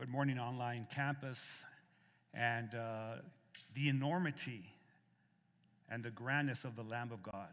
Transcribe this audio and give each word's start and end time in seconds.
Good 0.00 0.08
morning, 0.08 0.38
online 0.38 0.86
campus. 0.94 1.62
And 2.32 2.74
uh, 2.74 3.16
the 3.74 3.90
enormity 3.90 4.62
and 5.90 6.02
the 6.02 6.10
grandness 6.10 6.64
of 6.64 6.74
the 6.74 6.82
Lamb 6.82 7.10
of 7.12 7.22
God. 7.22 7.50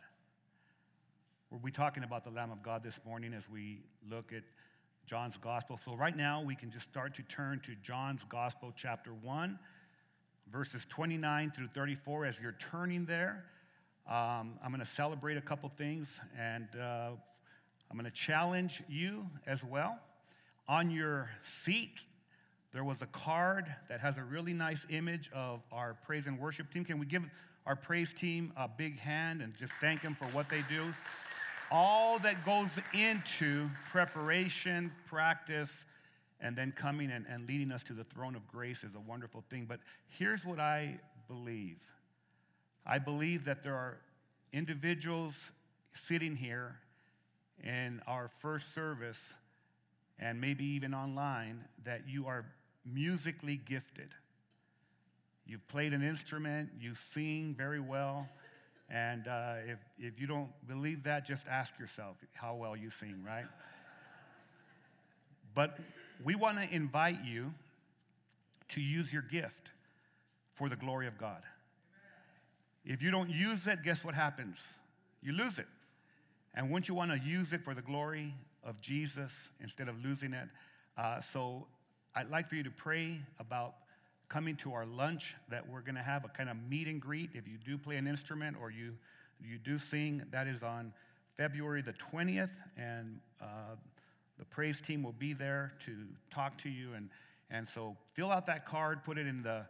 We'll 1.51 1.59
be 1.59 1.71
talking 1.71 2.05
about 2.05 2.23
the 2.23 2.29
Lamb 2.29 2.49
of 2.53 2.63
God 2.63 2.83
this 2.83 3.01
morning 3.05 3.33
as 3.33 3.49
we 3.49 3.81
look 4.09 4.31
at 4.31 4.43
John's 5.05 5.35
Gospel. 5.35 5.77
So, 5.83 5.93
right 5.97 6.15
now, 6.15 6.41
we 6.41 6.55
can 6.55 6.71
just 6.71 6.89
start 6.89 7.15
to 7.15 7.21
turn 7.23 7.59
to 7.65 7.75
John's 7.83 8.23
Gospel, 8.23 8.71
chapter 8.73 9.11
1, 9.11 9.59
verses 10.49 10.85
29 10.85 11.51
through 11.51 11.67
34. 11.67 12.23
As 12.27 12.39
you're 12.39 12.55
turning 12.71 13.03
there, 13.07 13.43
um, 14.07 14.57
I'm 14.63 14.69
going 14.69 14.79
to 14.79 14.85
celebrate 14.85 15.35
a 15.35 15.41
couple 15.41 15.67
things 15.67 16.21
and 16.39 16.69
uh, 16.81 17.09
I'm 17.91 17.97
going 17.97 18.09
to 18.09 18.15
challenge 18.15 18.83
you 18.87 19.25
as 19.45 19.65
well. 19.65 19.99
On 20.69 20.89
your 20.89 21.29
seat, 21.41 22.05
there 22.73 22.83
was 22.83 23.01
a 23.01 23.05
card 23.07 23.65
that 23.89 24.01
has 24.01 24.17
a 24.17 24.23
really 24.23 24.53
nice 24.53 24.85
image 24.89 25.29
of 25.33 25.61
our 25.71 25.95
praise 26.05 26.27
and 26.27 26.37
worship 26.37 26.71
team. 26.71 26.83
Can 26.83 26.99
we 26.99 27.05
give 27.05 27.23
our 27.65 27.75
praise 27.75 28.13
team 28.13 28.51
a 28.57 28.67
big 28.67 28.99
hand 28.99 29.41
and 29.41 29.55
just 29.57 29.73
thank 29.79 30.01
them 30.01 30.15
for 30.15 30.25
what 30.25 30.49
they 30.49 30.63
do? 30.69 30.83
All 31.71 32.19
that 32.19 32.45
goes 32.45 32.79
into 32.93 33.69
preparation, 33.89 34.91
practice, 35.07 35.85
and 36.39 36.55
then 36.55 36.71
coming 36.71 37.11
and, 37.11 37.25
and 37.27 37.47
leading 37.47 37.71
us 37.71 37.83
to 37.85 37.93
the 37.93 38.03
throne 38.03 38.35
of 38.35 38.47
grace 38.47 38.83
is 38.83 38.95
a 38.95 38.99
wonderful 38.99 39.43
thing. 39.49 39.65
But 39.67 39.79
here's 40.07 40.45
what 40.45 40.59
I 40.59 40.99
believe 41.27 41.83
I 42.85 42.99
believe 42.99 43.45
that 43.45 43.63
there 43.63 43.75
are 43.75 43.97
individuals 44.53 45.51
sitting 45.93 46.37
here 46.37 46.77
in 47.61 48.01
our 48.07 48.29
first 48.29 48.73
service 48.73 49.35
and 50.19 50.41
maybe 50.41 50.65
even 50.65 50.93
online 50.93 51.65
that 51.83 52.01
you 52.07 52.27
are 52.27 52.45
musically 52.85 53.57
gifted. 53.57 54.09
You've 55.45 55.67
played 55.67 55.93
an 55.93 56.03
instrument, 56.03 56.69
you 56.79 56.95
sing 56.95 57.55
very 57.57 57.79
well, 57.79 58.27
and 58.89 59.27
uh, 59.27 59.55
if, 59.65 59.79
if 59.99 60.19
you 60.19 60.27
don't 60.27 60.49
believe 60.67 61.03
that, 61.03 61.25
just 61.25 61.47
ask 61.47 61.77
yourself 61.79 62.17
how 62.33 62.55
well 62.55 62.75
you 62.75 62.89
sing, 62.89 63.23
right? 63.25 63.45
but 65.53 65.79
we 66.23 66.35
want 66.35 66.59
to 66.59 66.75
invite 66.75 67.23
you 67.25 67.53
to 68.69 68.81
use 68.81 69.11
your 69.11 69.21
gift 69.23 69.71
for 70.53 70.69
the 70.69 70.75
glory 70.75 71.07
of 71.07 71.17
God. 71.17 71.43
If 72.85 73.01
you 73.01 73.11
don't 73.11 73.29
use 73.29 73.67
it, 73.67 73.83
guess 73.83 74.03
what 74.03 74.15
happens? 74.15 74.63
You 75.21 75.33
lose 75.33 75.59
it. 75.59 75.67
And 76.53 76.69
wouldn't 76.69 76.87
you 76.87 76.95
want 76.95 77.11
to 77.11 77.19
use 77.19 77.53
it 77.53 77.63
for 77.63 77.73
the 77.73 77.81
glory 77.81 78.33
of 78.67 78.79
Jesus 78.81 79.49
instead 79.59 79.87
of 79.87 80.03
losing 80.03 80.33
it? 80.33 80.47
Uh, 80.95 81.19
so 81.19 81.65
I'd 82.15 82.29
like 82.29 82.47
for 82.47 82.55
you 82.55 82.63
to 82.63 82.69
pray 82.69 83.17
about 83.39 83.73
coming 84.29 84.55
to 84.57 84.73
our 84.73 84.85
lunch 84.85 85.35
that 85.49 85.67
we're 85.67 85.81
going 85.81 85.95
to 85.95 86.03
have 86.03 86.25
a 86.25 86.27
kind 86.27 86.49
of 86.49 86.57
meet 86.69 86.87
and 86.87 87.01
greet. 87.01 87.31
If 87.33 87.47
you 87.47 87.57
do 87.57 87.77
play 87.77 87.95
an 87.95 88.07
instrument 88.07 88.57
or 88.61 88.69
you, 88.69 88.93
you 89.41 89.57
do 89.57 89.79
sing, 89.79 90.23
that 90.31 90.47
is 90.47 90.61
on 90.61 90.93
February 91.37 91.81
the 91.81 91.93
20th. 91.93 92.51
And 92.77 93.19
uh, 93.41 93.75
the 94.37 94.45
praise 94.45 94.81
team 94.81 95.01
will 95.01 95.15
be 95.17 95.33
there 95.33 95.73
to 95.85 95.95
talk 96.29 96.57
to 96.59 96.69
you. 96.69 96.93
And, 96.93 97.09
and 97.49 97.67
so 97.67 97.95
fill 98.13 98.31
out 98.31 98.45
that 98.47 98.65
card, 98.65 99.03
put 99.03 99.17
it 99.17 99.25
in 99.25 99.41
the, 99.41 99.65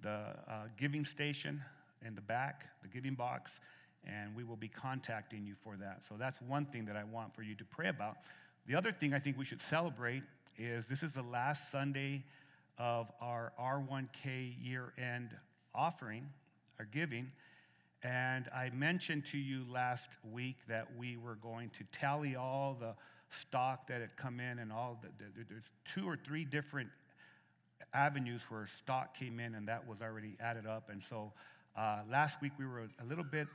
the 0.00 0.08
uh, 0.10 0.54
giving 0.76 1.04
station 1.04 1.60
in 2.04 2.14
the 2.14 2.22
back, 2.22 2.66
the 2.82 2.88
giving 2.88 3.14
box 3.14 3.60
and 4.06 4.34
we 4.34 4.44
will 4.44 4.56
be 4.56 4.68
contacting 4.68 5.44
you 5.44 5.54
for 5.54 5.76
that. 5.76 6.02
So 6.08 6.14
that's 6.18 6.40
one 6.42 6.66
thing 6.66 6.86
that 6.86 6.96
I 6.96 7.04
want 7.04 7.34
for 7.34 7.42
you 7.42 7.54
to 7.56 7.64
pray 7.64 7.88
about. 7.88 8.18
The 8.68 8.74
other 8.74 8.92
thing 8.92 9.14
I 9.14 9.18
think 9.18 9.38
we 9.38 9.46
should 9.46 9.62
celebrate 9.62 10.22
is 10.58 10.88
this 10.88 11.02
is 11.02 11.14
the 11.14 11.22
last 11.22 11.72
Sunday 11.72 12.22
of 12.76 13.10
our 13.18 13.54
R1K 13.58 14.56
year 14.62 14.92
end 14.98 15.30
offering, 15.74 16.28
our 16.78 16.84
giving. 16.84 17.32
And 18.02 18.46
I 18.54 18.68
mentioned 18.74 19.24
to 19.32 19.38
you 19.38 19.64
last 19.72 20.10
week 20.30 20.56
that 20.68 20.88
we 20.98 21.16
were 21.16 21.36
going 21.36 21.70
to 21.78 21.84
tally 21.98 22.36
all 22.36 22.76
the 22.78 22.94
stock 23.30 23.86
that 23.86 24.02
had 24.02 24.18
come 24.18 24.38
in 24.38 24.58
and 24.58 24.70
all 24.70 25.00
the, 25.00 25.08
there's 25.48 25.72
two 25.94 26.06
or 26.06 26.18
three 26.18 26.44
different 26.44 26.90
avenues 27.94 28.42
where 28.50 28.66
stock 28.66 29.16
came 29.16 29.40
in 29.40 29.54
and 29.54 29.68
that 29.68 29.88
was 29.88 30.02
already 30.02 30.36
added 30.40 30.66
up. 30.66 30.90
And 30.90 31.02
so 31.02 31.32
uh, 31.74 32.00
last 32.10 32.42
week 32.42 32.52
we 32.58 32.66
were 32.66 32.90
a 33.00 33.04
little 33.06 33.24
bit 33.24 33.48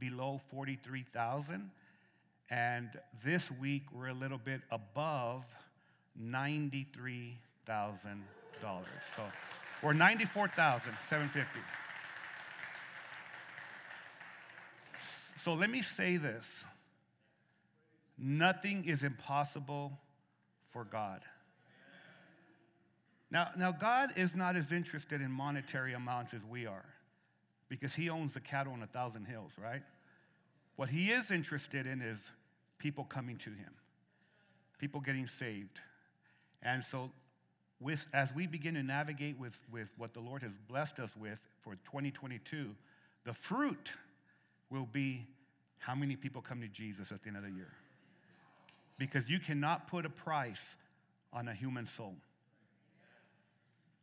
below 0.00 0.40
43,000. 0.50 1.70
And 2.50 2.90
this 3.24 3.50
week 3.50 3.84
we're 3.92 4.08
a 4.08 4.14
little 4.14 4.38
bit 4.38 4.60
above 4.70 5.44
$93,000. 6.20 7.36
So 9.14 9.22
we're 9.82 9.92
94,750. 9.92 11.60
So 15.36 15.54
let 15.54 15.70
me 15.70 15.82
say 15.82 16.16
this. 16.16 16.64
Nothing 18.18 18.84
is 18.84 19.04
impossible 19.04 19.98
for 20.72 20.84
God. 20.84 21.20
Now, 23.30 23.50
now, 23.56 23.72
God 23.72 24.10
is 24.16 24.36
not 24.36 24.54
as 24.56 24.70
interested 24.70 25.20
in 25.20 25.30
monetary 25.30 25.94
amounts 25.94 26.32
as 26.32 26.44
we 26.44 26.66
are 26.66 26.84
because 27.68 27.94
he 27.94 28.08
owns 28.08 28.34
the 28.34 28.40
cattle 28.40 28.72
on 28.72 28.82
a 28.82 28.86
thousand 28.86 29.26
hills, 29.26 29.56
right? 29.60 29.82
What 30.76 30.90
he 30.90 31.10
is 31.10 31.30
interested 31.30 31.86
in 31.86 32.02
is 32.02 32.32
people 32.78 33.04
coming 33.04 33.36
to 33.38 33.50
him, 33.50 33.72
people 34.78 35.00
getting 35.00 35.26
saved. 35.26 35.80
And 36.62 36.82
so, 36.82 37.10
with, 37.80 38.06
as 38.12 38.34
we 38.34 38.46
begin 38.46 38.74
to 38.74 38.82
navigate 38.82 39.38
with, 39.38 39.60
with 39.70 39.90
what 39.98 40.14
the 40.14 40.20
Lord 40.20 40.42
has 40.42 40.52
blessed 40.68 40.98
us 40.98 41.16
with 41.16 41.40
for 41.60 41.74
2022, 41.74 42.74
the 43.24 43.34
fruit 43.34 43.92
will 44.70 44.86
be 44.86 45.26
how 45.78 45.94
many 45.94 46.16
people 46.16 46.40
come 46.40 46.60
to 46.60 46.68
Jesus 46.68 47.12
at 47.12 47.22
the 47.22 47.28
end 47.28 47.36
of 47.36 47.42
the 47.42 47.50
year. 47.50 47.72
Because 48.98 49.28
you 49.28 49.38
cannot 49.38 49.88
put 49.88 50.06
a 50.06 50.10
price 50.10 50.76
on 51.32 51.48
a 51.48 51.54
human 51.54 51.86
soul. 51.86 52.14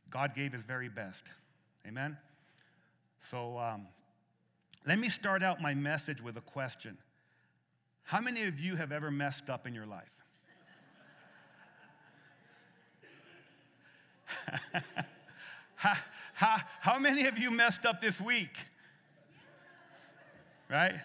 God 0.09 0.35
gave 0.35 0.53
his 0.53 0.61
very 0.61 0.89
best. 0.89 1.25
Amen? 1.87 2.17
So 3.21 3.57
um, 3.57 3.87
let 4.85 4.99
me 4.99 5.09
start 5.09 5.43
out 5.43 5.61
my 5.61 5.73
message 5.73 6.21
with 6.21 6.35
a 6.37 6.41
question. 6.41 6.97
How 8.03 8.19
many 8.19 8.43
of 8.43 8.59
you 8.59 8.75
have 8.75 8.91
ever 8.91 9.09
messed 9.09 9.49
up 9.49 9.65
in 9.65 9.73
your 9.73 9.85
life? 9.85 10.09
how, 15.75 15.93
how, 16.33 16.57
how 16.81 16.99
many 16.99 17.25
of 17.27 17.37
you 17.37 17.49
messed 17.49 17.85
up 17.85 18.01
this 18.01 18.19
week? 18.19 18.55
Right? 20.69 20.95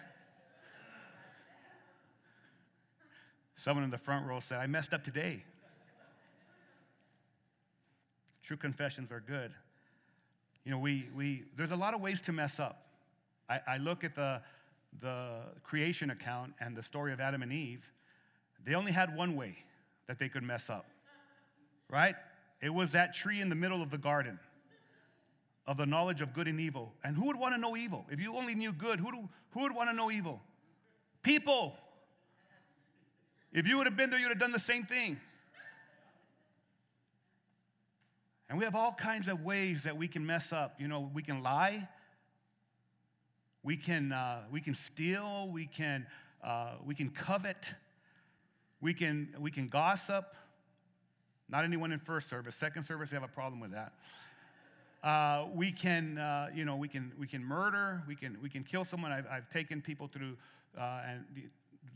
Someone 3.55 3.83
in 3.83 3.89
the 3.89 3.97
front 3.97 4.25
row 4.25 4.39
said, 4.39 4.59
I 4.59 4.67
messed 4.67 4.93
up 4.93 5.03
today. 5.03 5.43
True 8.43 8.57
confessions 8.57 9.11
are 9.11 9.19
good. 9.19 9.51
You 10.65 10.71
know, 10.71 10.79
we, 10.79 11.07
we, 11.15 11.43
there's 11.55 11.71
a 11.71 11.75
lot 11.75 11.93
of 11.93 12.01
ways 12.01 12.19
to 12.21 12.33
mess 12.33 12.59
up. 12.59 12.88
I, 13.49 13.59
I 13.67 13.77
look 13.77 14.03
at 14.03 14.15
the, 14.15 14.41
the 15.01 15.39
creation 15.63 16.11
account 16.11 16.53
and 16.59 16.75
the 16.75 16.83
story 16.83 17.11
of 17.11 17.19
Adam 17.19 17.41
and 17.41 17.51
Eve. 17.51 17.91
They 18.63 18.75
only 18.75 18.91
had 18.91 19.15
one 19.15 19.35
way 19.35 19.57
that 20.07 20.19
they 20.19 20.29
could 20.29 20.43
mess 20.43 20.69
up, 20.69 20.85
right? 21.89 22.15
It 22.61 22.73
was 22.73 22.91
that 22.91 23.13
tree 23.13 23.41
in 23.41 23.49
the 23.49 23.55
middle 23.55 23.81
of 23.81 23.89
the 23.89 23.97
garden 23.97 24.39
of 25.65 25.77
the 25.77 25.85
knowledge 25.85 26.19
of 26.19 26.33
good 26.33 26.47
and 26.47 26.59
evil. 26.59 26.93
And 27.03 27.15
who 27.15 27.27
would 27.27 27.37
want 27.37 27.53
to 27.53 27.61
know 27.61 27.77
evil? 27.77 28.05
If 28.09 28.19
you 28.19 28.35
only 28.35 28.55
knew 28.55 28.73
good, 28.73 28.99
who, 28.99 29.11
do, 29.11 29.29
who 29.51 29.61
would 29.61 29.75
want 29.75 29.89
to 29.89 29.95
know 29.95 30.09
evil? 30.09 30.41
People. 31.21 31.75
If 33.53 33.67
you 33.67 33.77
would 33.77 33.85
have 33.85 33.95
been 33.95 34.09
there, 34.09 34.19
you 34.19 34.25
would 34.25 34.33
have 34.33 34.39
done 34.39 34.51
the 34.51 34.59
same 34.59 34.83
thing. 34.85 35.19
And 38.49 38.57
we 38.57 38.65
have 38.65 38.73
all 38.73 38.93
kinds 38.93 39.27
of 39.27 39.43
ways 39.43 39.83
that 39.83 39.95
we 39.95 40.07
can 40.07 40.25
mess 40.25 40.51
up. 40.51 40.73
You 40.79 40.87
know, 40.87 41.11
we 41.13 41.21
can 41.21 41.43
lie, 41.43 41.87
we 43.63 43.75
can, 43.77 44.11
uh, 44.11 44.43
we 44.51 44.61
can 44.61 44.73
steal, 44.73 45.49
we 45.51 45.65
can, 45.65 46.07
uh, 46.43 46.73
we 46.85 46.95
can 46.95 47.09
covet, 47.09 47.73
we 48.81 48.93
can, 48.93 49.35
we 49.39 49.51
can 49.51 49.67
gossip. 49.67 50.35
Not 51.49 51.63
anyone 51.63 51.91
in 51.91 51.99
first 51.99 52.29
service. 52.29 52.55
Second 52.55 52.83
service, 52.83 53.09
they 53.09 53.15
have 53.15 53.23
a 53.23 53.27
problem 53.27 53.59
with 53.59 53.71
that. 53.71 53.93
Uh, 55.03 55.45
we 55.53 55.71
can, 55.71 56.17
uh, 56.17 56.49
you 56.53 56.65
know, 56.65 56.75
we 56.75 56.87
can, 56.87 57.11
we 57.17 57.25
can 57.25 57.43
murder, 57.43 58.03
we 58.07 58.15
can, 58.15 58.37
we 58.41 58.49
can 58.49 58.63
kill 58.63 58.83
someone. 58.85 59.11
I've, 59.11 59.25
I've 59.31 59.49
taken 59.49 59.81
people 59.81 60.07
through, 60.07 60.37
uh, 60.77 61.01
and 61.07 61.25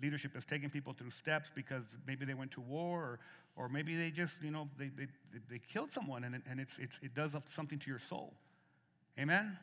leadership 0.02 0.34
has 0.34 0.46
taken 0.46 0.70
people 0.70 0.94
through 0.94 1.12
steps 1.12 1.52
because 1.54 1.98
maybe 2.08 2.26
they 2.26 2.34
went 2.34 2.52
to 2.52 2.62
war 2.62 3.02
or, 3.02 3.20
or 3.56 3.70
maybe 3.70 3.96
they 3.96 4.10
just, 4.10 4.42
you 4.42 4.52
know, 4.52 4.70
they, 4.78 4.88
they, 4.88 5.08
they 5.50 5.60
killed 5.60 5.92
someone 5.92 6.24
and, 6.24 6.36
it, 6.36 6.42
and 6.50 6.60
it's, 6.60 6.80
it's, 6.80 7.00
it 7.04 7.14
does 7.14 7.36
something 7.48 7.78
to 7.78 7.90
your 7.90 8.00
soul. 8.00 8.34
Amen? 9.20 9.58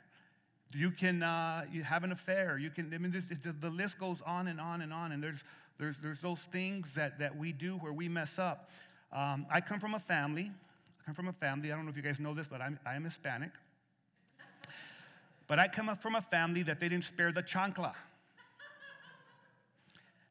You 0.73 0.91
can 0.91 1.23
uh, 1.23 1.65
you 1.73 1.83
have 1.83 2.05
an 2.05 2.13
affair. 2.13 2.57
You 2.59 2.71
can, 2.71 2.93
I 2.95 2.99
mean, 2.99 3.25
the, 3.43 3.53
the 3.53 3.71
list 3.71 3.99
goes 3.99 4.23
on 4.25 4.47
and 4.47 4.61
on 4.61 4.83
and 4.83 4.93
on. 4.93 5.13
And 5.13 5.23
there's, 5.23 5.43
there's, 5.79 5.97
there's 5.99 6.21
those 6.21 6.45
things 6.45 6.95
that, 6.95 7.19
that 7.19 7.37
we 7.37 7.53
do 7.53 7.75
where 7.77 7.93
we 7.93 8.09
mess 8.09 8.39
up. 8.39 8.71
Um, 9.13 9.47
I 9.51 9.61
come 9.61 9.81
from 9.81 9.95
a 9.95 9.99
family. 9.99 10.51
I 11.01 11.05
come 11.05 11.15
from 11.15 11.29
a 11.29 11.33
family. 11.33 11.73
I 11.73 11.77
don't 11.77 11.87
know 11.87 11.91
if 11.91 11.97
you 11.97 12.03
guys 12.03 12.21
know 12.21 12.35
this, 12.35 12.47
but 12.47 12.61
I'm, 12.61 12.79
I 12.87 12.95
am 12.95 13.05
Hispanic. 13.05 13.51
But 15.49 15.59
I 15.59 15.67
come 15.67 15.95
from 15.97 16.15
a 16.15 16.21
family 16.21 16.63
that 16.63 16.79
they 16.79 16.89
didn't 16.89 17.05
spare 17.05 17.33
the 17.33 17.43
chancla. 17.43 17.95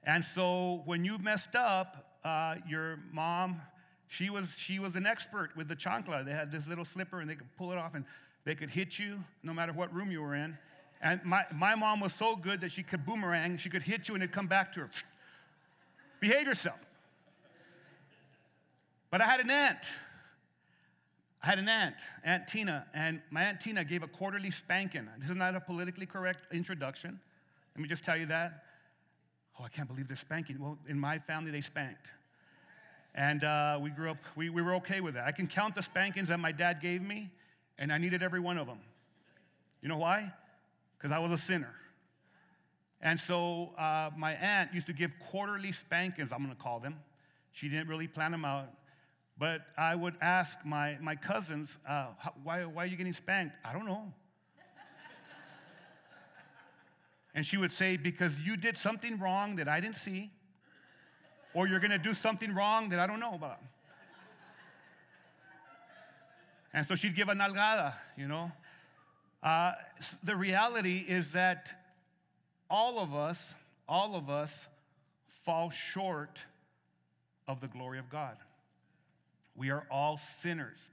And 0.04 0.24
so 0.24 0.82
when 0.86 1.04
you 1.04 1.18
messed 1.18 1.56
up, 1.56 2.18
uh, 2.24 2.56
your 2.68 3.00
mom, 3.12 3.62
she 4.08 4.30
was, 4.30 4.56
she 4.58 4.80
was 4.80 4.96
an 4.96 5.06
expert 5.06 5.52
with 5.58 5.68
the 5.68 5.76
chancla. 5.76 6.24
They 6.24 6.32
had 6.32 6.52
this 6.52 6.68
little 6.68 6.86
slipper 6.86 7.20
and 7.20 7.30
they 7.30 7.36
could 7.36 7.54
pull 7.58 7.74
it 7.74 7.78
off 7.78 7.96
and 7.96 8.06
they 8.46 8.56
could 8.56 8.70
hit 8.70 8.98
you 8.98 9.24
no 9.44 9.54
matter 9.54 9.74
what 9.74 9.94
room 9.94 10.12
you 10.12 10.22
were 10.22 10.36
in. 10.36 10.58
And 11.02 11.24
my, 11.24 11.46
my 11.54 11.76
mom 11.76 12.00
was 12.00 12.14
so 12.14 12.36
good 12.36 12.62
that 12.62 12.72
she 12.72 12.84
could 12.84 13.06
boomerang, 13.06 13.58
she 13.58 13.70
could 13.70 13.84
hit 13.84 14.08
you 14.08 14.16
and 14.16 14.24
it'd 14.24 14.34
come 14.34 14.48
back 14.48 14.74
to 14.74 14.82
her. 14.82 14.90
Behave 16.20 16.48
yourself. 16.48 16.80
But 19.12 19.22
I 19.22 19.26
had 19.26 19.40
an 19.40 19.50
aunt. 19.50 19.86
I 21.42 21.48
had 21.48 21.60
an 21.60 21.70
aunt, 21.70 21.96
Aunt 22.26 22.48
Tina, 22.48 22.86
and 22.94 23.22
my 23.32 23.44
Aunt 23.44 23.62
Tina 23.62 23.86
gave 23.86 24.04
a 24.04 24.08
quarterly 24.08 24.52
spanking. 24.52 25.08
This 25.20 25.30
is 25.30 25.38
not 25.38 25.56
a 25.56 25.62
politically 25.62 26.06
correct 26.06 26.54
introduction. 26.54 27.18
Let 27.76 27.82
me 27.82 27.88
just 27.88 28.04
tell 28.04 28.18
you 28.18 28.26
that. 28.26 28.66
Oh, 29.58 29.64
I 29.64 29.70
can't 29.70 29.88
believe 29.88 30.10
they're 30.10 30.18
spanking. 30.18 30.60
Well, 30.60 30.78
in 30.88 31.00
my 31.00 31.18
family, 31.18 31.50
they 31.50 31.62
spanked. 31.62 32.12
And 33.16 33.44
uh, 33.44 33.80
we 33.82 33.90
grew 33.90 34.12
up, 34.12 34.18
we, 34.36 34.50
we 34.50 34.62
were 34.62 34.76
okay 34.76 35.00
with 35.00 35.14
that. 35.14 35.28
I 35.28 35.32
can 35.32 35.48
count 35.48 35.76
the 35.76 35.82
spankings 35.82 36.28
that 36.28 36.40
my 36.40 36.52
dad 36.52 36.82
gave 36.82 37.02
me, 37.02 37.32
and 37.80 37.92
I 37.92 37.98
needed 37.98 38.22
every 38.22 38.42
one 38.42 38.60
of 38.60 38.68
them. 38.68 38.80
You 39.82 39.88
know 39.88 39.98
why? 39.98 40.34
Because 40.98 41.12
I 41.12 41.20
was 41.20 41.32
a 41.32 41.38
sinner. 41.38 41.74
And 43.02 43.18
so 43.18 43.72
uh, 43.78 44.10
my 44.18 44.34
aunt 44.34 44.74
used 44.74 44.88
to 44.88 44.94
give 44.94 45.14
quarterly 45.32 45.72
spankings, 45.72 46.34
I'm 46.34 46.44
gonna 46.44 46.56
call 46.56 46.82
them. 46.82 47.00
She 47.54 47.70
didn't 47.70 47.88
really 47.88 48.08
plan 48.08 48.32
them 48.32 48.44
out. 48.44 48.68
But 49.38 49.62
I 49.78 49.96
would 49.96 50.16
ask 50.20 50.60
my, 50.66 50.98
my 51.00 51.16
cousins, 51.16 51.78
uh, 51.88 52.08
why, 52.44 52.66
why 52.66 52.84
are 52.84 52.88
you 52.88 52.98
getting 52.98 53.14
spanked? 53.14 53.56
I 53.64 53.72
don't 53.72 53.86
know. 53.86 54.12
and 57.34 57.46
she 57.46 57.56
would 57.56 57.72
say, 57.72 57.96
because 57.96 58.38
you 58.38 58.58
did 58.58 58.76
something 58.76 59.18
wrong 59.18 59.56
that 59.56 59.70
I 59.70 59.80
didn't 59.80 59.96
see, 59.96 60.32
or 61.54 61.70
you're 61.70 61.80
gonna 61.80 61.98
do 61.98 62.14
something 62.14 62.54
wrong 62.54 62.90
that 62.90 63.00
I 63.00 63.08
don't 63.08 63.22
know 63.22 63.34
about. 63.34 63.62
And 66.74 66.86
so 66.86 66.96
she'd 66.96 67.16
give 67.16 67.30
a 67.30 67.34
nalgada, 67.34 67.94
you 68.18 68.28
know. 68.28 68.52
Uh, 69.42 69.74
the 70.24 70.36
reality 70.36 71.04
is 71.08 71.32
that 71.34 71.74
all 72.70 73.00
of 73.00 73.16
us, 73.16 73.56
all 73.88 74.16
of 74.16 74.30
us 74.30 74.68
fall 75.28 75.70
short 75.70 76.44
of 77.48 77.62
the 77.62 77.68
glory 77.68 77.98
of 77.98 78.10
God. 78.10 78.38
We 79.56 79.72
are 79.72 79.88
all 79.90 80.18
sinners. 80.18 80.92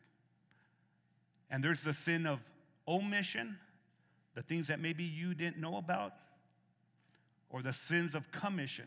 And 1.50 1.62
there's 1.62 1.82
the 1.82 1.92
sin 1.92 2.26
of 2.26 2.40
omission, 2.88 3.58
the 4.34 4.42
things 4.42 4.68
that 4.68 4.80
maybe 4.80 5.04
you 5.04 5.34
didn't 5.34 5.58
know 5.58 5.76
about, 5.76 6.12
or 7.50 7.62
the 7.62 7.72
sins 7.72 8.14
of 8.14 8.32
commission, 8.32 8.86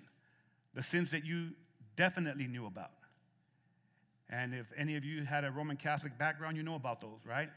the 0.74 0.84
sins 0.84 1.12
that 1.12 1.26
you 1.26 1.52
definitely 1.96 2.48
knew 2.48 2.66
about. 2.66 2.92
And 4.30 4.54
if 4.54 4.72
any 4.78 4.96
of 4.96 5.04
you 5.04 5.24
had 5.24 5.44
a 5.44 5.52
Roman 5.52 5.76
Catholic 5.76 6.18
background, 6.18 6.56
you 6.56 6.64
know 6.64 6.76
about 6.76 7.00
those, 7.00 7.20
right? 7.26 7.50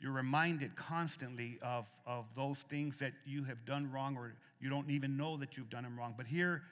You're 0.00 0.12
reminded 0.12 0.76
constantly 0.76 1.58
of, 1.60 1.88
of 2.06 2.26
those 2.36 2.62
things 2.62 3.00
that 3.00 3.12
you 3.26 3.44
have 3.44 3.64
done 3.64 3.90
wrong 3.90 4.16
or 4.16 4.34
you 4.60 4.70
don't 4.70 4.90
even 4.90 5.16
know 5.16 5.36
that 5.38 5.56
you've 5.56 5.70
done 5.70 5.82
them 5.82 5.98
wrong. 5.98 6.14
But 6.16 6.26
here 6.26 6.62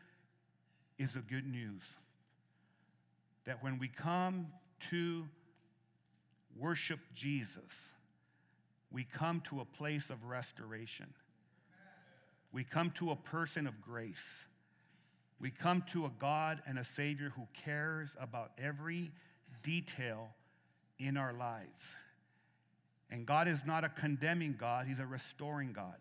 is 0.99 1.15
the 1.15 1.21
good 1.21 1.47
news 1.47 1.97
that 3.45 3.63
when 3.63 3.79
we 3.79 3.89
come 3.89 4.49
to 4.91 5.25
worship 6.57 7.01
Jesus, 7.15 7.93
we 8.93 9.05
come 9.05 9.41
to 9.49 9.61
a 9.61 9.65
place 9.65 10.11
of 10.11 10.25
restoration. 10.25 11.07
We 12.53 12.65
come 12.65 12.91
to 12.93 13.11
a 13.11 13.17
person 13.17 13.67
of 13.67 13.81
grace. 13.81 14.47
We 15.41 15.51
come 15.51 15.85
to 15.93 16.07
a 16.07 16.11
God 16.19 16.63
and 16.67 16.79
a 16.79 16.85
Savior 16.85 17.33
who 17.37 17.47
cares 17.53 18.17
about 18.19 18.53
every 18.59 19.11
detail 19.63 20.31
in 20.99 21.17
our 21.17 21.33
lives. 21.33 21.97
And 23.11 23.27
God 23.27 23.47
is 23.47 23.65
not 23.67 23.85
a 23.85 23.89
condemning 23.89 24.57
God, 24.59 24.87
He's 24.87 24.99
a 24.99 25.07
restoring 25.07 25.73
God. 25.73 25.97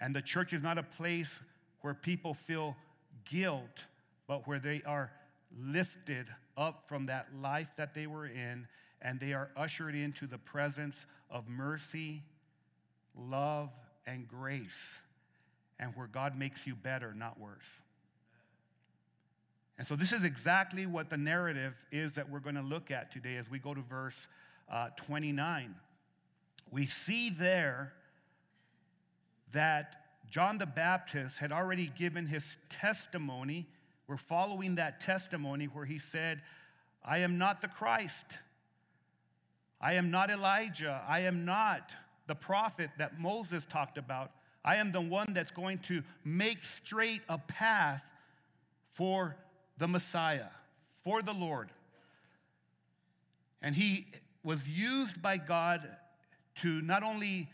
And 0.00 0.14
the 0.14 0.22
church 0.22 0.52
is 0.52 0.62
not 0.62 0.78
a 0.78 0.82
place 0.82 1.40
where 1.82 1.94
people 1.94 2.34
feel 2.34 2.76
guilt, 3.24 3.86
but 4.26 4.46
where 4.48 4.58
they 4.58 4.82
are 4.86 5.12
lifted 5.56 6.26
up 6.56 6.88
from 6.88 7.06
that 7.06 7.28
life 7.40 7.70
that 7.76 7.94
they 7.94 8.06
were 8.06 8.26
in 8.26 8.66
and 9.00 9.20
they 9.20 9.32
are 9.32 9.50
ushered 9.56 9.94
into 9.94 10.26
the 10.26 10.38
presence 10.38 11.06
of 11.30 11.48
mercy, 11.48 12.22
love, 13.16 13.70
and 14.06 14.26
grace, 14.28 15.02
and 15.78 15.94
where 15.96 16.06
God 16.06 16.38
makes 16.38 16.66
you 16.66 16.74
better, 16.74 17.12
not 17.14 17.38
worse. 17.38 17.82
And 19.82 19.86
so, 19.88 19.96
this 19.96 20.12
is 20.12 20.22
exactly 20.22 20.86
what 20.86 21.10
the 21.10 21.16
narrative 21.16 21.74
is 21.90 22.12
that 22.12 22.30
we're 22.30 22.38
going 22.38 22.54
to 22.54 22.62
look 22.62 22.92
at 22.92 23.10
today 23.10 23.36
as 23.36 23.50
we 23.50 23.58
go 23.58 23.74
to 23.74 23.80
verse 23.80 24.28
uh, 24.70 24.90
29. 24.94 25.74
We 26.70 26.86
see 26.86 27.30
there 27.30 27.92
that 29.52 29.96
John 30.30 30.58
the 30.58 30.66
Baptist 30.66 31.40
had 31.40 31.50
already 31.50 31.90
given 31.98 32.26
his 32.26 32.58
testimony. 32.68 33.66
We're 34.06 34.18
following 34.18 34.76
that 34.76 35.00
testimony 35.00 35.64
where 35.64 35.84
he 35.84 35.98
said, 35.98 36.42
I 37.04 37.18
am 37.18 37.36
not 37.36 37.60
the 37.60 37.66
Christ. 37.66 38.38
I 39.80 39.94
am 39.94 40.12
not 40.12 40.30
Elijah. 40.30 41.02
I 41.08 41.22
am 41.22 41.44
not 41.44 41.90
the 42.28 42.36
prophet 42.36 42.90
that 42.98 43.18
Moses 43.18 43.66
talked 43.66 43.98
about. 43.98 44.30
I 44.64 44.76
am 44.76 44.92
the 44.92 45.00
one 45.00 45.32
that's 45.32 45.50
going 45.50 45.78
to 45.78 46.04
make 46.24 46.62
straight 46.62 47.22
a 47.28 47.38
path 47.38 48.04
for 48.92 49.36
the 49.78 49.88
Messiah, 49.88 50.48
for 51.02 51.22
the 51.22 51.32
Lord. 51.32 51.70
And 53.60 53.74
he 53.74 54.06
was 54.44 54.68
used 54.68 55.22
by 55.22 55.36
God 55.36 55.88
to 56.56 56.82
not 56.82 57.02
only 57.02 57.48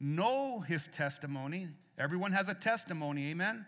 know 0.00 0.60
his 0.60 0.88
testimony, 0.88 1.68
everyone 1.98 2.32
has 2.32 2.48
a 2.48 2.54
testimony, 2.54 3.30
amen? 3.30 3.64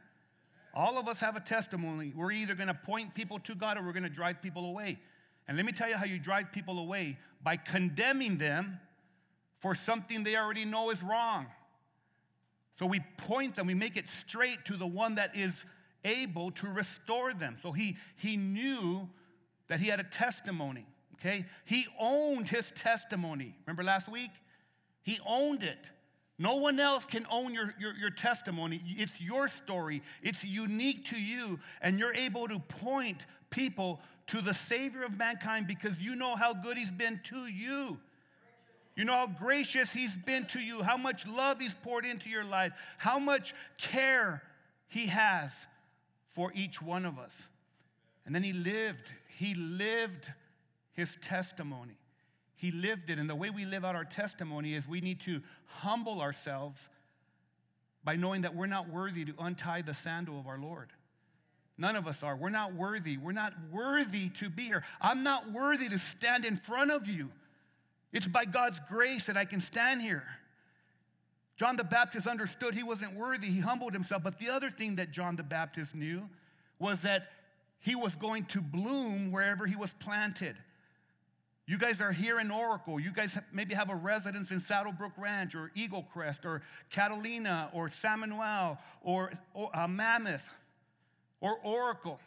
All 0.74 0.98
of 0.98 1.06
us 1.06 1.20
have 1.20 1.36
a 1.36 1.40
testimony. 1.40 2.12
We're 2.14 2.32
either 2.32 2.54
gonna 2.54 2.74
point 2.74 3.14
people 3.14 3.38
to 3.40 3.54
God 3.54 3.78
or 3.78 3.82
we're 3.82 3.92
gonna 3.92 4.08
drive 4.08 4.42
people 4.42 4.64
away. 4.64 4.98
And 5.46 5.56
let 5.56 5.64
me 5.64 5.72
tell 5.72 5.88
you 5.88 5.96
how 5.96 6.04
you 6.04 6.18
drive 6.18 6.52
people 6.52 6.78
away 6.78 7.18
by 7.42 7.56
condemning 7.56 8.38
them 8.38 8.80
for 9.60 9.74
something 9.74 10.24
they 10.24 10.36
already 10.36 10.64
know 10.64 10.90
is 10.90 11.02
wrong. 11.02 11.46
So 12.78 12.86
we 12.86 13.00
point 13.18 13.54
them, 13.54 13.68
we 13.68 13.74
make 13.74 13.96
it 13.96 14.08
straight 14.08 14.64
to 14.64 14.76
the 14.76 14.86
one 14.86 15.14
that 15.14 15.36
is 15.36 15.64
able 16.04 16.50
to 16.52 16.68
restore 16.68 17.32
them. 17.32 17.56
So 17.62 17.72
he, 17.72 17.96
he 18.16 18.36
knew 18.36 19.08
that 19.68 19.80
he 19.80 19.88
had 19.88 20.00
a 20.00 20.04
testimony, 20.04 20.86
okay? 21.14 21.44
He 21.64 21.86
owned 21.98 22.48
his 22.48 22.70
testimony. 22.70 23.54
Remember 23.66 23.82
last 23.82 24.08
week? 24.08 24.30
He 25.02 25.18
owned 25.26 25.62
it. 25.62 25.90
No 26.38 26.56
one 26.56 26.80
else 26.80 27.04
can 27.04 27.26
own 27.30 27.54
your, 27.54 27.74
your, 27.78 27.94
your, 27.94 28.10
testimony. 28.10 28.82
It's 28.86 29.20
your 29.20 29.46
story, 29.46 30.02
it's 30.22 30.44
unique 30.44 31.06
to 31.06 31.20
you, 31.20 31.60
and 31.80 31.98
you're 31.98 32.14
able 32.14 32.48
to 32.48 32.58
point 32.58 33.26
people 33.50 34.00
to 34.26 34.40
the 34.40 34.54
Savior 34.54 35.04
of 35.04 35.16
mankind 35.16 35.68
because 35.68 36.00
you 36.00 36.16
know 36.16 36.34
how 36.34 36.52
good 36.52 36.76
He's 36.76 36.90
been 36.90 37.20
to 37.24 37.46
you. 37.46 37.98
You 38.96 39.04
know 39.04 39.12
how 39.12 39.26
gracious 39.28 39.92
He's 39.92 40.16
been 40.16 40.44
to 40.46 40.60
you, 40.60 40.82
how 40.82 40.96
much 40.96 41.26
love 41.26 41.60
He's 41.60 41.74
poured 41.74 42.04
into 42.04 42.28
your 42.28 42.44
life, 42.44 42.72
how 42.98 43.20
much 43.20 43.54
care 43.78 44.42
He 44.88 45.06
has 45.06 45.68
for 46.34 46.50
each 46.52 46.82
one 46.82 47.04
of 47.06 47.16
us. 47.18 47.48
And 48.26 48.34
then 48.34 48.42
he 48.42 48.52
lived, 48.52 49.12
he 49.38 49.54
lived 49.54 50.32
his 50.92 51.16
testimony. 51.16 51.96
He 52.56 52.72
lived 52.72 53.08
it. 53.08 53.18
And 53.18 53.30
the 53.30 53.36
way 53.36 53.50
we 53.50 53.64
live 53.64 53.84
out 53.84 53.94
our 53.94 54.04
testimony 54.04 54.74
is 54.74 54.86
we 54.86 55.00
need 55.00 55.20
to 55.22 55.42
humble 55.66 56.20
ourselves 56.20 56.88
by 58.02 58.16
knowing 58.16 58.42
that 58.42 58.54
we're 58.54 58.66
not 58.66 58.88
worthy 58.88 59.24
to 59.24 59.34
untie 59.38 59.82
the 59.82 59.94
sandal 59.94 60.38
of 60.40 60.48
our 60.48 60.58
Lord. 60.58 60.90
None 61.78 61.94
of 61.94 62.08
us 62.08 62.22
are. 62.22 62.36
We're 62.36 62.50
not 62.50 62.74
worthy. 62.74 63.16
We're 63.16 63.32
not 63.32 63.52
worthy 63.70 64.28
to 64.30 64.48
be 64.48 64.64
here. 64.64 64.82
I'm 65.00 65.22
not 65.22 65.52
worthy 65.52 65.88
to 65.88 65.98
stand 65.98 66.44
in 66.44 66.56
front 66.56 66.90
of 66.90 67.06
you. 67.06 67.30
It's 68.12 68.28
by 68.28 68.44
God's 68.44 68.80
grace 68.88 69.26
that 69.26 69.36
I 69.36 69.44
can 69.44 69.60
stand 69.60 70.02
here. 70.02 70.24
John 71.56 71.76
the 71.76 71.84
Baptist 71.84 72.26
understood 72.26 72.74
he 72.74 72.82
wasn't 72.82 73.14
worthy. 73.14 73.46
He 73.46 73.60
humbled 73.60 73.92
himself. 73.92 74.22
But 74.22 74.38
the 74.38 74.50
other 74.50 74.70
thing 74.70 74.96
that 74.96 75.12
John 75.12 75.36
the 75.36 75.42
Baptist 75.42 75.94
knew 75.94 76.28
was 76.78 77.02
that 77.02 77.28
he 77.78 77.94
was 77.94 78.16
going 78.16 78.46
to 78.46 78.60
bloom 78.60 79.30
wherever 79.30 79.66
he 79.66 79.76
was 79.76 79.92
planted. 79.92 80.56
You 81.66 81.78
guys 81.78 82.00
are 82.00 82.12
here 82.12 82.40
in 82.40 82.50
Oracle. 82.50 83.00
You 83.00 83.12
guys 83.12 83.38
maybe 83.52 83.74
have 83.74 83.88
a 83.88 83.94
residence 83.94 84.50
in 84.50 84.60
Saddlebrook 84.60 85.12
Ranch 85.16 85.54
or 85.54 85.70
Eagle 85.74 86.02
Crest 86.12 86.44
or 86.44 86.62
Catalina 86.90 87.70
or 87.72 87.88
San 87.88 88.20
Manuel 88.20 88.78
or, 89.02 89.32
or 89.54 89.70
uh, 89.74 89.88
Mammoth 89.88 90.48
or 91.40 91.58
Oracle. 91.62 92.20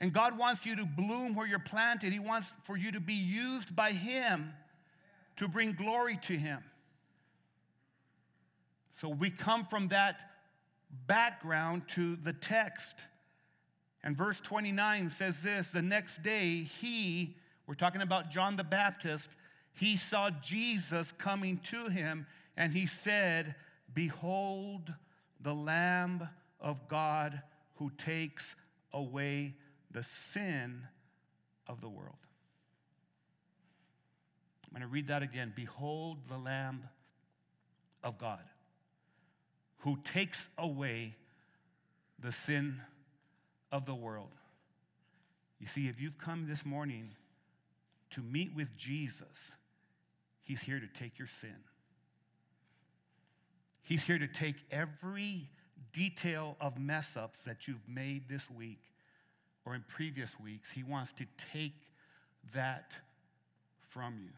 And 0.00 0.12
God 0.12 0.38
wants 0.38 0.64
you 0.64 0.76
to 0.76 0.86
bloom 0.86 1.34
where 1.34 1.46
you're 1.46 1.58
planted. 1.58 2.12
He 2.12 2.20
wants 2.20 2.52
for 2.64 2.76
you 2.76 2.92
to 2.92 3.00
be 3.00 3.14
used 3.14 3.74
by 3.74 3.90
Him 3.90 4.52
to 5.36 5.48
bring 5.48 5.72
glory 5.72 6.18
to 6.22 6.34
Him. 6.34 6.62
So 8.92 9.08
we 9.08 9.30
come 9.30 9.64
from 9.64 9.88
that 9.88 10.30
background 11.06 11.88
to 11.88 12.16
the 12.16 12.32
text. 12.32 13.06
And 14.02 14.16
verse 14.16 14.40
29 14.40 15.10
says 15.10 15.42
this 15.42 15.70
The 15.70 15.82
next 15.82 16.22
day, 16.22 16.62
he, 16.80 17.36
we're 17.66 17.74
talking 17.74 18.02
about 18.02 18.30
John 18.30 18.56
the 18.56 18.64
Baptist, 18.64 19.36
he 19.72 19.96
saw 19.96 20.30
Jesus 20.30 21.12
coming 21.12 21.58
to 21.70 21.88
him, 21.88 22.26
and 22.56 22.72
he 22.72 22.86
said, 22.86 23.54
Behold 23.92 24.92
the 25.40 25.54
Lamb 25.54 26.28
of 26.60 26.88
God 26.88 27.42
who 27.76 27.90
takes 27.96 28.56
away 28.92 29.54
the 29.90 30.02
sin 30.02 30.86
of 31.66 31.80
the 31.80 31.88
world. 31.88 32.14
I'm 34.66 34.78
going 34.78 34.82
to 34.82 34.92
read 34.92 35.08
that 35.08 35.22
again. 35.22 35.52
Behold 35.54 36.18
the 36.28 36.36
Lamb 36.36 36.84
of 38.04 38.18
God 38.18 38.40
who 39.80 39.98
takes 40.04 40.48
away 40.58 41.16
the 42.18 42.32
sin 42.32 42.80
of 43.72 43.86
the 43.86 43.94
world. 43.94 44.30
You 45.58 45.66
see, 45.66 45.88
if 45.88 46.00
you've 46.00 46.18
come 46.18 46.46
this 46.48 46.64
morning 46.64 47.10
to 48.10 48.20
meet 48.20 48.54
with 48.54 48.76
Jesus, 48.76 49.56
He's 50.42 50.62
here 50.62 50.80
to 50.80 50.86
take 50.86 51.18
your 51.18 51.28
sin. 51.28 51.56
He's 53.82 54.04
here 54.04 54.18
to 54.18 54.26
take 54.26 54.56
every 54.70 55.48
detail 55.92 56.56
of 56.60 56.78
mess 56.78 57.16
ups 57.16 57.44
that 57.44 57.66
you've 57.66 57.88
made 57.88 58.28
this 58.28 58.50
week 58.50 58.82
or 59.64 59.74
in 59.74 59.84
previous 59.88 60.38
weeks. 60.38 60.72
He 60.72 60.82
wants 60.82 61.12
to 61.14 61.26
take 61.36 61.74
that 62.54 63.00
from 63.88 64.18
you. 64.22 64.30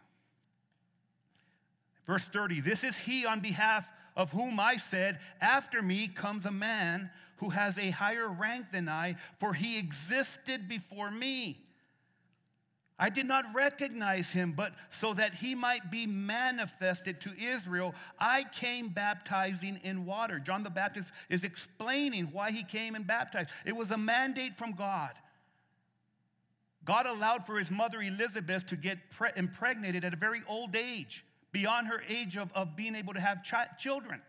Verse 2.04 2.28
30 2.28 2.60
This 2.60 2.84
is 2.84 2.98
He 2.98 3.26
on 3.26 3.40
behalf 3.40 3.90
of 4.16 4.30
whom 4.32 4.60
I 4.60 4.76
said, 4.76 5.18
After 5.40 5.82
me 5.82 6.08
comes 6.08 6.46
a 6.46 6.50
man 6.50 7.10
who 7.36 7.50
has 7.50 7.78
a 7.78 7.90
higher 7.90 8.28
rank 8.28 8.70
than 8.70 8.88
I, 8.88 9.16
for 9.38 9.52
he 9.52 9.78
existed 9.78 10.68
before 10.68 11.10
me. 11.10 11.58
I 12.98 13.08
did 13.08 13.26
not 13.26 13.44
recognize 13.52 14.30
him, 14.30 14.52
but 14.52 14.74
so 14.88 15.12
that 15.14 15.34
he 15.34 15.56
might 15.56 15.90
be 15.90 16.06
manifested 16.06 17.20
to 17.22 17.30
Israel, 17.36 17.96
I 18.20 18.44
came 18.54 18.90
baptizing 18.90 19.80
in 19.82 20.06
water. 20.06 20.38
John 20.38 20.62
the 20.62 20.70
Baptist 20.70 21.12
is 21.28 21.42
explaining 21.42 22.26
why 22.26 22.52
he 22.52 22.62
came 22.62 22.94
and 22.94 23.04
baptized. 23.04 23.50
It 23.66 23.74
was 23.74 23.90
a 23.90 23.98
mandate 23.98 24.56
from 24.56 24.74
God. 24.74 25.10
God 26.84 27.06
allowed 27.06 27.44
for 27.44 27.58
his 27.58 27.72
mother 27.72 28.00
Elizabeth 28.00 28.66
to 28.66 28.76
get 28.76 29.10
pre- 29.10 29.30
impregnated 29.36 30.04
at 30.04 30.12
a 30.12 30.16
very 30.16 30.42
old 30.46 30.76
age 30.76 31.24
beyond 31.52 31.88
her 31.88 32.02
age 32.08 32.36
of, 32.36 32.52
of 32.54 32.74
being 32.76 32.94
able 32.94 33.14
to 33.14 33.20
have 33.20 33.42
ch- 33.42 33.78
children. 33.78 34.20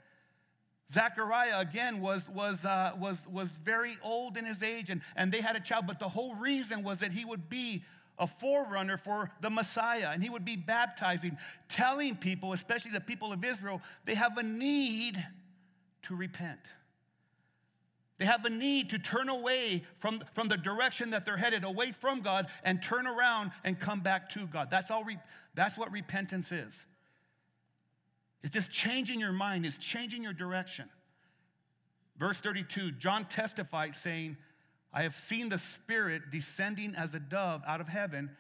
Zachariah, 0.92 1.60
again, 1.60 2.02
was, 2.02 2.28
was, 2.30 2.66
uh, 2.66 2.92
was, 3.00 3.26
was 3.28 3.50
very 3.50 3.96
old 4.04 4.38
in 4.38 4.46
his 4.46 4.62
age, 4.62 4.90
and, 4.90 5.02
and 5.16 5.32
they 5.32 5.42
had 5.42 5.56
a 5.56 5.60
child, 5.60 5.88
but 5.88 6.00
the 6.00 6.10
whole 6.10 6.36
reason 6.36 6.84
was 6.84 7.00
that 7.00 7.12
he 7.12 7.26
would 7.26 7.50
be 7.50 7.84
a 8.20 8.28
forerunner 8.28 8.98
for 8.98 9.32
the 9.42 9.50
Messiah, 9.50 10.10
and 10.12 10.22
he 10.22 10.30
would 10.30 10.46
be 10.46 10.56
baptizing, 10.56 11.38
telling 11.68 12.16
people, 12.16 12.54
especially 12.54 12.92
the 12.92 13.02
people 13.02 13.34
of 13.34 13.44
Israel, 13.44 13.82
they 14.06 14.14
have 14.14 14.38
a 14.38 14.44
need 14.44 15.26
to 16.04 16.16
repent. 16.16 16.60
They 18.20 18.26
have 18.26 18.46
a 18.46 18.50
need 18.50 18.92
to 18.92 19.00
turn 19.00 19.30
away 19.30 19.84
from, 19.98 20.22
from 20.34 20.48
the 20.48 20.58
direction 20.58 21.10
that 21.10 21.26
they're 21.26 21.38
headed, 21.38 21.64
away 21.64 21.92
from 21.92 22.22
God, 22.22 22.48
and 22.64 22.84
turn 22.84 23.08
around 23.08 23.52
and 23.64 23.80
come 23.80 24.02
back 24.02 24.30
to 24.32 24.46
God. 24.46 24.70
That's, 24.70 24.92
all 24.92 25.04
re- 25.04 25.18
that's 25.56 25.78
what 25.78 25.92
repentance 25.92 26.52
is. 26.52 26.86
It's 28.44 28.54
just 28.54 28.72
changing 28.72 29.20
your 29.20 29.32
mind, 29.32 29.66
it's 29.66 29.78
changing 29.78 30.22
your 30.22 30.34
direction. 30.34 30.90
Verse 32.18 32.40
32 32.40 32.92
John 32.92 33.26
testified, 33.26 33.96
saying, 33.96 34.38
I 34.94 35.04
have 35.04 35.16
seen 35.16 35.50
the 35.50 35.58
Spirit 35.58 36.30
descending 36.32 36.94
as 36.96 37.16
a 37.16 37.20
dove 37.20 37.64
out 37.66 37.82
of 37.82 37.88
heaven, 37.88 38.32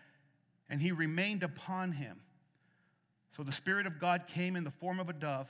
and 0.69 0.81
he 0.81 0.91
remained 0.91 1.41
upon 1.41 1.93
him. 1.93 2.19
So 3.35 3.41
the 3.41 3.51
Spirit 3.51 3.87
of 3.87 3.99
God 3.99 4.27
came 4.27 4.55
in 4.55 4.63
the 4.63 4.69
form 4.69 4.99
of 4.99 5.09
a 5.09 5.13
dove, 5.13 5.49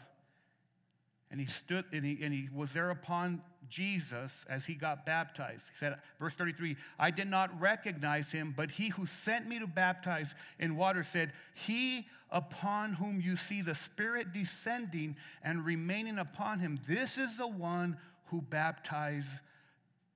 and 1.29 1.41
he 1.41 1.45
stood 1.45 1.85
and 1.91 2.05
he, 2.05 2.23
and 2.23 2.33
he 2.33 2.47
was 2.53 2.71
there 2.71 2.89
upon 2.89 3.41
Jesus 3.73 4.45
as 4.47 4.65
he 4.65 4.75
got 4.75 5.05
baptized. 5.05 5.63
He 5.71 5.75
said, 5.75 5.95
verse 6.19 6.35
33, 6.35 6.77
I 6.99 7.09
did 7.09 7.27
not 7.27 7.59
recognize 7.59 8.31
him, 8.31 8.53
but 8.55 8.71
he 8.71 8.89
who 8.89 9.07
sent 9.07 9.47
me 9.47 9.57
to 9.57 9.65
baptize 9.65 10.35
in 10.59 10.75
water 10.75 11.01
said, 11.01 11.33
He 11.55 12.05
upon 12.29 12.93
whom 12.93 13.19
you 13.19 13.35
see 13.35 13.61
the 13.61 13.73
Spirit 13.73 14.31
descending 14.31 15.15
and 15.43 15.65
remaining 15.65 16.19
upon 16.19 16.59
him, 16.59 16.79
this 16.87 17.17
is 17.17 17.37
the 17.37 17.47
one 17.47 17.97
who 18.27 18.41
baptize, 18.41 19.29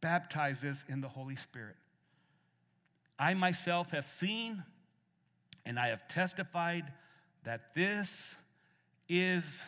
baptizes 0.02 0.86
in 0.88 1.02
the 1.02 1.08
Holy 1.08 1.36
Spirit. 1.36 1.76
I 3.18 3.34
myself 3.34 3.92
have 3.92 4.06
seen 4.06 4.64
and 5.66 5.80
I 5.80 5.88
have 5.88 6.08
testified 6.08 6.94
that 7.44 7.74
this 7.74 8.36
is 9.10 9.66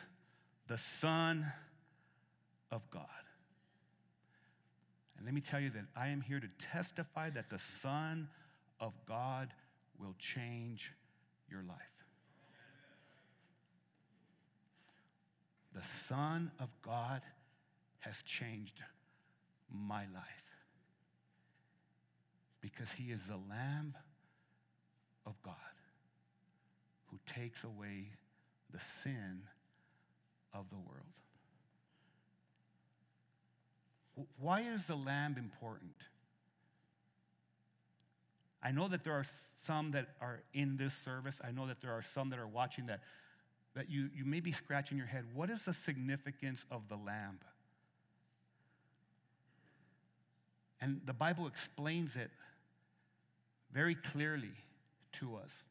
the 0.68 0.78
Son 0.78 1.46
of 2.72 2.90
God. 2.92 3.19
And 5.20 5.26
let 5.26 5.36
me 5.36 5.42
tell 5.42 5.60
you 5.60 5.70
that 5.72 5.84
I 5.98 6.08
am 6.08 6.22
here 6.22 6.40
to 6.40 6.48
testify 6.58 7.30
that 7.32 7.50
the 7.50 7.60
Son 7.60 8.30
of 8.80 8.94
God 9.06 9.50
will 10.00 10.16
change 10.18 10.94
your 11.52 11.62
life. 11.62 11.78
The 15.76 15.84
Son 15.84 16.52
of 16.58 16.70
God 16.82 17.22
has 18.00 18.22
changed 18.22 18.82
my 19.70 20.06
life 20.14 20.56
because 22.62 22.94
he 22.94 23.12
is 23.12 23.28
the 23.28 23.36
Lamb 23.50 23.96
of 25.26 25.36
God 25.44 25.54
who 27.08 27.20
takes 27.26 27.66
away 27.66 28.12
the 28.72 28.80
sin 28.80 29.42
of 30.54 30.70
the 30.70 30.78
world. 30.78 31.04
Why 34.40 34.62
is 34.62 34.88
the 34.88 34.96
lamb 34.96 35.36
important? 35.38 35.96
I 38.62 38.72
know 38.72 38.88
that 38.88 39.04
there 39.04 39.14
are 39.14 39.26
some 39.56 39.92
that 39.92 40.08
are 40.20 40.42
in 40.54 40.78
this 40.78 40.94
service. 40.94 41.40
I 41.44 41.52
know 41.52 41.68
that 41.68 41.82
there 41.82 41.92
are 41.92 42.02
some 42.02 42.30
that 42.32 42.40
are 42.40 42.48
watching 42.48 42.88
that, 42.88 43.00
that 43.74 43.90
you, 43.90 44.10
you 44.14 44.26
may 44.26 44.42
be 44.42 44.52
scratching 44.52 44.98
your 44.98 45.08
head. 45.08 45.24
What 45.34 45.50
is 45.50 45.66
the 45.66 45.74
significance 45.74 46.66
of 46.70 46.90
the 46.90 46.98
lamb? 46.98 47.40
And 50.82 51.02
the 51.06 51.14
Bible 51.14 51.48
explains 51.48 52.16
it 52.16 52.32
very 53.72 53.96
clearly 53.96 54.52
to 55.14 55.36
us. 55.36 55.64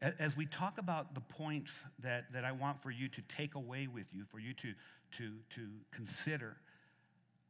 As 0.00 0.36
we 0.36 0.46
talk 0.46 0.78
about 0.78 1.14
the 1.14 1.20
points 1.20 1.84
that, 2.00 2.32
that 2.32 2.44
I 2.44 2.52
want 2.52 2.80
for 2.80 2.90
you 2.90 3.08
to 3.08 3.22
take 3.22 3.56
away 3.56 3.88
with 3.88 4.14
you, 4.14 4.24
for 4.30 4.38
you 4.38 4.52
to, 4.54 4.74
to, 5.12 5.32
to 5.50 5.68
consider, 5.90 6.56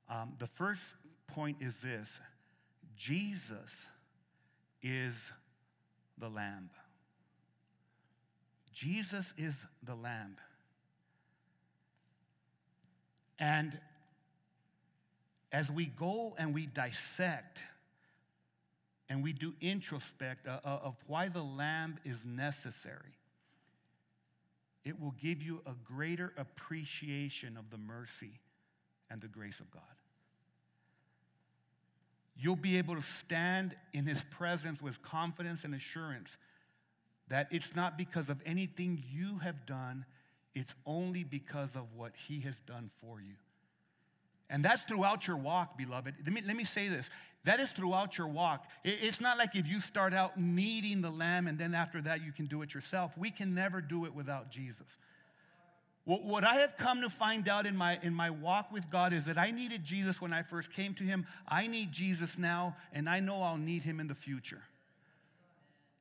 um, 0.08 0.34
the 0.38 0.46
first 0.46 0.94
point 1.26 1.58
is 1.60 1.80
this 1.80 2.20
Jesus 2.96 3.88
is 4.82 5.32
the 6.16 6.28
Lamb. 6.28 6.70
Jesus 8.72 9.34
is 9.36 9.66
the 9.82 9.94
Lamb. 9.94 10.36
And 13.38 13.78
as 15.52 15.70
we 15.70 15.86
go 15.86 16.34
and 16.38 16.54
we 16.54 16.66
dissect 16.66 17.62
and 19.08 19.22
we 19.22 19.32
do 19.32 19.54
introspect 19.60 20.46
uh, 20.46 20.60
uh, 20.64 20.80
of 20.82 20.96
why 21.06 21.28
the 21.28 21.42
lamb 21.42 21.98
is 22.04 22.24
necessary, 22.24 23.17
it 24.84 25.00
will 25.00 25.14
give 25.20 25.42
you 25.42 25.60
a 25.66 25.74
greater 25.84 26.32
appreciation 26.36 27.56
of 27.56 27.70
the 27.70 27.78
mercy 27.78 28.40
and 29.10 29.20
the 29.20 29.28
grace 29.28 29.60
of 29.60 29.70
God. 29.70 29.82
you'll 32.38 32.56
be 32.56 32.78
able 32.78 32.94
to 32.94 33.02
stand 33.02 33.74
in 33.92 34.06
his 34.06 34.22
presence 34.22 34.80
with 34.80 35.02
confidence 35.02 35.64
and 35.64 35.74
assurance 35.74 36.38
that 37.28 37.48
it's 37.50 37.74
not 37.74 37.98
because 37.98 38.28
of 38.28 38.40
anything 38.46 39.02
you 39.10 39.38
have 39.38 39.66
done, 39.66 40.06
it's 40.54 40.74
only 40.86 41.24
because 41.24 41.76
of 41.76 41.94
what 41.94 42.12
he 42.28 42.40
has 42.40 42.60
done 42.60 42.90
for 43.00 43.20
you. 43.20 43.34
And 44.50 44.64
that's 44.64 44.82
throughout 44.82 45.26
your 45.26 45.36
walk, 45.36 45.76
beloved. 45.76 46.14
Let 46.24 46.32
me, 46.32 46.42
let 46.46 46.56
me 46.56 46.64
say 46.64 46.88
this 46.88 47.10
that 47.44 47.60
is 47.60 47.72
throughout 47.72 48.18
your 48.18 48.26
walk. 48.26 48.66
It's 48.84 49.20
not 49.20 49.38
like 49.38 49.56
if 49.56 49.66
you 49.66 49.80
start 49.80 50.12
out 50.12 50.38
needing 50.38 51.00
the 51.00 51.10
lamb 51.10 51.46
and 51.46 51.58
then 51.58 51.74
after 51.74 52.02
that 52.02 52.22
you 52.22 52.32
can 52.32 52.46
do 52.46 52.62
it 52.62 52.74
yourself. 52.74 53.16
We 53.16 53.30
can 53.30 53.54
never 53.54 53.80
do 53.80 54.04
it 54.04 54.14
without 54.14 54.50
Jesus. 54.50 54.98
What 56.04 56.42
I 56.42 56.54
have 56.54 56.78
come 56.78 57.02
to 57.02 57.10
find 57.10 57.48
out 57.50 57.66
in 57.66 57.76
my, 57.76 57.98
in 58.02 58.14
my 58.14 58.30
walk 58.30 58.72
with 58.72 58.90
God 58.90 59.12
is 59.12 59.26
that 59.26 59.36
I 59.36 59.50
needed 59.50 59.84
Jesus 59.84 60.22
when 60.22 60.32
I 60.32 60.42
first 60.42 60.72
came 60.72 60.94
to 60.94 61.04
Him. 61.04 61.26
I 61.46 61.66
need 61.66 61.92
Jesus 61.92 62.38
now, 62.38 62.76
and 62.94 63.10
I 63.10 63.20
know 63.20 63.42
I'll 63.42 63.58
need 63.58 63.82
Him 63.82 64.00
in 64.00 64.08
the 64.08 64.14
future. 64.14 64.62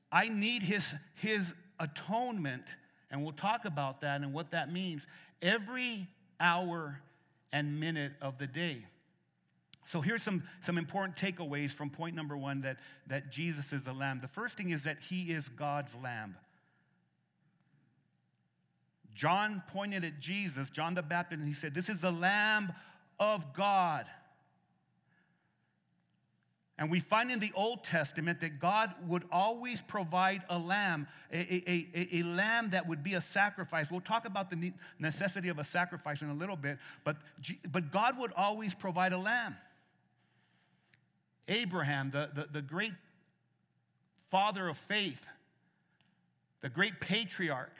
I 0.10 0.30
need 0.30 0.64
His, 0.64 0.96
his 1.16 1.54
atonement, 1.78 2.78
and 3.12 3.22
we'll 3.22 3.34
talk 3.34 3.66
about 3.66 4.00
that 4.00 4.22
and 4.22 4.34
what 4.34 4.52
that 4.52 4.72
means 4.72 5.06
every 5.42 6.08
hour 6.40 7.02
and 7.52 7.80
minute 7.80 8.14
of 8.22 8.38
the 8.38 8.48
day. 8.48 8.86
So 9.86 10.02
here's 10.02 10.22
some, 10.22 10.44
some 10.60 10.78
important 10.78 11.16
takeaways 11.16 11.72
from 11.72 11.90
point 11.90 12.14
number 12.16 12.36
one 12.36 12.62
that, 12.62 12.80
that 13.08 13.32
Jesus 13.32 13.72
is 13.72 13.88
a 13.88 13.94
lamb. 13.94 14.20
The 14.20 14.28
first 14.28 14.58
thing 14.58 14.70
is 14.70 14.84
that 14.84 14.98
he 15.00 15.32
is 15.32 15.48
God's 15.48 15.96
lamb. 15.96 16.36
John 19.18 19.64
pointed 19.70 20.06
at 20.06 20.20
Jesus, 20.20 20.70
John 20.70 20.94
the 20.94 21.02
Baptist, 21.02 21.40
and 21.40 21.48
he 21.48 21.54
said, 21.54 21.74
This 21.74 21.90
is 21.90 22.02
the 22.02 22.12
Lamb 22.12 22.72
of 23.20 23.54
God. 23.54 24.06
And 26.80 26.92
we 26.92 27.00
find 27.00 27.32
in 27.32 27.40
the 27.40 27.52
Old 27.56 27.84
Testament 27.84 28.40
that 28.42 28.60
God 28.60 28.94
would 29.08 29.24
always 29.32 29.82
provide 29.82 30.44
a 30.48 30.60
lamb, 30.60 31.08
a, 31.34 31.38
a, 31.38 31.88
a, 31.96 32.20
a, 32.20 32.24
lamb 32.24 32.70
that 32.70 32.88
would 32.88 33.04
be 33.04 33.16
a 33.16 33.22
sacrifice. 33.22 33.90
We'll 33.90 34.00
talk 34.00 34.28
about 34.28 34.52
the 34.52 34.74
necessity 35.00 35.50
of 35.50 35.58
a 35.58 35.64
sacrifice 35.64 36.22
in 36.22 36.30
a 36.30 36.36
little 36.36 36.56
bit, 36.56 36.78
but, 37.04 37.18
but 37.72 37.92
God 37.92 38.20
would 38.20 38.32
always 38.38 38.76
provide 38.76 39.12
a 39.12 39.18
lamb. 39.18 39.56
Abraham, 41.48 42.12
the, 42.12 42.30
the, 42.34 42.48
the 42.52 42.62
great 42.62 42.94
father 44.30 44.68
of 44.68 44.78
faith, 44.78 45.28
the 46.62 46.70
great 46.70 47.00
patriarch, 47.00 47.74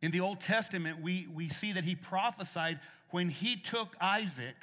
in 0.00 0.10
the 0.12 0.20
Old 0.20 0.40
Testament, 0.40 1.00
we, 1.00 1.26
we 1.34 1.48
see 1.48 1.72
that 1.72 1.84
he 1.84 1.94
prophesied 1.94 2.80
when 3.10 3.28
he 3.28 3.56
took 3.56 3.96
Isaac, 4.00 4.54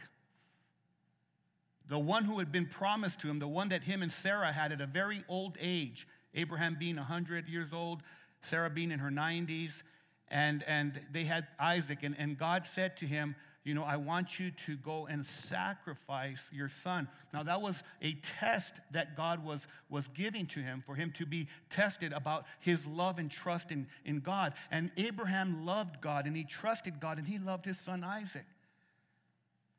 the 1.94 2.00
one 2.00 2.24
who 2.24 2.40
had 2.40 2.52
been 2.52 2.66
promised 2.66 3.20
to 3.20 3.28
him, 3.28 3.38
the 3.38 3.48
one 3.48 3.70
that 3.70 3.84
him 3.84 4.02
and 4.02 4.12
Sarah 4.12 4.52
had 4.52 4.72
at 4.72 4.82
a 4.82 4.88
very 4.88 5.24
old 5.30 5.60
age, 5.62 6.08
Abraham 6.34 6.76
being 6.80 6.96
100 6.96 7.48
years 7.48 7.72
old, 7.72 8.02
Sarah 8.42 8.72
being 8.72 8.90
in 8.90 8.98
her 8.98 9.12
90s, 9.12 9.84
and, 10.28 10.64
and 10.68 11.00
they 11.12 11.26
had 11.26 11.46
Isaac. 11.60 12.00
And, 12.02 12.16
and 12.18 12.36
God 12.36 12.66
said 12.66 12.98
to 12.98 13.06
him, 13.06 13.36
you 13.64 13.76
know, 13.76 13.84
I 13.84 13.98
want 13.98 14.40
you 14.40 14.50
to 14.66 14.76
go 14.76 15.06
and 15.06 15.24
sacrifice 15.24 16.50
your 16.52 16.68
son. 16.68 17.08
Now, 17.32 17.44
that 17.44 17.62
was 17.62 17.84
a 18.02 18.14
test 18.14 18.80
that 18.90 19.16
God 19.16 19.46
was, 19.46 19.68
was 19.88 20.08
giving 20.08 20.48
to 20.48 20.62
him 20.62 20.82
for 20.84 20.96
him 20.96 21.12
to 21.18 21.28
be 21.28 21.48
tested 21.70 22.12
about 22.12 22.48
his 22.60 22.88
love 22.88 23.20
and 23.20 23.30
trust 23.30 23.72
in, 23.72 23.86
in 24.04 24.20
God. 24.20 24.56
And 24.72 24.92
Abraham 24.98 25.64
loved 25.64 26.02
God 26.02 26.26
and 26.26 26.36
he 26.36 26.44
trusted 26.44 27.00
God 27.00 27.20
and 27.20 27.28
he 27.28 27.38
loved 27.38 27.66
his 27.66 27.80
son 27.80 28.04
Isaac. 28.04 28.48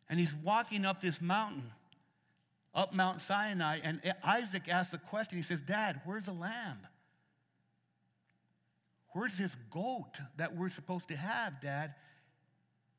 And 0.09 0.21
he's 0.21 0.33
walking 0.33 0.85
up 0.85 1.00
this 1.00 1.21
mountain, 1.21 1.73
up 2.75 2.93
Mount 2.93 3.21
Sinai, 3.21 3.78
and 3.83 4.00
Isaac 4.23 4.69
asks 4.69 4.93
a 4.95 4.99
question. 4.99 5.38
He 5.38 5.43
says, 5.43 5.61
Dad, 5.61 6.00
where's 6.04 6.26
the 6.26 6.33
lamb? 6.33 6.78
Where's 9.12 9.39
this 9.39 9.56
goat 9.71 10.19
that 10.37 10.56
we're 10.56 10.71
supposed 10.71 11.08
to 11.08 11.17
have, 11.17 11.60
Dad? 11.60 11.95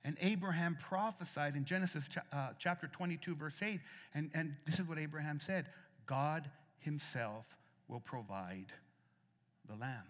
And 0.05 0.17
Abraham 0.21 0.77
prophesied 0.79 1.55
in 1.55 1.65
Genesis 1.65 2.07
uh, 2.31 2.49
chapter 2.57 2.87
22, 2.87 3.35
verse 3.35 3.61
8. 3.61 3.81
And, 4.13 4.31
and 4.33 4.55
this 4.65 4.79
is 4.79 4.87
what 4.87 4.97
Abraham 4.97 5.39
said 5.39 5.67
God 6.05 6.49
himself 6.79 7.57
will 7.87 7.99
provide 7.99 8.67
the 9.67 9.75
lamb. 9.75 10.03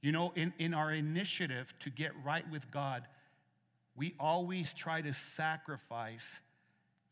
You 0.00 0.12
know, 0.12 0.32
in, 0.36 0.54
in 0.58 0.72
our 0.72 0.92
initiative 0.92 1.74
to 1.80 1.90
get 1.90 2.12
right 2.24 2.48
with 2.50 2.70
God, 2.70 3.04
we 3.98 4.14
always 4.20 4.72
try 4.72 5.02
to 5.02 5.12
sacrifice 5.12 6.40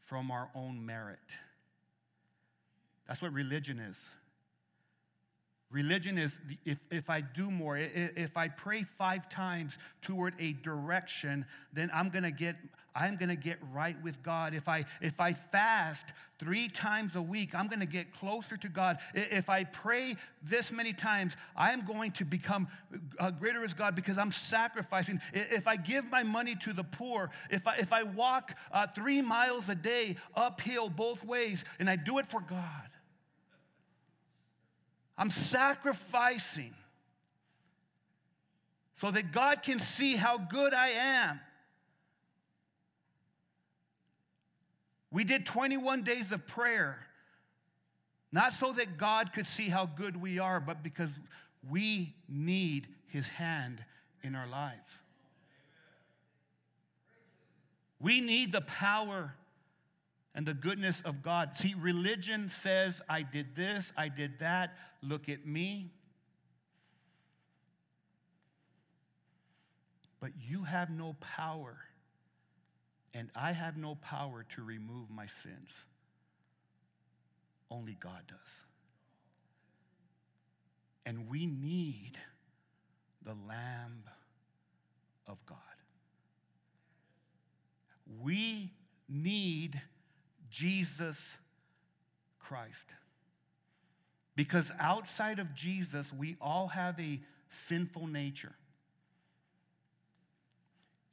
from 0.02 0.30
our 0.30 0.48
own 0.54 0.86
merit. 0.86 1.18
That's 3.08 3.20
what 3.20 3.32
religion 3.32 3.80
is. 3.80 4.08
Religion 5.70 6.16
is 6.16 6.38
if, 6.64 6.78
if 6.92 7.10
I 7.10 7.20
do 7.20 7.50
more, 7.50 7.76
if 7.76 8.36
I 8.36 8.48
pray 8.48 8.84
five 8.84 9.28
times 9.28 9.78
toward 10.00 10.34
a 10.38 10.52
direction, 10.52 11.44
then 11.72 11.90
I'm 11.92 12.08
gonna 12.08 12.30
get 12.30 12.54
I'm 12.96 13.16
gonna 13.16 13.36
get 13.36 13.58
right 13.72 13.96
with 14.02 14.22
God. 14.22 14.54
If 14.54 14.68
I 14.68 14.84
if 15.00 15.20
I 15.20 15.32
fast 15.32 16.12
three 16.38 16.68
times 16.68 17.16
a 17.16 17.22
week, 17.22 17.54
I'm 17.54 17.68
gonna 17.68 17.86
get 17.86 18.12
closer 18.12 18.56
to 18.56 18.68
God. 18.68 18.98
If 19.14 19.50
I 19.50 19.64
pray 19.64 20.16
this 20.42 20.72
many 20.72 20.92
times, 20.92 21.36
I 21.54 21.72
am 21.72 21.84
going 21.84 22.12
to 22.12 22.24
become 22.24 22.68
uh, 23.18 23.30
greater 23.30 23.62
as 23.62 23.74
God 23.74 23.94
because 23.94 24.18
I'm 24.18 24.32
sacrificing. 24.32 25.20
If 25.32 25.68
I 25.68 25.76
give 25.76 26.10
my 26.10 26.22
money 26.22 26.54
to 26.62 26.72
the 26.72 26.84
poor, 26.84 27.30
if 27.50 27.66
I 27.66 27.76
if 27.76 27.92
I 27.92 28.04
walk 28.04 28.56
uh, 28.72 28.86
three 28.86 29.20
miles 29.20 29.68
a 29.68 29.74
day 29.74 30.16
uphill 30.34 30.88
both 30.88 31.24
ways, 31.24 31.64
and 31.78 31.90
I 31.90 31.96
do 31.96 32.18
it 32.18 32.26
for 32.26 32.40
God 32.40 32.88
I'm 35.18 35.30
sacrificing 35.30 36.74
so 38.96 39.10
that 39.10 39.32
God 39.32 39.62
can 39.62 39.78
see 39.78 40.16
how 40.16 40.38
good 40.38 40.74
I 40.74 40.88
am. 40.88 41.40
We 45.10 45.24
did 45.24 45.46
21 45.46 46.02
days 46.02 46.32
of 46.32 46.46
prayer, 46.46 46.98
not 48.32 48.52
so 48.52 48.72
that 48.72 48.98
God 48.98 49.32
could 49.32 49.46
see 49.46 49.68
how 49.68 49.86
good 49.86 50.20
we 50.20 50.38
are, 50.38 50.60
but 50.60 50.82
because 50.82 51.10
we 51.68 52.14
need 52.28 52.88
His 53.06 53.28
hand 53.28 53.84
in 54.22 54.34
our 54.34 54.46
lives. 54.46 55.00
We 58.00 58.20
need 58.20 58.52
the 58.52 58.60
power 58.60 59.34
and 60.34 60.44
the 60.44 60.54
goodness 60.54 61.00
of 61.00 61.22
God. 61.22 61.56
See, 61.56 61.74
religion 61.78 62.50
says, 62.50 63.00
I 63.08 63.22
did 63.22 63.56
this, 63.56 63.92
I 63.96 64.08
did 64.08 64.38
that, 64.40 64.76
look 65.02 65.30
at 65.30 65.46
me. 65.46 65.90
But 70.20 70.32
you 70.46 70.64
have 70.64 70.90
no 70.90 71.16
power, 71.20 71.78
and 73.16 73.30
I 73.34 73.52
have 73.52 73.78
no 73.78 73.94
power 73.94 74.44
to 74.50 74.62
remove 74.62 75.08
my 75.08 75.24
sins. 75.24 75.86
Only 77.70 77.96
God 77.98 78.20
does. 78.28 78.64
And 81.06 81.26
we 81.26 81.46
need 81.46 82.18
the 83.22 83.34
Lamb 83.48 84.02
of 85.26 85.44
God. 85.46 85.56
We 88.20 88.72
need 89.08 89.80
Jesus 90.50 91.38
Christ. 92.38 92.90
Because 94.34 94.72
outside 94.78 95.38
of 95.38 95.54
Jesus, 95.54 96.12
we 96.12 96.36
all 96.38 96.68
have 96.68 97.00
a 97.00 97.20
sinful 97.48 98.08
nature. 98.08 98.52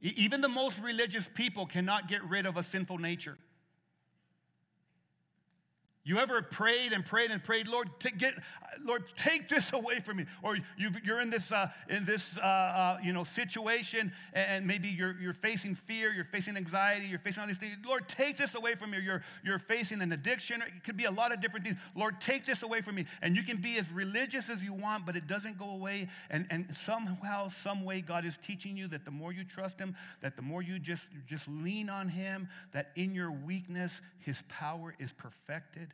Even 0.04 0.42
the 0.42 0.50
most 0.50 0.78
religious 0.80 1.30
people 1.30 1.66
cannot 1.66 2.10
get 2.10 2.24
rid 2.26 2.46
of 2.46 2.58
a 2.58 2.64
sinful 2.64 2.98
nature. 2.98 3.38
You 6.06 6.18
ever 6.20 6.42
prayed 6.42 6.92
and 6.92 7.06
prayed 7.06 7.32
and 7.32 7.42
prayed, 7.42 7.70
Lord, 7.70 7.90
take, 7.98 8.18
get, 8.18 8.34
Lord, 8.84 9.06
take 9.16 9.48
this 9.48 9.72
away 9.72 10.00
from 10.00 10.18
me. 10.18 10.26
Or 10.42 10.58
you, 10.78 10.90
are 11.10 11.22
in 11.22 11.30
this, 11.30 11.54
uh, 11.54 11.70
in 11.88 12.04
this 12.04 12.38
uh, 12.38 12.42
uh, 12.42 12.98
you 13.02 13.14
know, 13.14 13.24
situation 13.24 14.12
and 14.34 14.68
maybe 14.68 14.90
you're, 14.90 15.16
you're 15.22 15.32
facing 15.32 15.76
fear, 15.76 16.12
you're 16.12 16.26
facing 16.26 16.58
anxiety, 16.58 17.06
you're 17.06 17.20
facing 17.20 17.40
all 17.40 17.48
these 17.48 17.58
things. 17.58 17.78
Lord, 17.88 18.10
take 18.10 18.36
this 18.36 18.54
away 18.54 18.76
from 18.76 18.92
me. 18.92 19.00
You're, 19.00 19.24
you're 19.46 19.60
facing 19.60 20.02
an 20.02 20.12
addiction. 20.12 20.62
It 20.62 20.84
could 20.84 20.98
be 20.98 21.06
a 21.06 21.12
lot 21.12 21.32
of 21.32 21.40
different 21.40 21.66
things. 21.66 21.80
Lord, 21.96 22.20
take 22.20 22.46
this 22.46 22.64
away 22.64 22.82
from 22.82 22.96
me. 22.96 23.06
And 23.22 23.38
you 23.38 23.44
can 23.44 23.58
be 23.58 23.78
as 23.78 23.90
religious 23.90 24.50
as 24.50 24.62
you 24.62 24.74
want, 24.74 25.06
but 25.06 25.16
it 25.16 25.26
doesn't 25.26 25.58
go 25.58 25.70
away. 25.70 26.10
And, 26.30 26.46
and 26.50 26.76
somehow, 26.76 27.48
some 27.48 27.86
way, 27.86 28.02
God 28.02 28.26
is 28.26 28.36
teaching 28.36 28.76
you 28.76 28.88
that 28.88 29.06
the 29.06 29.12
more 29.12 29.32
you 29.32 29.46
trust 29.46 29.80
Him, 29.80 29.96
that 30.20 30.36
the 30.36 30.42
more 30.42 30.62
you 30.62 30.80
just, 30.80 31.08
just 31.28 31.48
lean 31.48 31.90
on 31.90 32.10
Him, 32.10 32.50
that 32.74 32.92
in 32.96 33.16
your 33.16 33.32
weakness, 33.32 34.02
His 34.20 34.44
power 34.50 34.94
is 35.00 35.14
perfected 35.14 35.93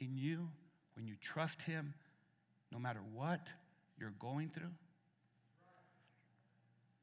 in 0.00 0.16
you 0.16 0.48
when 0.96 1.06
you 1.06 1.14
trust 1.20 1.62
Him, 1.62 1.94
no 2.72 2.78
matter 2.78 3.00
what 3.12 3.48
you're 3.98 4.14
going 4.18 4.48
through? 4.48 4.70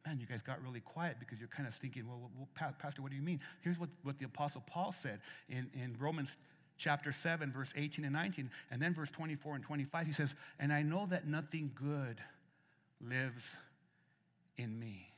Man, 0.06 0.19
you 0.19 0.25
guys 0.25 0.41
got 0.41 0.62
really 0.63 0.80
quiet 0.80 1.17
because 1.19 1.39
you're 1.39 1.47
kind 1.47 1.67
of 1.67 1.75
thinking, 1.75 2.08
well, 2.08 2.32
well 2.38 2.47
Pastor, 2.80 3.01
what 3.01 3.12
do 3.12 3.17
you 3.17 3.21
mean? 3.21 3.39
Here's 3.62 3.80
what, 3.80 3.89
what 4.04 4.17
the 4.17 4.25
Apostle 4.25 4.63
Paul 4.65 4.91
said 4.91 5.19
in, 5.47 5.69
in 5.73 5.95
Romans 5.99 6.38
chapter 6.77 7.12
7, 7.12 7.51
verse 7.51 7.71
18 7.75 8.04
and 8.06 8.13
19, 8.13 8.49
and 8.71 8.82
then 8.82 8.93
verse 8.93 9.12
24 9.12 9.56
and 9.56 9.63
25. 9.63 10.08
He 10.08 10.13
says, 10.13 10.34
And 10.60 10.73
I 10.73 10.82
know 10.82 11.06
that 11.08 11.27
nothing 11.27 11.71
good 11.75 12.17
lives 12.99 13.56
in 14.58 14.80
me. 14.80 15.13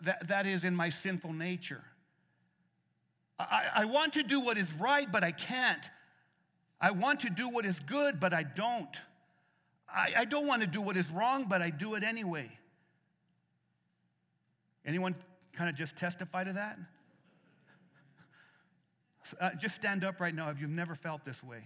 That, 0.00 0.28
that 0.28 0.46
is 0.46 0.64
in 0.64 0.74
my 0.74 0.88
sinful 0.88 1.34
nature. 1.34 1.84
I, 3.38 3.64
I 3.74 3.84
want 3.84 4.14
to 4.14 4.22
do 4.22 4.40
what 4.40 4.56
is 4.56 4.72
right, 4.74 5.06
but 5.10 5.22
I 5.22 5.32
can't. 5.32 5.90
I 6.84 6.90
want 6.90 7.20
to 7.20 7.30
do 7.30 7.48
what 7.48 7.64
is 7.64 7.80
good, 7.80 8.20
but 8.20 8.34
I 8.34 8.42
don't. 8.42 8.94
I, 9.88 10.12
I 10.18 10.24
don't 10.26 10.46
want 10.46 10.60
to 10.60 10.66
do 10.66 10.82
what 10.82 10.98
is 10.98 11.08
wrong, 11.08 11.46
but 11.48 11.62
I 11.62 11.70
do 11.70 11.94
it 11.94 12.02
anyway. 12.02 12.50
Anyone 14.84 15.14
kind 15.54 15.70
of 15.70 15.76
just 15.76 15.96
testify 15.96 16.44
to 16.44 16.52
that? 16.52 16.78
Uh, 19.40 19.50
just 19.58 19.74
stand 19.76 20.04
up 20.04 20.20
right 20.20 20.34
now 20.34 20.50
if 20.50 20.60
you've 20.60 20.68
never 20.68 20.94
felt 20.94 21.24
this 21.24 21.42
way. 21.42 21.60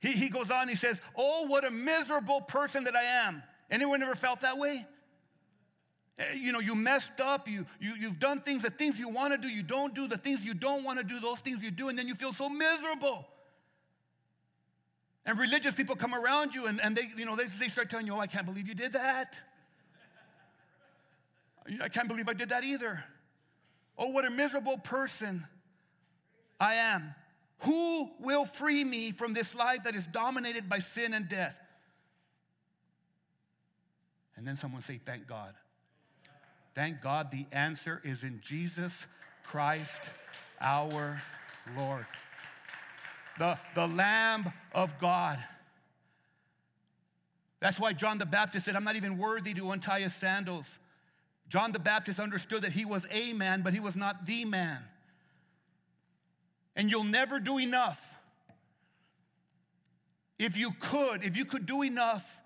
He, 0.00 0.10
he 0.14 0.30
goes 0.30 0.50
on, 0.50 0.66
he 0.68 0.74
says, 0.74 1.00
Oh, 1.16 1.46
what 1.46 1.64
a 1.64 1.70
miserable 1.70 2.40
person 2.40 2.82
that 2.84 2.96
I 2.96 3.04
am. 3.04 3.44
Anyone 3.70 4.02
ever 4.02 4.16
felt 4.16 4.40
that 4.40 4.58
way? 4.58 4.84
Eh, 6.18 6.34
you 6.34 6.52
know, 6.52 6.60
you 6.60 6.74
messed 6.74 7.20
up, 7.20 7.48
you, 7.48 7.64
you, 7.80 7.94
you've 7.98 8.18
done 8.18 8.40
things, 8.40 8.62
the 8.62 8.70
things 8.70 8.98
you 8.98 9.08
want 9.08 9.32
to 9.32 9.38
do, 9.38 9.52
you 9.52 9.62
don't 9.62 9.94
do, 9.94 10.06
the 10.06 10.16
things 10.16 10.44
you 10.44 10.54
don't 10.54 10.84
want 10.84 10.98
to 10.98 11.04
do, 11.04 11.18
those 11.20 11.40
things 11.40 11.62
you 11.62 11.70
do, 11.70 11.88
and 11.88 11.98
then 11.98 12.06
you 12.06 12.14
feel 12.14 12.32
so 12.32 12.48
miserable. 12.48 13.26
And 15.24 15.38
religious 15.38 15.74
people 15.74 15.94
come 15.94 16.14
around 16.14 16.54
you 16.54 16.66
and, 16.66 16.80
and 16.80 16.96
they, 16.96 17.04
you 17.16 17.24
know, 17.24 17.36
they, 17.36 17.44
they 17.44 17.68
start 17.68 17.88
telling 17.88 18.06
you, 18.06 18.14
oh, 18.14 18.20
I 18.20 18.26
can't 18.26 18.44
believe 18.44 18.66
you 18.66 18.74
did 18.74 18.92
that. 18.94 19.40
I 21.80 21.88
can't 21.88 22.08
believe 22.08 22.28
I 22.28 22.32
did 22.32 22.48
that 22.48 22.64
either. 22.64 23.04
Oh, 23.96 24.10
what 24.10 24.24
a 24.24 24.30
miserable 24.30 24.78
person 24.78 25.46
I 26.58 26.74
am. 26.74 27.14
Who 27.60 28.10
will 28.18 28.44
free 28.44 28.82
me 28.82 29.12
from 29.12 29.32
this 29.32 29.54
life 29.54 29.84
that 29.84 29.94
is 29.94 30.08
dominated 30.08 30.68
by 30.68 30.80
sin 30.80 31.14
and 31.14 31.28
death? 31.28 31.58
And 34.36 34.44
then 34.44 34.56
someone 34.56 34.82
say, 34.82 34.96
Thank 34.96 35.28
God. 35.28 35.54
Thank 36.74 37.00
God 37.00 37.30
the 37.30 37.46
answer 37.52 38.00
is 38.04 38.24
in 38.24 38.40
Jesus 38.42 39.06
Christ 39.44 40.02
our 40.60 41.20
Lord. 41.76 42.06
The, 43.38 43.58
the 43.74 43.86
Lamb 43.86 44.52
of 44.74 44.98
God. 44.98 45.38
That's 47.60 47.78
why 47.78 47.92
John 47.92 48.18
the 48.18 48.26
Baptist 48.26 48.64
said, 48.64 48.76
I'm 48.76 48.84
not 48.84 48.96
even 48.96 49.18
worthy 49.18 49.54
to 49.54 49.70
untie 49.70 50.00
his 50.00 50.14
sandals. 50.14 50.78
John 51.48 51.72
the 51.72 51.78
Baptist 51.78 52.18
understood 52.18 52.62
that 52.62 52.72
he 52.72 52.84
was 52.84 53.06
a 53.10 53.32
man, 53.32 53.62
but 53.62 53.72
he 53.72 53.80
was 53.80 53.96
not 53.96 54.26
the 54.26 54.44
man 54.44 54.82
and 56.74 56.90
you'll 56.90 57.04
never 57.04 57.38
do 57.38 57.58
enough. 57.58 58.16
If 60.38 60.56
you 60.56 60.72
could, 60.80 61.22
if 61.22 61.36
you 61.36 61.44
could 61.44 61.66
do 61.66 61.82
enough 61.82 62.40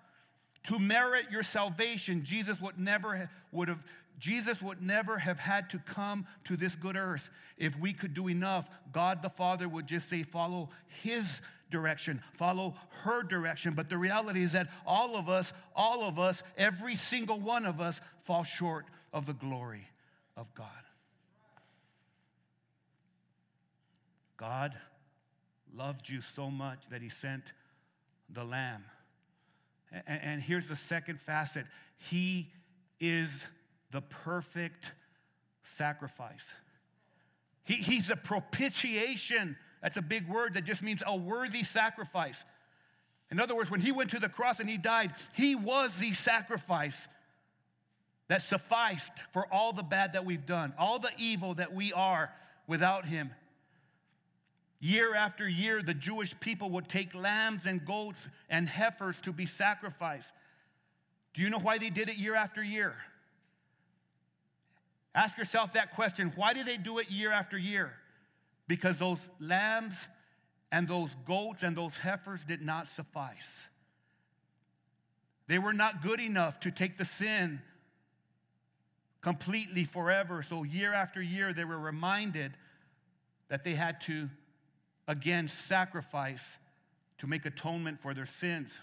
to 0.64 0.78
merit 0.78 1.26
your 1.30 1.42
salvation, 1.42 2.24
Jesus 2.24 2.60
would 2.60 2.78
never 2.78 3.30
would 3.52 3.68
have 3.68 3.84
Jesus 4.18 4.62
would 4.62 4.82
never 4.82 5.18
have 5.18 5.38
had 5.38 5.70
to 5.70 5.78
come 5.78 6.26
to 6.44 6.56
this 6.56 6.74
good 6.74 6.96
earth. 6.96 7.30
If 7.58 7.78
we 7.78 7.92
could 7.92 8.14
do 8.14 8.28
enough, 8.28 8.68
God 8.92 9.22
the 9.22 9.28
Father 9.28 9.68
would 9.68 9.86
just 9.86 10.08
say, 10.08 10.22
follow 10.22 10.70
his 11.02 11.42
direction, 11.70 12.22
follow 12.34 12.74
her 13.02 13.22
direction. 13.22 13.74
But 13.74 13.90
the 13.90 13.98
reality 13.98 14.42
is 14.42 14.52
that 14.52 14.68
all 14.86 15.16
of 15.16 15.28
us, 15.28 15.52
all 15.74 16.04
of 16.04 16.18
us, 16.18 16.42
every 16.56 16.96
single 16.96 17.40
one 17.40 17.66
of 17.66 17.80
us 17.80 18.00
fall 18.20 18.44
short 18.44 18.86
of 19.12 19.26
the 19.26 19.34
glory 19.34 19.88
of 20.36 20.52
God. 20.54 20.66
God 24.36 24.74
loved 25.74 26.08
you 26.08 26.20
so 26.20 26.50
much 26.50 26.88
that 26.90 27.02
he 27.02 27.08
sent 27.08 27.52
the 28.28 28.44
Lamb. 28.44 28.84
And, 30.06 30.42
here's 30.42 30.68
the 30.68 30.76
second 30.76 31.20
facet 31.20 31.64
He 31.96 32.50
is 32.98 33.46
the 33.90 34.00
perfect 34.00 34.92
sacrifice. 35.62 36.54
He, 37.64 37.74
he's 37.74 38.10
a 38.10 38.16
propitiation. 38.16 39.56
That's 39.82 39.96
a 39.96 40.02
big 40.02 40.28
word 40.28 40.54
that 40.54 40.64
just 40.64 40.82
means 40.82 41.02
a 41.06 41.16
worthy 41.16 41.62
sacrifice. 41.62 42.44
In 43.30 43.40
other 43.40 43.56
words, 43.56 43.70
when 43.70 43.80
he 43.80 43.92
went 43.92 44.10
to 44.10 44.20
the 44.20 44.28
cross 44.28 44.60
and 44.60 44.70
he 44.70 44.78
died, 44.78 45.12
he 45.34 45.54
was 45.54 45.98
the 45.98 46.12
sacrifice 46.12 47.08
that 48.28 48.42
sufficed 48.42 49.12
for 49.32 49.52
all 49.52 49.72
the 49.72 49.82
bad 49.82 50.12
that 50.12 50.24
we've 50.24 50.46
done, 50.46 50.72
all 50.78 50.98
the 50.98 51.10
evil 51.18 51.54
that 51.54 51.74
we 51.74 51.92
are 51.92 52.30
without 52.66 53.04
him. 53.04 53.30
Year 54.80 55.14
after 55.14 55.48
year, 55.48 55.82
the 55.82 55.94
Jewish 55.94 56.38
people 56.38 56.70
would 56.70 56.88
take 56.88 57.14
lambs 57.14 57.66
and 57.66 57.84
goats 57.84 58.28
and 58.48 58.68
heifers 58.68 59.20
to 59.22 59.32
be 59.32 59.46
sacrificed. 59.46 60.32
Do 61.34 61.42
you 61.42 61.50
know 61.50 61.58
why 61.58 61.78
they 61.78 61.90
did 61.90 62.08
it 62.08 62.16
year 62.16 62.34
after 62.34 62.62
year? 62.62 62.94
Ask 65.16 65.38
yourself 65.38 65.72
that 65.72 65.94
question. 65.94 66.30
Why 66.36 66.52
did 66.52 66.66
they 66.66 66.76
do 66.76 66.98
it 66.98 67.10
year 67.10 67.32
after 67.32 67.56
year? 67.56 67.94
Because 68.68 68.98
those 68.98 69.30
lambs 69.40 70.08
and 70.70 70.86
those 70.86 71.16
goats 71.24 71.62
and 71.62 71.74
those 71.74 71.96
heifers 71.96 72.44
did 72.44 72.60
not 72.60 72.86
suffice. 72.86 73.70
They 75.48 75.58
were 75.58 75.72
not 75.72 76.02
good 76.02 76.20
enough 76.20 76.60
to 76.60 76.70
take 76.70 76.98
the 76.98 77.06
sin 77.06 77.62
completely 79.22 79.84
forever. 79.84 80.42
So, 80.42 80.64
year 80.64 80.92
after 80.92 81.22
year, 81.22 81.54
they 81.54 81.64
were 81.64 81.78
reminded 81.78 82.52
that 83.48 83.64
they 83.64 83.74
had 83.74 84.02
to 84.02 84.28
again 85.08 85.48
sacrifice 85.48 86.58
to 87.18 87.26
make 87.26 87.46
atonement 87.46 88.00
for 88.00 88.12
their 88.12 88.26
sins. 88.26 88.82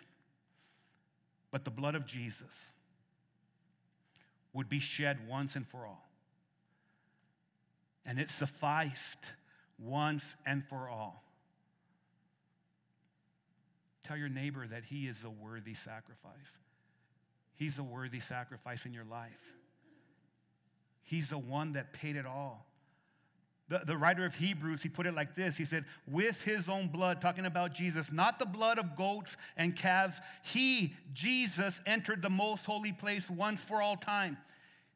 But 1.51 1.63
the 1.63 1.69
blood 1.69 1.93
of 1.93 2.07
Jesus 2.07 2.71
would 4.51 4.67
be 4.67 4.79
shed 4.79 5.27
once 5.27 5.55
and 5.55 5.67
for 5.67 5.85
all. 5.85 6.07
And 8.05 8.19
it 8.19 8.29
sufficed 8.29 9.33
once 9.79 10.35
and 10.45 10.63
for 10.63 10.89
all. 10.89 11.23
Tell 14.03 14.17
your 14.17 14.29
neighbor 14.29 14.67
that 14.67 14.83
he 14.85 15.07
is 15.07 15.23
a 15.23 15.29
worthy 15.29 15.73
sacrifice. 15.73 16.59
He's 17.55 17.79
a 17.79 17.83
worthy 17.83 18.19
sacrifice 18.19 18.85
in 18.85 18.93
your 18.93 19.05
life. 19.05 19.53
He's 21.03 21.29
the 21.29 21.37
one 21.37 21.73
that 21.73 21.93
paid 21.93 22.15
it 22.15 22.25
all. 22.25 22.65
The, 23.69 23.81
the 23.85 23.97
writer 23.97 24.25
of 24.25 24.35
Hebrews, 24.35 24.83
he 24.83 24.89
put 24.89 25.05
it 25.05 25.13
like 25.13 25.35
this 25.35 25.55
He 25.57 25.65
said, 25.65 25.85
With 26.07 26.43
his 26.43 26.67
own 26.67 26.87
blood, 26.87 27.21
talking 27.21 27.45
about 27.45 27.73
Jesus, 27.73 28.11
not 28.11 28.39
the 28.39 28.45
blood 28.45 28.77
of 28.77 28.95
goats 28.95 29.37
and 29.55 29.75
calves, 29.75 30.21
he, 30.43 30.93
Jesus, 31.13 31.81
entered 31.85 32.21
the 32.21 32.29
most 32.29 32.65
holy 32.65 32.91
place 32.91 33.29
once 33.29 33.61
for 33.61 33.81
all 33.81 33.95
time. 33.95 34.37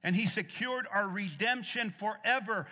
And 0.04 0.16
he 0.16 0.26
secured 0.26 0.86
our 0.94 1.08
redemption 1.08 1.90
forever. 1.90 2.68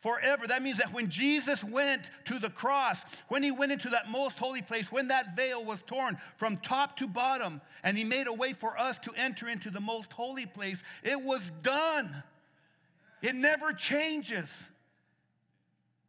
Forever. 0.00 0.46
That 0.46 0.62
means 0.62 0.78
that 0.78 0.92
when 0.92 1.10
Jesus 1.10 1.64
went 1.64 2.10
to 2.26 2.38
the 2.38 2.50
cross, 2.50 3.04
when 3.28 3.42
he 3.42 3.50
went 3.50 3.72
into 3.72 3.88
that 3.90 4.08
most 4.08 4.38
holy 4.38 4.62
place, 4.62 4.92
when 4.92 5.08
that 5.08 5.34
veil 5.34 5.64
was 5.64 5.82
torn 5.82 6.16
from 6.36 6.56
top 6.56 6.96
to 6.98 7.08
bottom, 7.08 7.60
and 7.82 7.98
he 7.98 8.04
made 8.04 8.28
a 8.28 8.32
way 8.32 8.52
for 8.52 8.78
us 8.78 8.98
to 9.00 9.12
enter 9.16 9.48
into 9.48 9.70
the 9.70 9.80
most 9.80 10.12
holy 10.12 10.46
place, 10.46 10.84
it 11.02 11.20
was 11.24 11.50
done. 11.62 12.22
It 13.22 13.34
never 13.34 13.72
changes. 13.72 14.68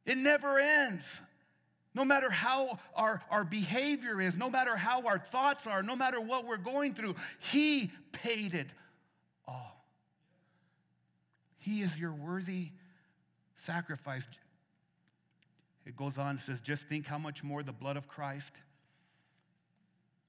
It 0.05 0.17
never 0.17 0.59
ends. 0.59 1.23
No 1.95 2.05
matter 2.05 2.29
how 2.29 2.77
our, 2.95 3.23
our 3.31 3.43
behavior 3.43 4.21
is, 4.21 4.37
no 4.37 4.51
matter 4.51 4.75
how 4.75 5.07
our 5.07 5.17
thoughts 5.17 5.65
are, 5.65 5.81
no 5.81 5.95
matter 5.95 6.21
what 6.21 6.45
we're 6.45 6.57
going 6.57 6.93
through, 6.93 7.15
He 7.39 7.89
paid 8.11 8.53
it 8.53 8.71
all. 9.47 9.83
He 11.57 11.81
is 11.81 11.97
your 11.97 12.13
worthy 12.13 12.69
sacrifice. 13.59 14.27
It 15.85 15.95
goes 15.95 16.17
on, 16.17 16.35
it 16.35 16.41
says, 16.41 16.61
just 16.61 16.87
think 16.87 17.07
how 17.07 17.17
much 17.17 17.43
more 17.43 17.63
the 17.63 17.73
blood 17.73 17.97
of 17.97 18.07
Christ 18.07 18.53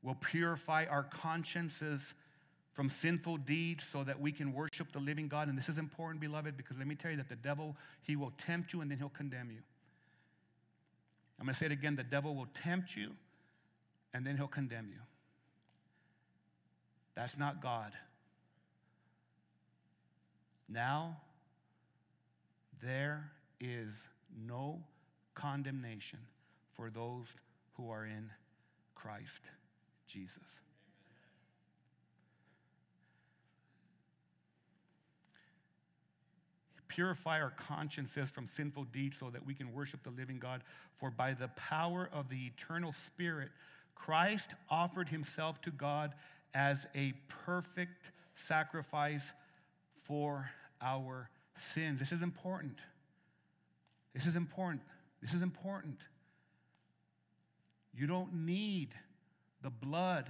will 0.03 0.15
purify 0.15 0.87
our 0.87 1.03
consciences 1.03 2.15
from 2.73 2.89
sinful 2.89 3.37
deeds 3.39 3.85
so 3.85 4.05
that 4.05 4.21
we 4.21 4.33
can 4.33 4.53
worship 4.53 4.93
the 4.93 4.99
living 4.99 5.29
God. 5.29 5.49
And 5.49 5.59
this 5.59 5.69
is 5.69 5.77
important, 5.77 6.21
beloved, 6.21 6.57
because 6.57 6.79
let 6.79 6.87
me 6.87 6.95
tell 6.95 7.11
you 7.11 7.17
that 7.19 7.29
the 7.29 7.37
devil, 7.37 7.77
he 8.03 8.17
will 8.17 8.33
tempt 8.39 8.73
you 8.73 8.81
and 8.81 8.91
then 8.91 8.99
he'll 8.99 9.09
condemn 9.11 9.51
you. 9.51 9.61
I'm 11.39 11.47
going 11.47 11.55
to 11.55 11.59
say 11.59 11.67
it 11.67 11.73
again 11.73 11.97
the 11.97 12.05
devil 12.05 12.35
will 12.35 12.49
tempt 12.55 12.97
you 12.97 13.13
and 14.15 14.27
then 14.27 14.37
he'll 14.37 14.47
condemn 14.47 14.89
you. 14.89 15.01
That's 17.15 17.37
not 17.39 17.61
God. 17.63 17.93
Now, 20.69 21.19
there 22.83 23.31
is 23.61 24.09
no 24.47 24.83
condemnation 25.35 26.19
for 26.75 26.91
those 26.91 27.35
who 27.75 27.91
are 27.91 28.05
in 28.05 28.31
Christ 28.95 29.43
Jesus. 30.07 30.61
Purify 36.89 37.41
our 37.41 37.51
consciences 37.51 38.31
from 38.31 38.47
sinful 38.47 38.85
deeds 38.85 39.17
so 39.17 39.31
that 39.31 39.47
we 39.47 39.55
can 39.55 39.73
worship 39.73 40.03
the 40.03 40.11
living 40.11 40.39
God. 40.39 40.63
For 40.97 41.11
by 41.11 41.35
the 41.35 41.49
power 41.49 42.11
of 42.13 42.29
the 42.29 42.47
eternal 42.47 42.93
Spirit, 42.93 43.51
Christ 43.95 44.55
offered 44.69 45.09
himself 45.09 45.61
to 45.63 45.71
God 45.71 46.15
as 46.53 46.87
a 46.95 47.15
perfect 47.47 48.11
sacrifice 48.35 49.33
for 49.95 50.51
our 50.83 51.31
sins. 51.57 51.99
This 51.99 52.13
is 52.13 52.23
important. 52.23 52.79
This 54.15 54.27
is 54.27 54.37
important. 54.37 54.83
This 55.21 55.35
is 55.35 55.43
important. 55.43 56.01
You 57.95 58.07
don't 58.07 58.47
need 58.47 58.95
the 59.63 59.71
blood 59.71 60.27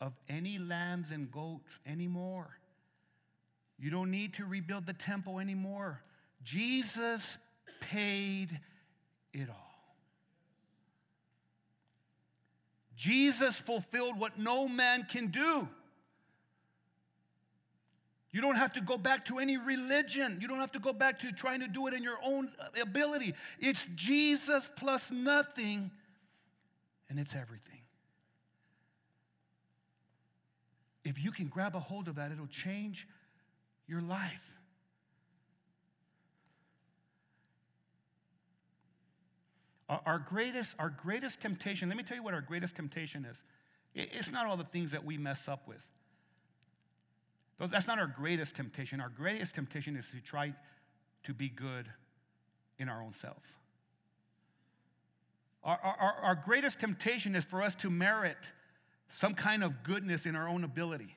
of 0.00 0.14
any 0.28 0.58
lambs 0.58 1.10
and 1.10 1.30
goats 1.30 1.78
anymore. 1.86 2.56
You 3.78 3.90
don't 3.90 4.10
need 4.10 4.34
to 4.34 4.44
rebuild 4.44 4.86
the 4.86 4.92
temple 4.92 5.38
anymore. 5.38 6.02
Jesus 6.42 7.38
paid 7.80 8.58
it 9.32 9.48
all. 9.48 9.70
Jesus 12.96 13.58
fulfilled 13.58 14.18
what 14.18 14.38
no 14.38 14.68
man 14.68 15.06
can 15.10 15.28
do. 15.28 15.68
You 18.32 18.40
don't 18.40 18.54
have 18.54 18.72
to 18.74 18.80
go 18.80 18.96
back 18.96 19.24
to 19.26 19.38
any 19.38 19.56
religion. 19.56 20.38
You 20.40 20.46
don't 20.46 20.60
have 20.60 20.72
to 20.72 20.78
go 20.78 20.92
back 20.92 21.18
to 21.20 21.32
trying 21.32 21.60
to 21.60 21.68
do 21.68 21.88
it 21.88 21.94
in 21.94 22.02
your 22.02 22.18
own 22.24 22.48
uh, 22.60 22.80
ability. 22.80 23.34
It's 23.58 23.86
Jesus 23.96 24.70
plus 24.76 25.10
nothing, 25.10 25.90
and 27.08 27.18
it's 27.18 27.34
everything. 27.34 27.80
If 31.04 31.22
you 31.22 31.32
can 31.32 31.48
grab 31.48 31.74
a 31.74 31.80
hold 31.80 32.06
of 32.06 32.16
that, 32.16 32.30
it'll 32.30 32.46
change 32.46 33.08
your 33.88 34.00
life. 34.00 34.58
Our 40.06 40.20
greatest, 40.20 40.76
our 40.78 40.90
greatest 40.90 41.40
temptation, 41.40 41.88
let 41.88 41.98
me 41.98 42.04
tell 42.04 42.16
you 42.16 42.22
what 42.22 42.32
our 42.32 42.40
greatest 42.40 42.76
temptation 42.76 43.24
is. 43.24 43.42
It's 43.92 44.30
not 44.30 44.46
all 44.46 44.56
the 44.56 44.62
things 44.62 44.92
that 44.92 45.04
we 45.04 45.18
mess 45.18 45.48
up 45.48 45.66
with. 45.66 45.84
That's 47.66 47.86
not 47.86 47.98
our 47.98 48.06
greatest 48.06 48.56
temptation. 48.56 49.00
Our 49.00 49.10
greatest 49.10 49.54
temptation 49.54 49.96
is 49.96 50.08
to 50.10 50.20
try 50.20 50.54
to 51.24 51.34
be 51.34 51.48
good 51.48 51.86
in 52.78 52.88
our 52.88 53.02
own 53.02 53.12
selves. 53.12 53.56
Our, 55.62 55.78
our, 55.82 56.14
our 56.22 56.34
greatest 56.34 56.80
temptation 56.80 57.36
is 57.36 57.44
for 57.44 57.62
us 57.62 57.74
to 57.76 57.90
merit 57.90 58.52
some 59.08 59.34
kind 59.34 59.62
of 59.62 59.82
goodness 59.82 60.24
in 60.24 60.34
our 60.34 60.48
own 60.48 60.64
ability. 60.64 61.16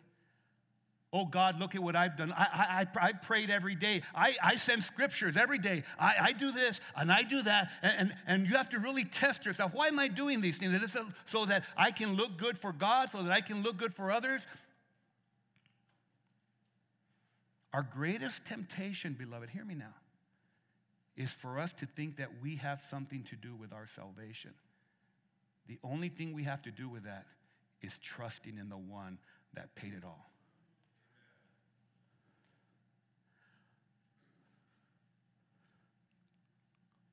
Oh 1.14 1.26
God, 1.26 1.60
look 1.60 1.76
at 1.76 1.84
what 1.84 1.96
I've 1.96 2.18
done. 2.18 2.34
I, 2.34 2.86
I, 2.98 3.08
I 3.08 3.14
prayed 3.14 3.52
every 3.52 3.76
day. 3.76 4.02
I, 4.16 4.34
I 4.44 4.56
send 4.56 4.84
scriptures 4.84 5.38
every 5.38 5.60
day. 5.60 5.84
I, 6.00 6.16
I 6.20 6.32
do 6.32 6.52
this 6.52 6.82
and 6.98 7.12
I 7.12 7.22
do 7.22 7.44
that. 7.44 7.70
And, 7.84 7.94
and, 8.00 8.16
and 8.26 8.48
you 8.50 8.58
have 8.58 8.70
to 8.70 8.80
really 8.80 9.06
test 9.06 9.46
yourself. 9.46 9.76
Why 9.76 9.88
am 9.90 10.00
I 10.00 10.08
doing 10.08 10.42
these 10.42 10.58
things? 10.58 10.76
So 11.28 11.46
that 11.46 11.66
I 11.78 11.92
can 11.92 12.16
look 12.16 12.38
good 12.38 12.58
for 12.58 12.74
God, 12.74 13.12
so 13.12 13.22
that 13.22 13.32
I 13.32 13.42
can 13.42 13.62
look 13.62 13.78
good 13.78 13.94
for 13.94 14.12
others. 14.12 14.48
Our 17.74 17.82
greatest 17.82 18.46
temptation, 18.46 19.14
beloved, 19.14 19.50
hear 19.50 19.66
me 19.66 19.74
now, 19.74 19.96
is 21.18 21.32
for 21.32 21.60
us 21.60 21.74
to 21.74 21.86
think 21.86 22.18
that 22.18 22.30
we 22.42 22.58
have 22.58 22.82
something 22.82 23.24
to 23.24 23.36
do 23.36 23.56
with 23.56 23.74
our 23.74 23.88
salvation. 23.88 24.54
The 25.68 25.80
only 25.84 26.10
thing 26.10 26.34
we 26.34 26.44
have 26.44 26.62
to 26.64 26.72
do 26.72 26.88
with 26.88 27.04
that 27.06 27.26
is 27.82 27.98
trusting 27.98 28.58
in 28.58 28.70
the 28.70 28.78
one 28.78 29.18
that 29.56 29.76
paid 29.76 29.94
it 29.94 30.04
all. 30.04 30.30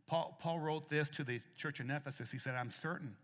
Paul, 0.07 0.37
Paul 0.41 0.59
wrote 0.59 0.89
this 0.89 1.09
to 1.11 1.25
the 1.25 1.41
church 1.57 1.79
in 1.81 1.91
Ephesus. 1.91 2.33
He 2.33 2.39
said, 2.39 2.57
I'm 2.57 2.71
certain. 2.71 3.15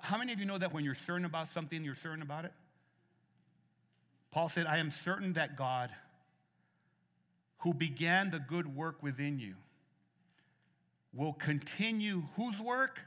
How 0.00 0.18
many 0.18 0.32
of 0.32 0.40
you 0.40 0.44
know 0.44 0.58
that 0.58 0.72
when 0.72 0.84
you're 0.84 0.94
certain 0.94 1.24
about 1.24 1.46
something, 1.46 1.84
you're 1.84 1.94
certain 1.94 2.22
about 2.22 2.44
it? 2.44 2.52
Paul 4.32 4.48
said, 4.48 4.66
I 4.66 4.78
am 4.78 4.90
certain 4.90 5.34
that 5.34 5.56
God, 5.56 5.90
who 7.58 7.74
began 7.74 8.30
the 8.30 8.40
good 8.40 8.74
work 8.74 9.02
within 9.02 9.38
you, 9.38 9.54
will 11.14 11.34
continue 11.34 12.22
whose 12.36 12.58
work? 12.58 13.00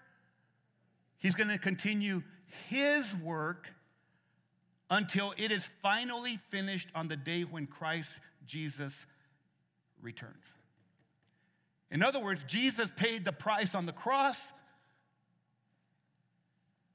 He's 1.18 1.34
going 1.36 1.50
to 1.50 1.58
continue 1.58 2.22
his 2.68 3.16
work 3.16 3.68
until 4.92 5.34
it 5.38 5.52
is 5.52 5.66
finally 5.82 6.38
finished 6.38 6.90
on 6.94 7.08
the 7.08 7.18
day 7.18 7.42
when 7.42 7.66
Christ 7.66 8.20
Jesus 8.46 9.08
returns. 10.00 10.46
In 11.90 12.04
other 12.04 12.20
words, 12.20 12.44
Jesus 12.44 12.92
paid 12.96 13.26
the 13.26 13.32
price 13.32 13.74
on 13.74 13.88
the 13.88 13.92
cross. 13.92 14.54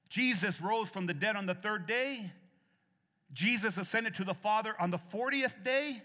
Jesus 0.09 0.61
rose 0.61 0.88
from 0.88 1.07
the 1.07 1.14
dead 1.14 1.35
on 1.35 1.47
the 1.47 1.55
third 1.55 1.87
day. 1.87 2.31
Jesus 3.33 3.77
ascended 3.77 4.16
to 4.16 4.25
the 4.25 4.35
Father 4.35 4.75
on 4.79 4.90
the 4.90 4.99
40th 4.99 5.62
day. 5.64 6.03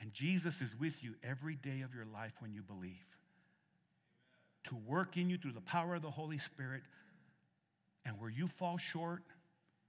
And 0.00 0.12
Jesus 0.12 0.60
is 0.60 0.74
with 0.78 1.02
you 1.02 1.14
every 1.22 1.56
day 1.56 1.80
of 1.80 1.94
your 1.94 2.04
life 2.04 2.34
when 2.40 2.52
you 2.52 2.62
believe. 2.62 3.16
To 4.64 4.76
work 4.76 5.16
in 5.16 5.30
you 5.30 5.38
through 5.38 5.52
the 5.52 5.60
power 5.60 5.94
of 5.94 6.02
the 6.02 6.10
Holy 6.10 6.38
Spirit. 6.38 6.82
And 8.04 8.20
where 8.20 8.30
you 8.30 8.46
fall 8.46 8.78
short, 8.78 9.22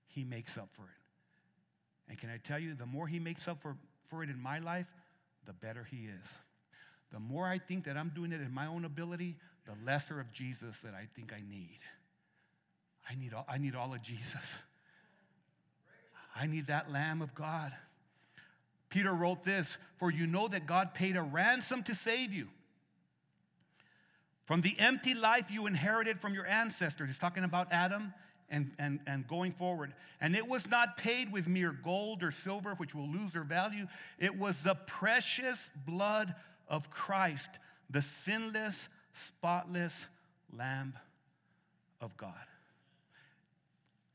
He 0.08 0.24
makes 0.24 0.58
up 0.58 0.70
for 0.72 0.84
it. 0.84 2.10
And 2.10 2.18
can 2.18 2.30
I 2.30 2.38
tell 2.38 2.60
you, 2.60 2.74
the 2.74 2.86
more 2.86 3.08
He 3.08 3.20
makes 3.20 3.48
up 3.48 3.62
for, 3.62 3.78
for 4.06 4.24
it 4.24 4.30
in 4.30 4.42
my 4.42 4.60
life, 4.60 4.92
the 5.46 5.54
better 5.54 5.84
He 5.84 6.08
is. 6.08 6.36
The 7.12 7.20
more 7.20 7.48
I 7.48 7.58
think 7.58 7.86
that 7.86 7.98
I'm 7.98 8.10
doing 8.10 8.32
it 8.32 8.42
in 8.42 8.54
my 8.54 8.68
own 8.68 8.86
ability, 8.86 9.36
the 9.66 9.74
lesser 9.86 10.20
of 10.20 10.32
Jesus 10.32 10.80
that 10.82 10.94
I 10.94 11.08
think 11.16 11.34
I 11.34 11.42
need. 11.48 11.80
I 13.10 13.16
need 13.16 13.34
all, 13.34 13.46
I 13.48 13.58
need 13.58 13.76
all 13.76 13.94
of 13.94 14.02
Jesus. 14.02 14.62
I 16.40 16.48
need 16.48 16.68
that 16.68 16.92
Lamb 16.92 17.22
of 17.22 17.36
God. 17.36 17.74
Peter 18.90 19.14
wrote 19.14 19.44
this 19.44 19.78
For 19.98 20.10
you 20.10 20.26
know 20.26 20.48
that 20.48 20.66
God 20.66 20.94
paid 20.94 21.18
a 21.18 21.22
ransom 21.22 21.84
to 21.84 21.94
save 21.94 22.34
you 22.34 22.48
from 24.46 24.62
the 24.62 24.76
empty 24.80 25.14
life 25.14 25.52
you 25.52 25.68
inherited 25.68 26.20
from 26.20 26.34
your 26.34 26.46
ancestors. 26.48 27.10
He's 27.10 27.20
talking 27.20 27.44
about 27.44 27.72
Adam 27.72 28.14
and, 28.50 28.72
and, 28.80 29.00
and 29.06 29.28
going 29.28 29.52
forward. 29.52 29.94
And 30.22 30.36
it 30.36 30.48
was 30.48 30.68
not 30.68 30.98
paid 30.98 31.32
with 31.32 31.48
mere 31.48 31.72
gold 31.72 32.24
or 32.24 32.32
silver, 32.32 32.74
which 32.76 32.96
will 32.96 33.08
lose 33.08 33.34
their 33.34 33.44
value. 33.44 33.86
It 34.18 34.38
was 34.38 34.64
the 34.64 34.76
precious 34.76 35.70
blood 35.86 36.34
of 36.68 36.90
Christ, 36.90 37.60
the 37.90 38.02
sinless, 38.02 38.90
spotless 39.14 40.08
Lamb 40.52 40.94
of 42.02 42.16
God. 42.18 42.34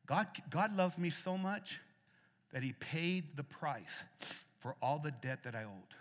God, 0.06 0.26
God 0.50 0.76
loves 0.76 0.98
me 0.98 1.10
so 1.10 1.38
much 1.38 1.80
that 2.54 2.62
He 2.62 2.72
paid 2.72 3.36
the 3.36 3.42
price 3.42 4.04
for 4.58 4.76
all 4.80 4.98
the 4.98 5.10
debt 5.10 5.42
that 5.42 5.54
I 5.54 5.64
owed. 5.64 5.94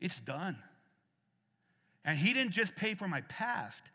It's 0.00 0.20
done. 0.20 0.56
And 2.04 2.16
He 2.16 2.32
didn't 2.32 2.52
just 2.52 2.76
pay 2.76 2.94
for 2.94 3.08
my 3.08 3.22
past, 3.22 3.90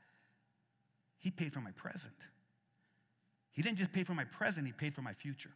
He 1.19 1.31
paid 1.31 1.53
for 1.53 1.61
my 1.61 1.71
present. 1.71 2.13
He 3.53 3.61
didn't 3.61 3.77
just 3.77 3.93
pay 3.93 4.03
for 4.03 4.15
my 4.15 4.25
present, 4.25 4.65
He 4.65 4.73
paid 4.73 4.93
for 4.95 5.03
my 5.03 5.13
future. 5.13 5.51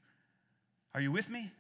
Are 0.94 1.02
you 1.02 1.12
with 1.12 1.30
me? 1.30 1.52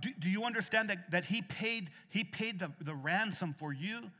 do, 0.00 0.10
do 0.18 0.28
you 0.28 0.44
understand 0.44 0.90
that, 0.90 1.10
that 1.10 1.24
he 1.24 1.40
paid, 1.40 1.90
he 2.10 2.24
paid 2.24 2.58
the, 2.58 2.70
the 2.80 2.94
ransom 2.94 3.54
for 3.54 3.72
you 3.72 4.10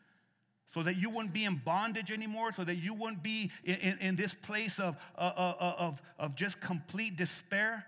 so 0.74 0.82
that 0.82 0.96
you 0.96 1.11
wouldn't 1.11 1.35
be 1.35 1.44
in 1.44 1.56
bondage 1.56 2.11
anymore, 2.11 2.52
so 2.52 2.64
that 2.64 2.76
you 2.76 2.94
wouldn't 2.94 3.22
be 3.22 3.50
in, 3.64 3.76
in, 3.76 3.98
in 4.00 4.16
this 4.16 4.35
place 4.35 4.78
of, 4.78 4.96
uh, 5.16 5.20
uh, 5.37 5.54
uh, 5.61 5.74
of, 5.78 6.02
of 6.18 6.35
just 6.35 6.61
complete 6.61 7.16
despair, 7.16 7.87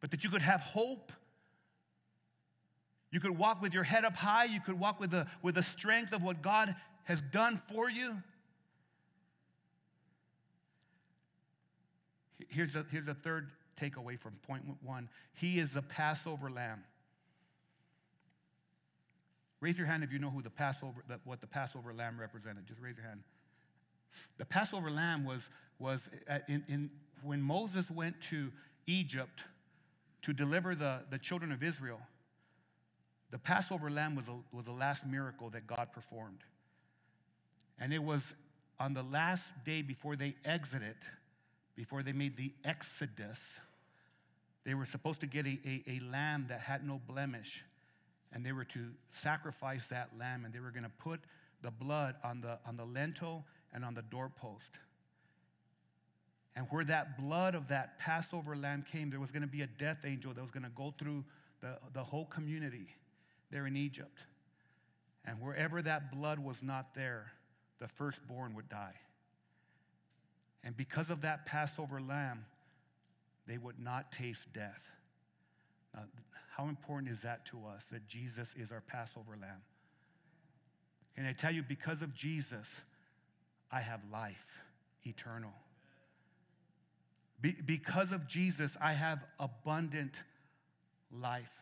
but 0.00 0.10
that 0.10 0.24
you 0.24 0.30
could 0.30 0.42
have 0.42 0.60
hope? 0.60 1.12
You 3.10 3.20
could 3.20 3.38
walk 3.38 3.62
with 3.62 3.72
your 3.72 3.84
head 3.84 4.04
up 4.04 4.16
high. 4.16 4.44
You 4.44 4.60
could 4.60 4.78
walk 4.78 5.00
with 5.00 5.10
the, 5.10 5.26
with 5.42 5.54
the 5.54 5.62
strength 5.62 6.12
of 6.12 6.22
what 6.22 6.42
God 6.42 6.74
has 7.04 7.22
done 7.22 7.56
for 7.56 7.88
you. 7.88 8.16
Here's 12.48 12.72
the, 12.72 12.84
here's 12.90 13.06
the 13.06 13.14
third 13.14 13.50
takeaway 13.80 14.18
from 14.18 14.32
point 14.46 14.64
one 14.82 15.08
He 15.34 15.58
is 15.58 15.74
the 15.74 15.82
Passover 15.82 16.50
lamb. 16.50 16.84
Raise 19.60 19.76
your 19.76 19.86
hand 19.86 20.04
if 20.04 20.12
you 20.12 20.18
know 20.18 20.30
who 20.30 20.42
the 20.42 20.50
Passover, 20.50 21.02
what 21.24 21.40
the 21.40 21.46
Passover 21.46 21.92
lamb 21.92 22.18
represented. 22.20 22.66
Just 22.66 22.80
raise 22.80 22.96
your 22.96 23.06
hand. 23.06 23.22
The 24.38 24.44
Passover 24.44 24.90
lamb 24.90 25.24
was, 25.24 25.50
was 25.78 26.08
uh, 26.28 26.38
in, 26.48 26.64
in, 26.68 26.90
when 27.22 27.42
Moses 27.42 27.90
went 27.90 28.20
to 28.30 28.52
Egypt 28.86 29.44
to 30.22 30.32
deliver 30.32 30.74
the, 30.74 31.00
the 31.10 31.18
children 31.18 31.52
of 31.52 31.62
Israel. 31.62 32.00
The 33.30 33.38
Passover 33.38 33.90
lamb 33.90 34.14
was, 34.14 34.28
a, 34.28 34.36
was 34.54 34.64
the 34.64 34.72
last 34.72 35.06
miracle 35.06 35.50
that 35.50 35.66
God 35.66 35.88
performed. 35.92 36.40
And 37.78 37.92
it 37.92 38.02
was 38.02 38.34
on 38.80 38.92
the 38.92 39.02
last 39.02 39.64
day 39.64 39.82
before 39.82 40.16
they 40.16 40.34
exited, 40.44 40.96
before 41.76 42.02
they 42.02 42.12
made 42.12 42.36
the 42.36 42.52
exodus, 42.64 43.60
they 44.64 44.74
were 44.74 44.86
supposed 44.86 45.20
to 45.20 45.26
get 45.26 45.46
a, 45.46 45.58
a, 45.64 45.82
a 45.88 46.00
lamb 46.10 46.46
that 46.48 46.60
had 46.60 46.86
no 46.86 47.00
blemish. 47.06 47.64
And 48.32 48.44
they 48.44 48.52
were 48.52 48.64
to 48.64 48.90
sacrifice 49.08 49.88
that 49.88 50.10
lamb, 50.18 50.44
and 50.44 50.52
they 50.52 50.60
were 50.60 50.70
going 50.70 50.84
to 50.84 50.90
put 50.90 51.20
the 51.62 51.70
blood 51.70 52.16
on 52.22 52.40
the, 52.40 52.58
on 52.66 52.76
the 52.76 52.84
lintel 52.84 53.46
and 53.72 53.84
on 53.84 53.94
the 53.94 54.02
doorpost. 54.02 54.78
And 56.54 56.66
where 56.70 56.84
that 56.84 57.18
blood 57.18 57.54
of 57.54 57.68
that 57.68 57.98
Passover 57.98 58.56
lamb 58.56 58.84
came, 58.90 59.10
there 59.10 59.20
was 59.20 59.30
going 59.30 59.42
to 59.42 59.48
be 59.48 59.62
a 59.62 59.66
death 59.66 60.04
angel 60.04 60.34
that 60.34 60.40
was 60.40 60.50
going 60.50 60.64
to 60.64 60.70
go 60.70 60.92
through 60.98 61.24
the, 61.60 61.78
the 61.92 62.02
whole 62.02 62.24
community 62.24 62.88
there 63.50 63.66
in 63.66 63.76
Egypt. 63.76 64.26
And 65.24 65.40
wherever 65.40 65.80
that 65.82 66.12
blood 66.12 66.38
was 66.38 66.62
not 66.62 66.94
there, 66.94 67.32
the 67.78 67.88
firstborn 67.88 68.54
would 68.54 68.68
die. 68.68 68.94
And 70.64 70.76
because 70.76 71.10
of 71.10 71.20
that 71.22 71.46
Passover 71.46 72.00
lamb, 72.00 72.44
they 73.46 73.58
would 73.58 73.78
not 73.78 74.12
taste 74.12 74.52
death. 74.52 74.90
Now, 75.98 76.04
how 76.56 76.68
important 76.68 77.10
is 77.10 77.22
that 77.22 77.46
to 77.46 77.58
us 77.66 77.86
that 77.86 78.06
Jesus 78.08 78.54
is 78.54 78.72
our 78.72 78.80
Passover 78.80 79.36
lamb? 79.40 79.62
And 81.16 81.26
I 81.26 81.32
tell 81.32 81.50
you, 81.50 81.62
because 81.62 82.02
of 82.02 82.14
Jesus, 82.14 82.82
I 83.70 83.80
have 83.80 84.00
life 84.12 84.62
eternal. 85.04 85.52
Be- 87.40 87.56
because 87.64 88.12
of 88.12 88.26
Jesus, 88.26 88.76
I 88.80 88.92
have 88.92 89.24
abundant 89.38 90.22
life. 91.12 91.52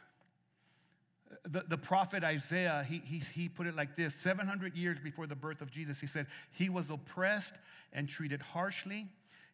The, 1.44 1.64
the 1.66 1.78
prophet 1.78 2.22
Isaiah, 2.22 2.84
he, 2.88 2.98
he, 2.98 3.18
he 3.18 3.48
put 3.48 3.66
it 3.66 3.74
like 3.74 3.96
this 3.96 4.14
700 4.14 4.76
years 4.76 5.00
before 5.00 5.26
the 5.26 5.34
birth 5.34 5.60
of 5.60 5.70
Jesus, 5.70 6.00
he 6.00 6.06
said, 6.06 6.26
He 6.52 6.68
was 6.68 6.88
oppressed 6.88 7.54
and 7.92 8.08
treated 8.08 8.40
harshly, 8.40 9.06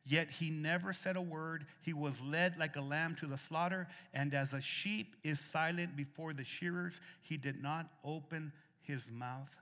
yet 0.04 0.30
he 0.30 0.50
never 0.50 0.92
said 0.92 1.16
a 1.16 1.22
word. 1.22 1.66
He 1.82 1.92
was 1.92 2.20
led 2.20 2.58
like 2.58 2.76
a 2.76 2.80
lamb 2.80 3.14
to 3.16 3.26
the 3.26 3.38
slaughter, 3.38 3.88
and 4.12 4.34
as 4.34 4.52
a 4.52 4.60
sheep 4.60 5.16
is 5.22 5.40
silent 5.40 5.96
before 5.96 6.32
the 6.32 6.44
shearers, 6.44 7.00
he 7.22 7.36
did 7.36 7.62
not 7.62 7.86
open 8.04 8.52
his 8.82 9.10
mouth. 9.10 9.56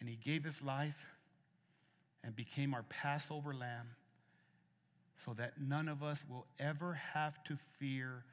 And 0.00 0.08
he 0.08 0.16
gave 0.16 0.44
his 0.44 0.62
life 0.62 1.06
and 2.22 2.34
became 2.34 2.74
our 2.74 2.84
Passover 2.84 3.54
lamb 3.54 3.88
so 5.24 5.34
that 5.34 5.60
none 5.60 5.88
of 5.88 6.02
us 6.02 6.24
will 6.28 6.46
ever 6.58 6.94
have 6.94 7.42
to 7.44 7.56
fear 7.78 8.24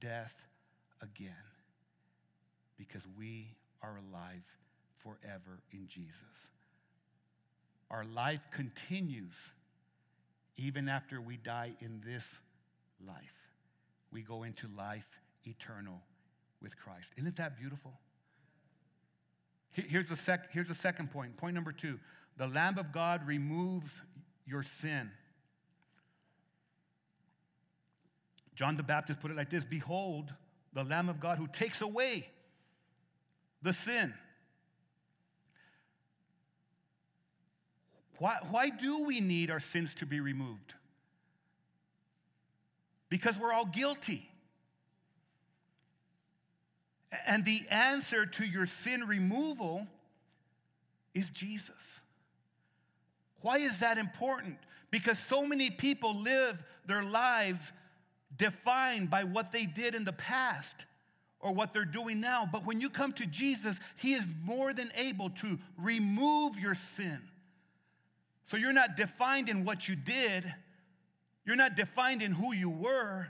death 0.00 0.46
again 1.00 1.32
because 2.76 3.02
we 3.18 3.54
are 3.82 3.98
alive 4.10 4.44
forever 4.96 5.60
in 5.72 5.86
Jesus. 5.88 6.50
Our 7.90 8.04
life 8.04 8.46
continues 8.50 9.52
even 10.56 10.88
after 10.88 11.20
we 11.20 11.36
die 11.36 11.74
in 11.80 12.02
this 12.04 12.40
life. 13.06 13.50
We 14.12 14.22
go 14.22 14.42
into 14.42 14.68
life 14.76 15.20
eternal 15.44 16.02
with 16.62 16.76
Christ. 16.76 17.12
Isn't 17.16 17.36
that 17.36 17.58
beautiful? 17.58 17.92
Here's 19.72 20.08
the, 20.08 20.16
sec- 20.16 20.50
here's 20.52 20.68
the 20.68 20.74
second 20.74 21.10
point. 21.10 21.36
Point 21.36 21.54
number 21.54 21.72
two 21.72 21.98
the 22.38 22.46
Lamb 22.46 22.78
of 22.78 22.92
God 22.92 23.26
removes 23.26 24.02
your 24.46 24.62
sin. 24.62 25.10
John 28.54 28.76
the 28.76 28.82
Baptist 28.82 29.20
put 29.20 29.30
it 29.30 29.36
like 29.36 29.50
this 29.50 29.64
Behold, 29.64 30.32
the 30.72 30.84
Lamb 30.84 31.08
of 31.08 31.20
God 31.20 31.38
who 31.38 31.46
takes 31.46 31.82
away 31.82 32.28
the 33.62 33.72
sin. 33.72 34.14
Why, 38.18 38.38
why 38.50 38.70
do 38.70 39.04
we 39.04 39.20
need 39.20 39.50
our 39.50 39.60
sins 39.60 39.94
to 39.96 40.06
be 40.06 40.20
removed? 40.20 40.74
Because 43.08 43.38
we're 43.38 43.52
all 43.52 43.66
guilty. 43.66 44.28
And 47.26 47.44
the 47.44 47.60
answer 47.70 48.26
to 48.26 48.44
your 48.44 48.66
sin 48.66 49.06
removal 49.06 49.86
is 51.14 51.30
Jesus. 51.30 52.00
Why 53.42 53.58
is 53.58 53.80
that 53.80 53.98
important? 53.98 54.58
Because 54.90 55.18
so 55.18 55.46
many 55.46 55.70
people 55.70 56.14
live 56.14 56.62
their 56.86 57.02
lives 57.02 57.72
defined 58.36 59.10
by 59.10 59.24
what 59.24 59.52
they 59.52 59.66
did 59.66 59.94
in 59.94 60.04
the 60.04 60.12
past 60.12 60.86
or 61.40 61.52
what 61.52 61.72
they're 61.72 61.84
doing 61.84 62.20
now. 62.20 62.48
But 62.50 62.66
when 62.66 62.80
you 62.80 62.90
come 62.90 63.12
to 63.14 63.26
Jesus, 63.26 63.78
He 63.96 64.14
is 64.14 64.26
more 64.44 64.72
than 64.72 64.90
able 64.96 65.30
to 65.30 65.58
remove 65.78 66.58
your 66.58 66.74
sin. 66.74 67.20
So 68.46 68.56
you're 68.56 68.72
not 68.72 68.96
defined 68.96 69.48
in 69.48 69.64
what 69.64 69.88
you 69.88 69.96
did, 69.96 70.52
you're 71.44 71.56
not 71.56 71.74
defined 71.74 72.22
in 72.22 72.32
who 72.32 72.54
you 72.54 72.70
were, 72.70 73.28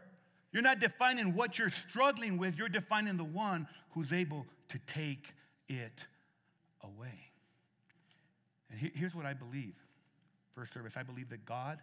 you're 0.53 0.63
not 0.63 0.79
defining 0.79 1.35
what 1.35 1.59
you're 1.59 1.71
struggling 1.71 2.39
with, 2.39 2.57
you're 2.57 2.69
defining 2.69 3.17
the 3.17 3.25
one 3.25 3.67
who's 3.91 4.13
able 4.13 4.47
to 4.69 4.79
take 4.87 5.35
it 5.69 6.07
away. 6.83 7.31
And 8.71 8.93
here's 8.95 9.15
what 9.15 9.27
I 9.27 9.33
believe. 9.35 9.75
First 10.55 10.73
service, 10.73 10.97
I 10.97 11.03
believe 11.03 11.31
that 11.31 11.45
God 11.45 11.79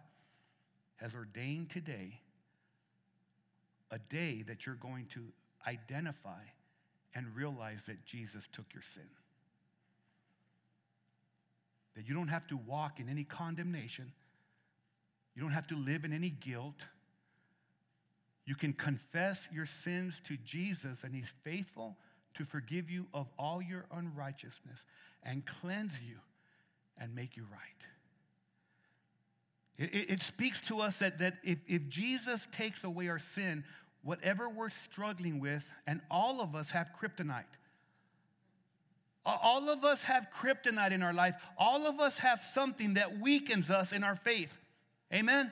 has 0.96 1.14
ordained 1.14 1.70
today 1.70 2.20
a 3.90 3.98
day 3.98 4.42
that 4.46 4.66
you're 4.66 4.74
going 4.74 5.06
to 5.06 5.24
identify 5.66 6.42
and 7.14 7.26
realize 7.34 7.86
that 7.86 8.04
Jesus 8.04 8.48
took 8.50 8.66
your 8.72 8.82
sin. 8.82 9.08
That 11.96 12.08
you 12.08 12.14
don't 12.14 12.28
have 12.28 12.46
to 12.48 12.56
walk 12.56 13.00
in 13.00 13.08
any 13.08 13.24
condemnation, 13.24 14.12
you 15.34 15.42
don't 15.42 15.52
have 15.52 15.66
to 15.68 15.76
live 15.76 16.04
in 16.04 16.12
any 16.12 16.30
guilt. 16.30 16.86
You 18.46 18.54
can 18.54 18.74
confess 18.74 19.48
your 19.50 19.64
sins 19.64 20.20
to 20.26 20.36
Jesus, 20.36 21.02
and 21.02 21.14
He's 21.14 21.34
faithful 21.44 21.96
to 22.34 22.44
forgive 22.44 22.90
you 22.90 23.06
of 23.14 23.26
all 23.38 23.62
your 23.62 23.86
unrighteousness 23.90 24.84
and 25.22 25.46
cleanse 25.46 26.02
you 26.02 26.16
and 26.98 27.14
make 27.14 27.36
you 27.36 27.46
right. 27.50 27.60
It, 29.78 30.10
it, 30.10 30.22
speaks 30.22 30.60
to 30.62 30.80
us 30.80 30.98
that, 30.98 31.18
that 31.18 31.38
if, 31.42 31.58
if 31.66 31.88
Jesus 31.88 32.46
takes 32.52 32.84
away 32.84 33.08
our 33.08 33.18
sin, 33.18 33.64
whatever 34.02 34.48
we're 34.48 34.68
struggling 34.68 35.40
with, 35.40 35.68
and 35.86 36.00
all 36.10 36.40
of 36.40 36.54
us 36.54 36.70
have 36.70 36.90
kryptonite. 37.00 37.44
All 39.26 39.70
of 39.70 39.84
us 39.84 40.04
have 40.04 40.28
kryptonite 40.30 40.92
in 40.92 41.02
our 41.02 41.14
life. 41.14 41.34
All 41.56 41.86
of 41.86 41.98
us 41.98 42.18
have 42.18 42.40
something 42.40 42.94
that 42.94 43.18
weakens 43.18 43.70
us 43.70 43.92
in 43.92 44.04
our 44.04 44.14
faith. 44.14 44.58
Amen? 45.12 45.50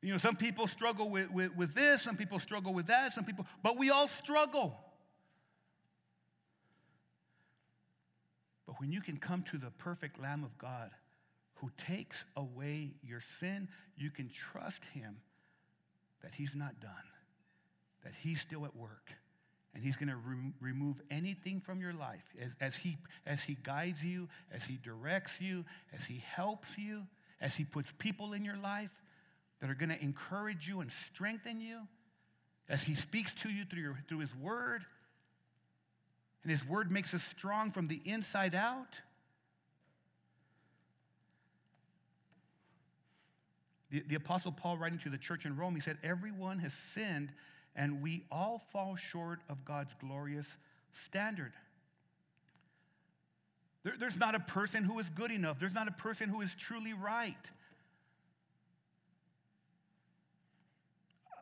You 0.00 0.12
know, 0.12 0.18
some 0.18 0.36
people 0.36 0.66
struggle 0.66 1.08
with, 1.10 1.30
with, 1.32 1.56
with 1.56 1.74
this, 1.74 2.02
some 2.02 2.16
people 2.16 2.38
struggle 2.38 2.74
with 2.74 2.88
that, 2.88 3.12
some 3.12 3.24
people, 3.24 3.46
but 3.62 3.78
we 3.78 3.90
all 3.90 4.06
struggle. 4.06 4.78
But 8.66 8.80
when 8.80 8.92
you 8.92 9.00
can 9.00 9.16
come 9.16 9.42
to 9.44 9.58
the 9.58 9.70
perfect 9.70 10.20
Lamb 10.20 10.44
of 10.44 10.58
God 10.58 10.90
who 11.56 11.70
takes 11.78 12.24
away 12.36 12.92
your 13.02 13.20
sin, 13.20 13.68
you 13.96 14.10
can 14.10 14.28
trust 14.28 14.84
him 14.84 15.16
that 16.22 16.34
He's 16.34 16.54
not 16.54 16.80
done, 16.80 16.90
that 18.02 18.12
He's 18.20 18.40
still 18.40 18.64
at 18.64 18.76
work. 18.76 19.12
And 19.74 19.82
he's 19.82 19.96
going 19.96 20.08
to 20.08 20.16
re- 20.16 20.52
remove 20.60 21.00
anything 21.10 21.60
from 21.60 21.80
your 21.80 21.92
life 21.92 22.32
as, 22.40 22.56
as, 22.60 22.76
he, 22.76 22.96
as 23.26 23.44
he 23.44 23.56
guides 23.62 24.04
you, 24.04 24.28
as 24.52 24.66
he 24.66 24.78
directs 24.82 25.40
you, 25.40 25.64
as 25.92 26.06
he 26.06 26.22
helps 26.24 26.78
you, 26.78 27.02
as 27.40 27.56
he 27.56 27.64
puts 27.64 27.92
people 27.98 28.32
in 28.32 28.44
your 28.44 28.56
life 28.56 29.02
that 29.60 29.68
are 29.70 29.74
going 29.74 29.90
to 29.90 30.02
encourage 30.02 30.68
you 30.68 30.80
and 30.80 30.92
strengthen 30.92 31.60
you, 31.60 31.80
as 32.68 32.84
he 32.84 32.94
speaks 32.94 33.34
to 33.34 33.48
you 33.50 33.64
through, 33.64 33.82
your, 33.82 33.98
through 34.08 34.20
his 34.20 34.34
word. 34.36 34.84
And 36.42 36.50
his 36.50 36.66
word 36.66 36.90
makes 36.90 37.14
us 37.14 37.22
strong 37.22 37.70
from 37.70 37.88
the 37.88 38.00
inside 38.04 38.54
out. 38.54 39.00
The, 43.90 44.00
the 44.00 44.14
Apostle 44.16 44.52
Paul, 44.52 44.76
writing 44.76 44.98
to 45.00 45.08
the 45.08 45.18
church 45.18 45.46
in 45.46 45.56
Rome, 45.56 45.74
he 45.74 45.80
said, 45.80 45.98
Everyone 46.02 46.58
has 46.58 46.72
sinned, 46.72 47.30
and 47.76 48.02
we 48.02 48.24
all 48.30 48.58
fall 48.58 48.96
short 48.96 49.40
of 49.48 49.64
God's 49.64 49.94
glorious 49.94 50.58
standard. 50.92 51.52
There, 53.82 53.94
there's 53.98 54.16
not 54.16 54.34
a 54.34 54.40
person 54.40 54.84
who 54.84 54.98
is 54.98 55.08
good 55.08 55.30
enough, 55.30 55.58
there's 55.58 55.74
not 55.74 55.88
a 55.88 55.92
person 55.92 56.28
who 56.28 56.40
is 56.40 56.54
truly 56.54 56.92
right. 56.92 57.50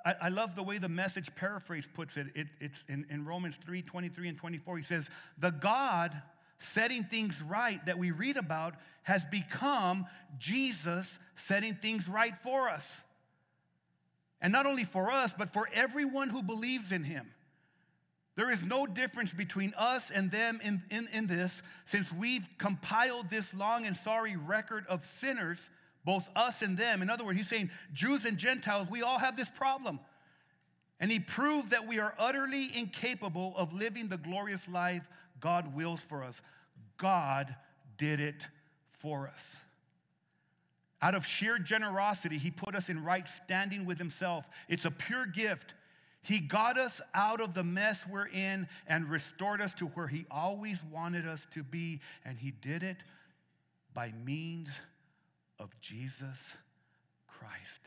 I, 0.04 0.14
I 0.22 0.28
love 0.28 0.54
the 0.54 0.62
way 0.62 0.78
the 0.78 0.88
message 0.88 1.34
paraphrase 1.34 1.88
puts 1.92 2.16
it. 2.16 2.28
it 2.34 2.48
it's 2.60 2.84
in, 2.88 3.06
in 3.10 3.24
Romans 3.24 3.56
3 3.64 3.82
23 3.82 4.28
and 4.28 4.38
24. 4.38 4.76
He 4.76 4.82
says, 4.82 5.10
The 5.38 5.50
God 5.50 6.20
setting 6.58 7.04
things 7.04 7.42
right 7.42 7.84
that 7.86 7.98
we 7.98 8.10
read 8.10 8.36
about 8.36 8.74
has 9.02 9.24
become 9.24 10.06
Jesus 10.38 11.18
setting 11.34 11.74
things 11.74 12.08
right 12.08 12.36
for 12.36 12.68
us. 12.68 13.02
And 14.42 14.52
not 14.52 14.66
only 14.66 14.84
for 14.84 15.10
us, 15.10 15.32
but 15.32 15.50
for 15.50 15.68
everyone 15.72 16.28
who 16.28 16.42
believes 16.42 16.92
in 16.92 17.04
him. 17.04 17.30
There 18.34 18.50
is 18.50 18.64
no 18.64 18.86
difference 18.86 19.32
between 19.32 19.72
us 19.78 20.10
and 20.10 20.30
them 20.30 20.60
in, 20.64 20.82
in, 20.90 21.06
in 21.12 21.26
this, 21.26 21.62
since 21.84 22.12
we've 22.12 22.48
compiled 22.58 23.30
this 23.30 23.54
long 23.54 23.86
and 23.86 23.94
sorry 23.94 24.36
record 24.36 24.84
of 24.88 25.04
sinners, 25.04 25.70
both 26.04 26.28
us 26.34 26.60
and 26.60 26.76
them. 26.76 27.02
In 27.02 27.10
other 27.10 27.24
words, 27.24 27.38
he's 27.38 27.48
saying 27.48 27.70
Jews 27.92 28.24
and 28.24 28.36
Gentiles, 28.36 28.88
we 28.90 29.02
all 29.02 29.18
have 29.18 29.36
this 29.36 29.50
problem. 29.50 30.00
And 30.98 31.12
he 31.12 31.20
proved 31.20 31.70
that 31.70 31.86
we 31.86 32.00
are 32.00 32.14
utterly 32.18 32.68
incapable 32.76 33.54
of 33.56 33.72
living 33.72 34.08
the 34.08 34.18
glorious 34.18 34.68
life 34.68 35.06
God 35.40 35.74
wills 35.74 36.00
for 36.00 36.22
us. 36.22 36.40
God 36.96 37.54
did 37.98 38.18
it 38.18 38.48
for 38.90 39.28
us. 39.28 39.60
Out 41.02 41.14
of 41.16 41.26
sheer 41.26 41.58
generosity, 41.58 42.38
he 42.38 42.50
put 42.50 42.74
us 42.74 42.88
in 42.88 43.04
right 43.04 43.26
standing 43.26 43.84
with 43.84 43.98
himself. 43.98 44.48
It's 44.68 44.84
a 44.84 44.90
pure 44.90 45.26
gift. 45.26 45.74
He 46.22 46.38
got 46.38 46.78
us 46.78 47.00
out 47.14 47.40
of 47.40 47.54
the 47.54 47.64
mess 47.64 48.06
we're 48.08 48.28
in 48.28 48.68
and 48.86 49.10
restored 49.10 49.60
us 49.60 49.74
to 49.74 49.86
where 49.86 50.06
He 50.06 50.24
always 50.30 50.80
wanted 50.84 51.26
us 51.26 51.46
to 51.52 51.64
be. 51.64 52.00
And 52.24 52.38
He 52.38 52.52
did 52.52 52.84
it 52.84 52.98
by 53.92 54.12
means 54.24 54.80
of 55.58 55.78
Jesus 55.80 56.56
Christ. 57.26 57.80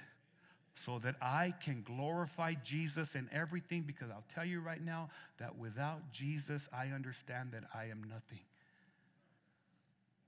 So 0.85 0.99
that 0.99 1.15
I 1.21 1.53
can 1.63 1.81
glorify 1.83 2.55
Jesus 2.63 3.15
in 3.15 3.29
everything, 3.31 3.83
because 3.87 4.11
I'll 4.11 4.25
tell 4.35 4.45
you 4.45 4.59
right 4.59 4.83
now 4.83 5.07
that 5.39 5.57
without 5.57 6.11
Jesus, 6.11 6.67
I 6.71 6.87
understand 6.87 7.53
that 7.53 7.63
I 7.73 7.85
am 7.85 8.03
nothing. 8.03 8.43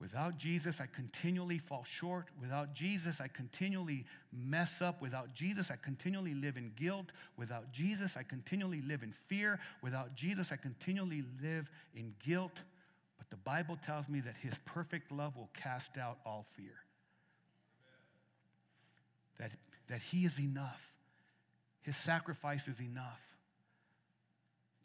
Without 0.00 0.38
Jesus, 0.38 0.80
I 0.80 0.86
continually 0.86 1.58
fall 1.58 1.82
short. 1.84 2.28
Without 2.40 2.72
Jesus, 2.72 3.20
I 3.20 3.26
continually 3.26 4.04
mess 4.32 4.80
up. 4.80 5.02
Without 5.02 5.34
Jesus, 5.34 5.72
I 5.72 5.76
continually 5.76 6.34
live 6.34 6.56
in 6.56 6.72
guilt. 6.76 7.06
Without 7.36 7.72
Jesus, 7.72 8.16
I 8.16 8.22
continually 8.22 8.80
live 8.80 9.02
in 9.02 9.12
fear. 9.12 9.58
Without 9.82 10.14
Jesus, 10.14 10.52
I 10.52 10.56
continually 10.56 11.24
live 11.42 11.68
in 11.96 12.14
guilt. 12.24 12.62
But 13.18 13.28
the 13.30 13.36
Bible 13.38 13.76
tells 13.84 14.08
me 14.08 14.20
that 14.20 14.36
his 14.36 14.56
perfect 14.64 15.10
love 15.10 15.36
will 15.36 15.50
cast 15.52 15.98
out 15.98 16.18
all 16.24 16.46
fear. 16.54 16.76
That, 19.40 19.50
that 19.88 20.00
he 20.00 20.24
is 20.24 20.38
enough. 20.38 20.94
His 21.82 21.96
sacrifice 21.96 22.68
is 22.68 22.80
enough 22.80 23.34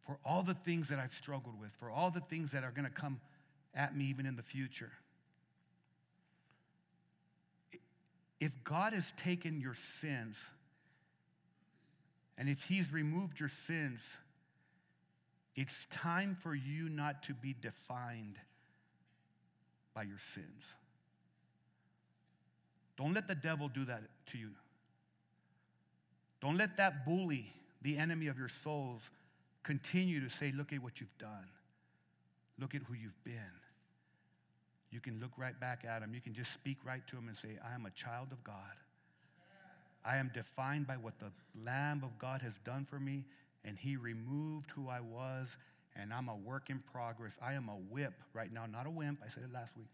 for 0.08 0.18
all 0.26 0.42
the 0.42 0.54
things 0.54 0.90
that 0.90 1.00
I've 1.00 1.14
struggled 1.14 1.60
with, 1.60 1.72
for 1.72 1.90
all 1.90 2.10
the 2.10 2.20
things 2.20 2.52
that 2.52 2.64
are 2.64 2.72
going 2.72 2.88
to 2.88 2.92
come 2.92 3.20
at 3.76 3.96
me 3.96 4.06
even 4.06 4.26
in 4.26 4.36
the 4.36 4.44
future. 4.44 4.92
If 8.40 8.64
God 8.64 8.94
has 8.94 9.14
taken 9.14 9.60
your 9.60 9.74
sins, 9.74 10.52
and 12.38 12.50
if 12.50 12.64
He's 12.66 12.92
removed 12.92 13.40
your 13.40 13.50
sins, 13.50 14.18
it's 15.56 15.86
time 15.86 16.36
for 16.36 16.54
you 16.54 16.90
not 16.90 17.24
to 17.24 17.34
be 17.34 17.56
defined 17.60 18.40
by 19.94 20.04
your 20.04 20.18
sins. 20.18 20.76
Don't 22.98 23.14
let 23.14 23.28
the 23.28 23.36
devil 23.36 23.70
do 23.70 23.86
that 23.86 24.02
to 24.28 24.38
you. 24.38 24.50
Don't 26.42 26.58
let 26.58 26.78
that 26.78 27.06
bully, 27.06 27.46
the 27.82 27.98
enemy 27.98 28.28
of 28.28 28.38
your 28.38 28.50
souls, 28.50 29.10
continue 29.64 30.20
to 30.20 30.30
say, 30.30 30.52
Look 30.52 30.74
at 30.74 30.84
what 30.84 31.00
you've 31.00 31.18
done. 31.18 31.48
Look 32.60 32.76
at 32.76 32.82
who 32.84 32.94
you've 32.94 33.24
been 33.24 33.63
you 34.94 35.00
can 35.00 35.20
look 35.20 35.32
right 35.38 35.60
back 35.60 35.84
at 35.88 36.02
him. 36.02 36.14
You 36.14 36.22
can 36.22 36.34
just 36.34 36.54
speak 36.54 36.78
right 36.86 37.06
to 37.08 37.18
him 37.18 37.28
and 37.28 37.36
say, 37.36 37.58
I 37.68 37.74
am 37.74 37.86
a 37.86 37.90
child 37.92 38.32
of 38.32 38.44
God. 38.44 38.56
I 40.06 40.18
am 40.18 40.30
defined 40.34 40.86
by 40.86 40.96
what 40.96 41.18
the 41.20 41.32
Lamb 41.66 42.02
of 42.04 42.20
God 42.20 42.42
has 42.42 42.60
done 42.60 42.86
for 42.86 43.00
me, 43.00 43.26
and 43.66 43.78
he 43.78 43.96
removed 43.96 44.72
who 44.72 44.90
I 44.90 45.00
was, 45.00 45.58
and 45.96 46.14
I'm 46.14 46.28
a 46.28 46.36
work 46.36 46.70
in 46.70 46.84
progress. 46.92 47.38
I 47.42 47.54
am 47.54 47.70
a 47.70 47.94
whip 47.94 48.14
right 48.34 48.52
now, 48.52 48.66
not 48.66 48.86
a 48.86 48.90
wimp. 48.90 49.20
I 49.26 49.30
said 49.30 49.44
it 49.44 49.54
last 49.54 49.76
week. 49.78 49.88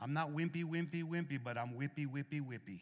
I'm 0.00 0.12
not 0.12 0.30
wimpy, 0.32 0.64
wimpy, 0.64 1.02
wimpy, 1.02 1.38
but 1.42 1.58
I'm 1.58 1.70
whippy, 1.70 2.06
whippy, 2.06 2.40
whippy. 2.40 2.80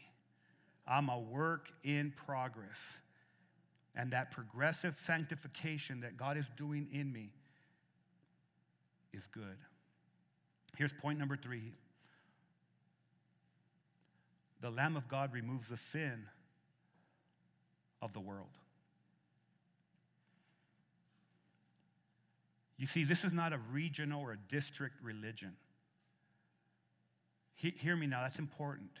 I'm 0.85 1.09
a 1.09 1.17
work 1.17 1.69
in 1.83 2.13
progress. 2.15 2.99
And 3.95 4.11
that 4.11 4.31
progressive 4.31 4.99
sanctification 4.99 6.01
that 6.01 6.17
God 6.17 6.37
is 6.37 6.49
doing 6.57 6.87
in 6.91 7.11
me 7.11 7.31
is 9.13 9.25
good. 9.25 9.57
Here's 10.75 10.93
point 10.93 11.19
number 11.19 11.37
three 11.37 11.73
the 14.59 14.69
Lamb 14.71 14.97
of 14.97 15.07
God 15.07 15.33
removes 15.33 15.69
the 15.69 15.77
sin 15.77 16.25
of 18.01 18.13
the 18.13 18.19
world. 18.19 18.49
You 22.77 22.85
see, 22.85 23.03
this 23.03 23.23
is 23.23 23.33
not 23.33 23.53
a 23.53 23.59
regional 23.71 24.21
or 24.21 24.33
a 24.33 24.37
district 24.37 25.01
religion. 25.01 25.55
He, 27.55 27.71
hear 27.71 27.95
me 27.95 28.05
now, 28.05 28.21
that's 28.21 28.37
important. 28.39 28.91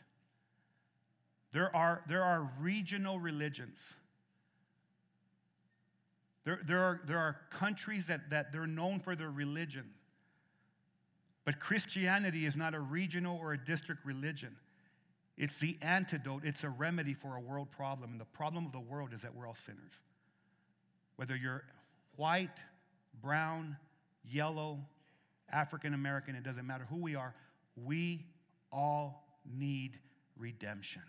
There 1.53 1.75
are, 1.75 2.03
there 2.07 2.23
are 2.23 2.51
regional 2.59 3.19
religions. 3.19 3.95
There, 6.43 6.59
there, 6.65 6.79
are, 6.79 7.01
there 7.05 7.19
are 7.19 7.37
countries 7.51 8.07
that, 8.07 8.29
that 8.31 8.51
they're 8.51 8.65
known 8.65 8.99
for 8.99 9.15
their 9.15 9.29
religion. 9.29 9.85
But 11.47 11.61
Christianity 11.61 12.45
is 12.45 12.57
not 12.57 12.75
a 12.75 12.79
regional 12.81 13.39
or 13.41 13.53
a 13.53 13.57
district 13.57 14.05
religion. 14.05 14.57
It's 15.37 15.61
the 15.61 15.77
antidote, 15.81 16.41
it's 16.43 16.65
a 16.65 16.69
remedy 16.69 17.13
for 17.13 17.37
a 17.37 17.39
world 17.39 17.71
problem. 17.71 18.11
And 18.11 18.19
the 18.19 18.25
problem 18.25 18.65
of 18.65 18.73
the 18.73 18.81
world 18.81 19.13
is 19.13 19.21
that 19.21 19.33
we're 19.33 19.47
all 19.47 19.55
sinners. 19.55 20.01
Whether 21.15 21.37
you're 21.37 21.63
white, 22.17 22.65
brown, 23.21 23.77
yellow, 24.25 24.79
African 25.49 25.93
American, 25.93 26.35
it 26.35 26.43
doesn't 26.43 26.67
matter 26.67 26.85
who 26.89 26.97
we 26.97 27.15
are, 27.15 27.33
we 27.77 28.25
all 28.69 29.23
need 29.49 29.97
redemption. 30.37 31.03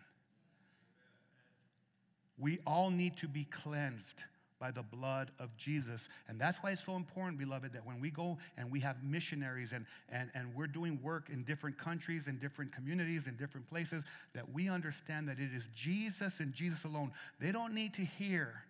We 2.39 2.61
all 2.65 2.91
need 2.91 3.17
to 3.17 3.27
be 3.27 3.43
cleansed 3.43 4.23
by 4.59 4.71
the 4.71 4.83
blood 4.83 5.31
of 5.39 5.57
Jesus. 5.57 6.09
And 6.29 6.41
that's 6.41 6.57
why 6.59 6.73
it's 6.73 6.85
so 6.85 6.97
important, 6.97 7.39
beloved, 7.39 7.73
that 7.73 7.87
when 7.87 8.01
we 8.01 8.11
go 8.11 8.39
and 8.57 8.71
we 8.71 8.81
have 8.81 9.03
missionaries 9.03 9.73
and, 9.73 9.87
and, 10.09 10.31
and 10.35 10.55
we're 10.55 10.67
doing 10.67 11.01
work 11.03 11.29
in 11.31 11.45
different 11.45 11.79
countries 11.79 12.27
and 12.27 12.41
different 12.41 12.73
communities 12.73 13.27
and 13.27 13.39
different 13.39 13.69
places, 13.69 14.05
that 14.35 14.53
we 14.53 14.69
understand 14.69 15.29
that 15.29 15.39
it 15.39 15.51
is 15.55 15.69
Jesus 15.75 16.41
and 16.41 16.53
Jesus 16.53 16.85
alone. 16.85 17.13
They 17.41 17.53
don't 17.53 17.75
need 17.75 17.95
to 17.95 18.03
hear 18.03 18.65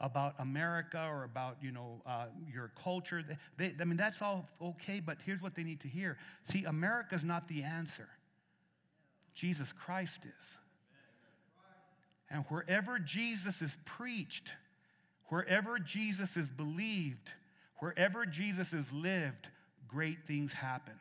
about 0.00 0.34
America 0.38 1.08
or 1.10 1.24
about 1.24 1.56
you 1.60 1.72
know 1.72 2.00
uh, 2.06 2.26
your 2.52 2.70
culture. 2.82 3.24
They, 3.56 3.72
I 3.80 3.84
mean 3.84 3.96
that's 3.96 4.22
all 4.22 4.48
okay, 4.62 5.00
but 5.04 5.18
here's 5.24 5.42
what 5.42 5.54
they 5.54 5.64
need 5.64 5.80
to 5.80 5.88
hear. 5.88 6.16
See, 6.44 6.64
America's 6.64 7.24
not 7.24 7.48
the 7.48 7.62
answer. 7.64 8.08
Jesus 9.34 9.72
Christ 9.72 10.24
is. 10.24 10.58
And 12.30 12.44
wherever 12.48 12.98
Jesus 12.98 13.62
is 13.62 13.78
preached, 13.84 14.48
Wherever 15.28 15.78
Jesus 15.78 16.36
is 16.36 16.50
believed, 16.50 17.32
wherever 17.78 18.24
Jesus 18.24 18.72
is 18.72 18.92
lived, 18.92 19.48
great 19.86 20.24
things 20.24 20.54
happen. 20.54 20.94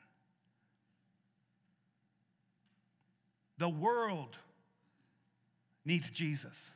The 3.58 3.70
world 3.70 4.38
needs 5.86 6.12
Jesus. 6.12 6.72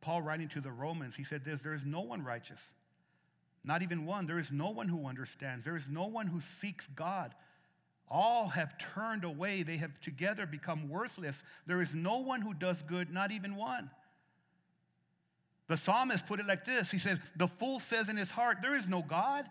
Paul, 0.00 0.22
writing 0.22 0.48
to 0.48 0.60
the 0.60 0.70
Romans, 0.70 1.16
he 1.16 1.24
said 1.24 1.44
this 1.44 1.60
there 1.60 1.74
is 1.74 1.84
no 1.84 2.00
one 2.00 2.24
righteous, 2.24 2.72
not 3.64 3.82
even 3.82 4.06
one. 4.06 4.26
There 4.26 4.38
is 4.38 4.52
no 4.52 4.70
one 4.70 4.88
who 4.88 5.06
understands, 5.06 5.64
there 5.64 5.76
is 5.76 5.88
no 5.88 6.06
one 6.06 6.28
who 6.28 6.40
seeks 6.40 6.86
God. 6.86 7.34
All 8.10 8.48
have 8.48 8.78
turned 8.78 9.24
away. 9.24 9.62
They 9.62 9.76
have 9.76 10.00
together 10.00 10.46
become 10.46 10.88
worthless. 10.88 11.42
There 11.66 11.82
is 11.82 11.94
no 11.94 12.18
one 12.18 12.40
who 12.40 12.54
does 12.54 12.82
good, 12.82 13.12
not 13.12 13.30
even 13.30 13.54
one. 13.56 13.90
The 15.68 15.76
psalmist 15.76 16.26
put 16.26 16.40
it 16.40 16.46
like 16.46 16.64
this 16.64 16.90
He 16.90 16.98
says, 16.98 17.18
The 17.36 17.46
fool 17.46 17.80
says 17.80 18.08
in 18.08 18.16
his 18.16 18.30
heart, 18.30 18.58
There 18.62 18.74
is 18.74 18.88
no 18.88 19.02
God. 19.02 19.44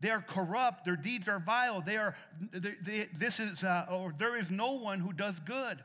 They 0.00 0.10
are 0.10 0.20
corrupt. 0.20 0.84
Their 0.84 0.96
deeds 0.96 1.28
are 1.28 1.38
vile. 1.38 1.80
They 1.80 1.96
are, 1.96 2.14
they, 2.52 2.72
they, 2.82 3.04
this 3.16 3.40
is, 3.40 3.64
uh, 3.64 3.86
or 3.90 4.14
there 4.18 4.36
is 4.36 4.50
no 4.50 4.72
one 4.72 5.00
who 5.00 5.12
does 5.12 5.40
good. 5.40 5.78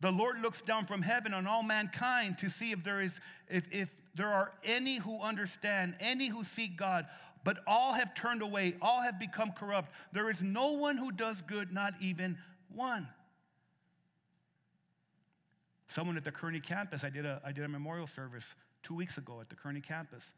The 0.00 0.12
Lord 0.12 0.40
looks 0.40 0.62
down 0.62 0.86
from 0.86 1.02
heaven 1.02 1.34
on 1.34 1.46
all 1.46 1.62
mankind 1.62 2.38
to 2.38 2.48
see 2.48 2.70
if 2.70 2.84
there 2.84 3.00
is, 3.00 3.20
if, 3.48 3.66
if 3.72 3.99
there 4.14 4.28
are 4.28 4.52
any 4.64 4.96
who 4.96 5.20
understand, 5.20 5.94
any 6.00 6.28
who 6.28 6.44
seek 6.44 6.76
God 6.76 7.06
but 7.44 7.58
all 7.66 7.94
have 7.94 8.14
turned 8.14 8.42
away, 8.42 8.74
all 8.82 9.02
have 9.02 9.18
become 9.18 9.52
corrupt. 9.52 9.92
There 10.12 10.28
is 10.28 10.42
no 10.42 10.72
one 10.72 10.96
who 10.96 11.10
does 11.10 11.40
good, 11.42 11.72
not 11.72 11.94
even 12.00 12.38
one. 12.74 13.08
Someone 15.88 16.16
at 16.16 16.24
the 16.24 16.30
Kearney 16.30 16.60
campus, 16.60 17.02
I 17.02 17.10
did 17.10 17.26
a, 17.26 17.40
I 17.44 17.52
did 17.52 17.64
a 17.64 17.68
memorial 17.68 18.06
service 18.06 18.54
two 18.82 18.94
weeks 18.94 19.18
ago 19.18 19.40
at 19.40 19.48
the 19.48 19.56
Kearney 19.56 19.80
campus. 19.80 20.32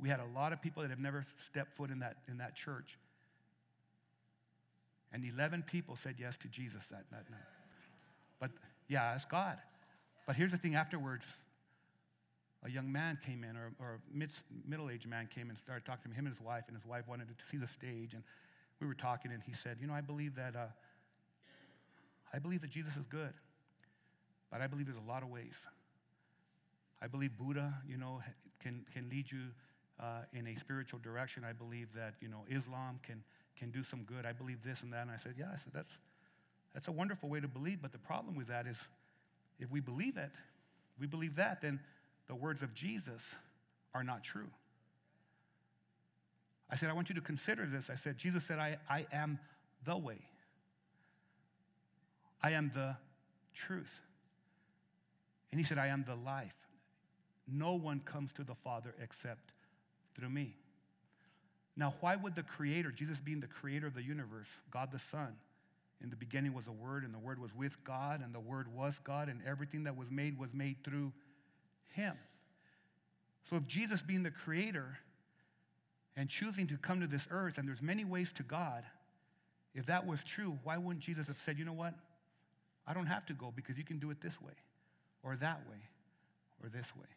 We 0.00 0.08
had 0.08 0.20
a 0.20 0.26
lot 0.34 0.52
of 0.52 0.62
people 0.62 0.82
that 0.82 0.90
have 0.90 1.00
never 1.00 1.24
stepped 1.36 1.74
foot 1.74 1.90
in 1.90 1.98
that, 2.00 2.18
in 2.28 2.38
that 2.38 2.54
church. 2.54 2.98
And 5.12 5.24
11 5.24 5.64
people 5.64 5.96
said 5.96 6.16
yes 6.18 6.36
to 6.38 6.48
Jesus 6.48 6.86
that, 6.88 7.04
that 7.10 7.30
night. 7.30 7.40
But 8.38 8.50
yeah, 8.88 9.14
it's 9.14 9.24
God. 9.24 9.58
But 10.26 10.36
here's 10.36 10.52
the 10.52 10.58
thing 10.58 10.74
afterwards, 10.74 11.32
a 12.66 12.70
young 12.70 12.90
man 12.90 13.18
came 13.24 13.44
in, 13.44 13.56
or, 13.56 13.72
or 13.78 13.94
a 13.94 14.16
mid, 14.16 14.30
middle-aged 14.66 15.08
man 15.08 15.28
came 15.32 15.48
and 15.48 15.58
started 15.58 15.84
talking 15.84 16.02
to 16.02 16.08
him, 16.10 16.14
him 16.14 16.26
and 16.26 16.34
his 16.36 16.44
wife, 16.44 16.64
and 16.66 16.76
his 16.76 16.84
wife 16.84 17.06
wanted 17.08 17.28
to 17.28 17.46
see 17.46 17.56
the 17.56 17.66
stage, 17.66 18.12
and 18.12 18.22
we 18.80 18.86
were 18.86 18.94
talking, 18.94 19.30
and 19.32 19.42
he 19.44 19.52
said, 19.52 19.78
you 19.80 19.86
know, 19.86 19.94
I 19.94 20.00
believe 20.00 20.34
that, 20.34 20.56
uh, 20.56 20.66
I 22.34 22.38
believe 22.38 22.60
that 22.60 22.70
Jesus 22.70 22.96
is 22.96 23.04
good, 23.08 23.32
but 24.50 24.60
I 24.60 24.66
believe 24.66 24.86
there's 24.86 24.98
a 24.98 25.08
lot 25.08 25.22
of 25.22 25.30
ways. 25.30 25.66
I 27.00 27.06
believe 27.06 27.38
Buddha, 27.38 27.74
you 27.88 27.96
know, 27.96 28.20
can, 28.60 28.84
can 28.92 29.08
lead 29.08 29.30
you 29.30 29.40
uh, 30.00 30.22
in 30.32 30.46
a 30.46 30.56
spiritual 30.56 30.98
direction. 30.98 31.44
I 31.48 31.52
believe 31.52 31.88
that, 31.94 32.14
you 32.20 32.28
know, 32.28 32.44
Islam 32.50 33.00
can, 33.02 33.22
can 33.56 33.70
do 33.70 33.82
some 33.82 34.02
good. 34.02 34.26
I 34.26 34.32
believe 34.32 34.62
this 34.62 34.82
and 34.82 34.92
that. 34.92 35.02
And 35.02 35.10
I 35.10 35.16
said, 35.16 35.34
yeah, 35.38 35.46
I 35.52 35.56
said, 35.56 35.72
that's, 35.72 35.90
that's 36.74 36.88
a 36.88 36.92
wonderful 36.92 37.28
way 37.28 37.40
to 37.40 37.48
believe. 37.48 37.80
But 37.80 37.92
the 37.92 37.98
problem 37.98 38.34
with 38.34 38.48
that 38.48 38.66
is 38.66 38.88
if 39.58 39.70
we 39.70 39.80
believe 39.80 40.16
it, 40.16 40.32
we 40.98 41.06
believe 41.06 41.36
that, 41.36 41.60
then 41.60 41.80
the 42.28 42.34
words 42.34 42.62
of 42.62 42.74
Jesus 42.74 43.36
are 43.94 44.04
not 44.04 44.22
true. 44.22 44.48
I 46.70 46.76
said, 46.76 46.90
I 46.90 46.92
want 46.92 47.08
you 47.08 47.14
to 47.14 47.20
consider 47.20 47.64
this. 47.64 47.90
I 47.90 47.94
said, 47.94 48.18
Jesus 48.18 48.44
said, 48.44 48.58
I, 48.58 48.78
I 48.90 49.06
am 49.12 49.38
the 49.84 49.96
way. 49.96 50.18
I 52.42 52.52
am 52.52 52.70
the 52.74 52.96
truth. 53.54 54.00
And 55.52 55.60
he 55.60 55.64
said, 55.64 55.78
I 55.78 55.86
am 55.88 56.04
the 56.04 56.16
life. 56.16 56.56
No 57.46 57.74
one 57.74 58.00
comes 58.00 58.32
to 58.34 58.44
the 58.44 58.54
Father 58.54 58.94
except 59.00 59.52
through 60.16 60.30
me. 60.30 60.56
Now, 61.76 61.94
why 62.00 62.16
would 62.16 62.34
the 62.34 62.42
Creator, 62.42 62.90
Jesus 62.90 63.20
being 63.20 63.40
the 63.40 63.46
Creator 63.46 63.86
of 63.86 63.94
the 63.94 64.02
universe, 64.02 64.60
God 64.70 64.90
the 64.90 64.98
Son, 64.98 65.36
in 66.02 66.10
the 66.10 66.16
beginning 66.16 66.52
was 66.52 66.66
a 66.66 66.72
Word, 66.72 67.04
and 67.04 67.14
the 67.14 67.18
Word 67.18 67.38
was 67.38 67.54
with 67.54 67.82
God, 67.84 68.22
and 68.22 68.34
the 68.34 68.40
Word 68.40 68.66
was 68.74 68.98
God, 68.98 69.28
and 69.28 69.40
everything 69.46 69.84
that 69.84 69.96
was 69.96 70.10
made 70.10 70.38
was 70.38 70.52
made 70.52 70.82
through 70.82 71.12
Him. 71.88 72.14
So, 73.48 73.56
if 73.56 73.66
Jesus 73.66 74.02
being 74.02 74.22
the 74.22 74.30
Creator 74.30 74.98
and 76.16 76.28
choosing 76.28 76.66
to 76.68 76.76
come 76.76 77.00
to 77.00 77.06
this 77.06 77.26
earth, 77.30 77.58
and 77.58 77.68
there's 77.68 77.82
many 77.82 78.04
ways 78.04 78.32
to 78.32 78.42
God, 78.42 78.84
if 79.74 79.86
that 79.86 80.06
was 80.06 80.24
true, 80.24 80.58
why 80.64 80.78
wouldn't 80.78 81.04
Jesus 81.04 81.28
have 81.28 81.38
said, 81.38 81.58
you 81.58 81.64
know 81.64 81.72
what? 81.72 81.94
I 82.86 82.94
don't 82.94 83.06
have 83.06 83.26
to 83.26 83.34
go 83.34 83.52
because 83.54 83.76
you 83.76 83.84
can 83.84 83.98
do 83.98 84.10
it 84.10 84.20
this 84.20 84.40
way, 84.40 84.52
or 85.22 85.36
that 85.36 85.60
way, 85.68 85.78
or 86.62 86.68
this 86.68 86.94
way. 86.96 87.08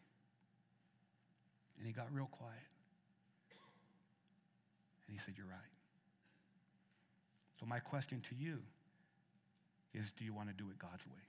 And 1.78 1.86
he 1.86 1.92
got 1.92 2.12
real 2.12 2.28
quiet. 2.30 2.54
And 5.06 5.16
he 5.16 5.18
said, 5.18 5.34
You're 5.36 5.46
right. 5.46 5.58
So, 7.58 7.66
my 7.66 7.78
question 7.78 8.20
to 8.28 8.34
you 8.34 8.58
is 9.92 10.12
do 10.12 10.24
you 10.24 10.32
want 10.32 10.48
to 10.48 10.54
do 10.54 10.70
it 10.70 10.78
God's 10.78 11.06
way? 11.06 11.22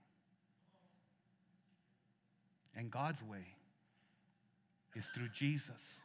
And 2.75 2.89
God's 2.89 3.21
way 3.23 3.55
is 4.95 5.07
through 5.07 5.29
Jesus. 5.29 5.97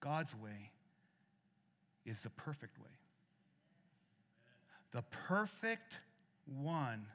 God's 0.00 0.34
way 0.34 0.70
is 2.04 2.22
the 2.22 2.30
perfect 2.30 2.78
way. 2.78 2.84
The 4.92 5.02
perfect 5.28 6.00
one 6.46 7.06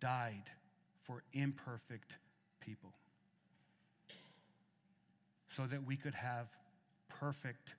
died 0.00 0.50
for 1.00 1.22
imperfect 1.32 2.18
people 2.60 2.92
so 5.48 5.66
that 5.66 5.86
we 5.86 5.96
could 5.96 6.14
have 6.14 6.50
perfect 7.08 7.76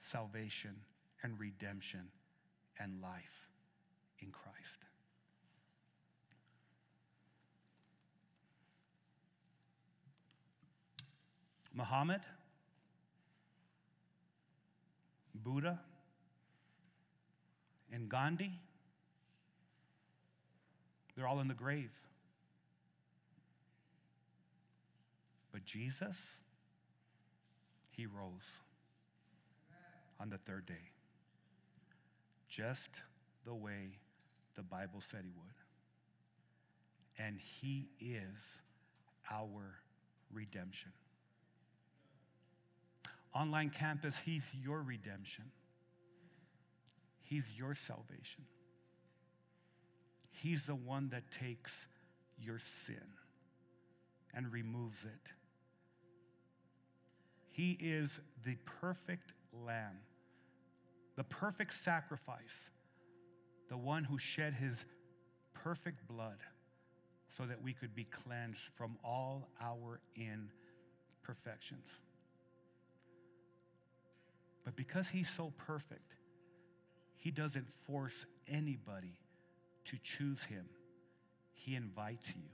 salvation 0.00 0.74
and 1.22 1.38
redemption 1.38 2.08
and 2.78 3.00
life 3.00 3.48
in 4.20 4.30
Christ. 4.30 4.87
Muhammad, 11.78 12.20
Buddha, 15.32 15.78
and 17.92 18.08
Gandhi, 18.08 18.50
they're 21.14 21.28
all 21.28 21.38
in 21.38 21.46
the 21.46 21.54
grave. 21.54 21.96
But 25.52 25.64
Jesus, 25.64 26.40
he 27.90 28.06
rose 28.06 28.58
on 30.18 30.30
the 30.30 30.38
third 30.38 30.66
day, 30.66 30.90
just 32.48 33.02
the 33.44 33.54
way 33.54 34.00
the 34.56 34.64
Bible 34.64 35.00
said 35.00 35.20
he 35.22 35.30
would. 35.30 35.54
And 37.24 37.38
he 37.38 37.90
is 38.00 38.62
our 39.30 39.78
redemption. 40.32 40.90
Online 43.34 43.70
campus, 43.70 44.18
he's 44.18 44.44
your 44.54 44.82
redemption. 44.82 45.44
He's 47.22 47.50
your 47.56 47.74
salvation. 47.74 48.44
He's 50.32 50.66
the 50.66 50.74
one 50.74 51.10
that 51.10 51.30
takes 51.30 51.88
your 52.38 52.58
sin 52.58 53.02
and 54.34 54.52
removes 54.52 55.04
it 55.04 55.32
he 57.58 57.76
is 57.80 58.20
the 58.44 58.54
perfect 58.80 59.32
lamb, 59.52 59.98
the 61.16 61.24
perfect 61.24 61.72
sacrifice, 61.72 62.70
the 63.68 63.76
one 63.76 64.04
who 64.04 64.16
shed 64.16 64.52
his 64.52 64.86
perfect 65.54 66.06
blood 66.06 66.36
so 67.36 67.42
that 67.46 67.60
we 67.60 67.72
could 67.72 67.96
be 67.96 68.04
cleansed 68.04 68.60
from 68.76 68.96
all 69.04 69.48
our 69.60 69.98
imperfections. 70.14 71.98
But 74.68 74.76
because 74.76 75.08
he's 75.08 75.30
so 75.30 75.54
perfect, 75.56 76.12
he 77.16 77.30
doesn't 77.30 77.72
force 77.86 78.26
anybody 78.46 79.16
to 79.86 79.96
choose 80.02 80.44
him. 80.44 80.66
He 81.54 81.74
invites 81.74 82.36
you. 82.36 82.50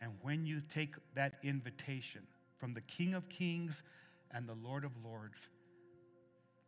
And 0.00 0.12
when 0.22 0.46
you 0.46 0.60
take 0.72 0.94
that 1.16 1.40
invitation, 1.42 2.22
from 2.56 2.72
the 2.72 2.80
King 2.80 3.14
of 3.14 3.28
Kings 3.28 3.82
and 4.30 4.48
the 4.48 4.54
Lord 4.54 4.84
of 4.84 4.92
Lords, 5.04 5.48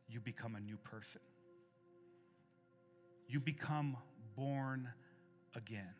you 0.08 0.18
become 0.18 0.56
a 0.56 0.60
new 0.60 0.76
person. 0.76 1.20
You 3.28 3.38
become 3.38 3.98
born 4.34 4.88
again. 5.54 5.94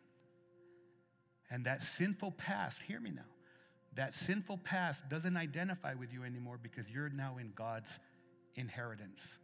And 1.49 1.63
that 1.63 1.83
sinful 1.83 2.31
past, 2.31 2.81
hear 2.81 2.99
me 2.99 3.11
now, 3.11 3.32
that 3.95 4.13
sinful 4.13 4.57
past 4.57 5.09
doesn't 5.09 5.37
identify 5.37 5.93
with 5.93 6.13
you 6.13 6.23
anymore 6.23 6.59
because 6.61 6.89
you're 6.89 7.09
now 7.09 7.37
in 7.39 7.51
God's 7.55 7.99
inheritance. 8.55 9.37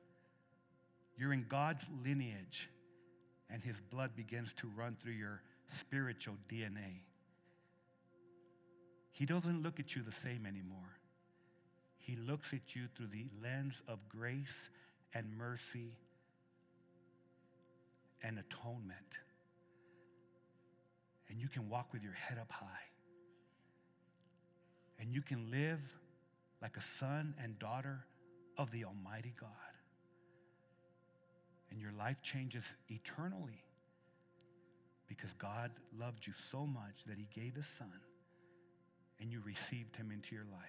You're 1.18 1.34
in 1.34 1.46
God's 1.50 1.90
lineage, 2.04 2.70
and 3.50 3.64
His 3.64 3.82
blood 3.82 4.16
begins 4.16 4.54
to 4.56 4.68
run 4.76 4.98
through 5.02 5.14
your 5.14 5.42
spiritual 5.68 6.36
DNA. 6.48 7.02
He 9.12 9.26
doesn't 9.26 9.62
look 9.62 9.80
at 9.80 9.96
you 9.96 10.02
the 10.02 10.12
same 10.12 10.46
anymore. 10.46 10.98
He 11.98 12.16
looks 12.16 12.54
at 12.54 12.76
you 12.76 12.88
through 12.96 13.08
the 13.08 13.28
lens 13.44 13.84
of 13.88 14.00
grace 14.08 14.70
and 15.14 15.38
mercy 15.38 15.98
and 18.24 18.40
atonement. 18.40 19.20
And 21.30 21.40
you 21.40 21.48
can 21.50 21.70
walk 21.70 21.94
with 21.94 22.02
your 22.02 22.14
head 22.14 22.38
up 22.40 22.52
high. 22.52 22.89
And 25.00 25.14
you 25.14 25.22
can 25.22 25.50
live 25.52 25.80
like 26.62 26.76
a 26.78 26.82
son 26.82 27.36
and 27.42 27.58
daughter 27.58 28.06
of 28.58 28.72
the 28.72 28.86
Almighty 28.86 29.34
God. 29.40 29.50
And 31.72 31.80
your 31.82 31.94
life 31.94 32.22
changes 32.22 32.76
eternally 32.90 33.64
because 35.08 35.34
God 35.34 35.72
loved 35.98 36.28
you 36.28 36.34
so 36.34 36.66
much 36.66 37.06
that 37.08 37.18
He 37.18 37.28
gave 37.34 37.56
His 37.56 37.68
Son 37.68 38.02
and 39.20 39.32
you 39.32 39.42
received 39.46 39.96
him 39.96 40.12
into 40.12 40.36
your 40.36 40.46
life. 40.46 40.62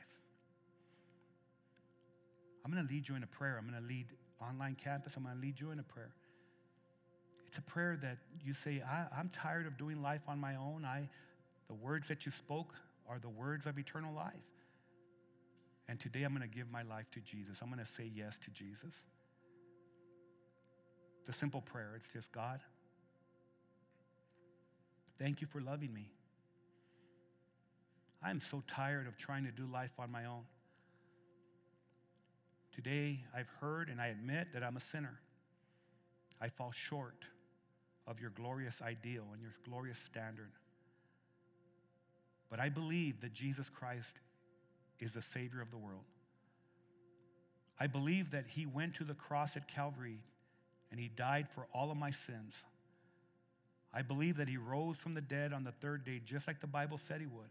I'm 2.65 2.73
going 2.73 2.87
to 2.87 2.93
lead 2.93 3.09
you 3.09 3.15
in 3.15 3.23
a 3.23 3.29
prayer. 3.29 3.57
I'm 3.59 3.71
going 3.71 3.81
to 3.81 3.89
lead 3.89 4.07
online 4.41 4.75
campus. 4.75 5.17
I'm 5.17 5.23
going 5.23 5.37
to 5.37 5.41
lead 5.41 5.61
you 5.61 5.71
in 5.71 5.79
a 5.79 5.85
prayer. 5.85 6.13
It's 7.47 7.59
a 7.59 7.63
prayer 7.63 7.99
that 8.03 8.19
you 8.45 8.55
say, 8.55 8.83
I, 8.87 9.07
am 9.19 9.31
tired 9.31 9.67
of 9.67 9.77
doing 9.79 10.03
life 10.03 10.23
on 10.29 10.39
my 10.39 10.57
own. 10.57 10.85
I, 10.85 11.09
the 11.69 11.75
words 11.75 12.09
that 12.09 12.27
you 12.27 12.33
spoke 12.33 12.75
are 13.11 13.19
the 13.19 13.29
words 13.29 13.67
of 13.67 13.77
eternal 13.77 14.15
life. 14.15 14.35
And 15.89 15.99
today 15.99 16.23
I'm 16.23 16.35
going 16.35 16.49
to 16.49 16.57
give 16.57 16.71
my 16.71 16.83
life 16.83 17.11
to 17.13 17.21
Jesus. 17.21 17.61
I'm 17.61 17.69
going 17.69 17.85
to 17.85 17.85
say 17.85 18.09
yes 18.15 18.39
to 18.39 18.51
Jesus. 18.51 19.05
It's 21.21 21.29
a 21.29 21.33
simple 21.33 21.61
prayer. 21.61 21.95
It's 21.97 22.13
just 22.13 22.31
God, 22.31 22.61
thank 25.19 25.41
you 25.41 25.49
for 25.49 25.61
loving 25.61 25.93
me. 25.93 26.13
I'm 28.23 28.41
so 28.41 28.63
tired 28.67 29.09
of 29.09 29.17
trying 29.17 29.45
to 29.45 29.51
do 29.51 29.67
life 29.67 29.93
on 29.99 30.13
my 30.13 30.27
own. 30.27 30.45
Today, 32.73 33.25
I've 33.37 33.49
heard 33.61 33.89
and 33.89 34.01
I 34.01 34.09
admit 34.09 34.53
that 34.55 34.63
I'm 34.63 34.77
a 34.77 34.81
sinner. 34.81 35.19
I 36.41 36.49
fall 36.49 36.71
short 36.71 37.27
of 38.07 38.21
your 38.21 38.31
glorious 38.31 38.81
ideal 38.81 39.25
and 39.33 39.43
your 39.43 39.55
glorious 39.69 39.99
standard. 39.99 40.53
But 42.51 42.61
I 42.61 42.69
believe 42.69 43.21
that 43.21 43.33
Jesus 43.33 43.69
Christ 43.71 44.19
is 44.99 45.13
the 45.13 45.23
Savior 45.23 45.61
of 45.61 45.71
the 45.71 45.79
world. 45.79 46.05
I 47.79 47.87
believe 47.87 48.33
that 48.33 48.47
He 48.49 48.67
went 48.67 48.97
to 48.97 49.05
the 49.05 49.15
cross 49.15 49.57
at 49.57 49.69
Calvary 49.69 50.19
and 50.91 51.01
He 51.01 51.09
died 51.09 51.49
for 51.49 51.67
all 51.73 51.91
of 51.91 51.97
my 51.97 52.11
sins. 52.11 52.67
I 53.95 54.03
believe 54.03 54.37
that 54.37 54.49
He 54.49 54.57
rose 54.57 54.99
from 54.99 55.15
the 55.15 55.21
dead 55.21 55.53
on 55.53 55.65
the 55.65 55.73
third 55.73 56.05
day, 56.05 56.21
just 56.25 56.47
like 56.47 56.61
the 56.61 56.67
Bible 56.67 56.99
said 56.99 57.21
He 57.21 57.27
would. 57.27 57.51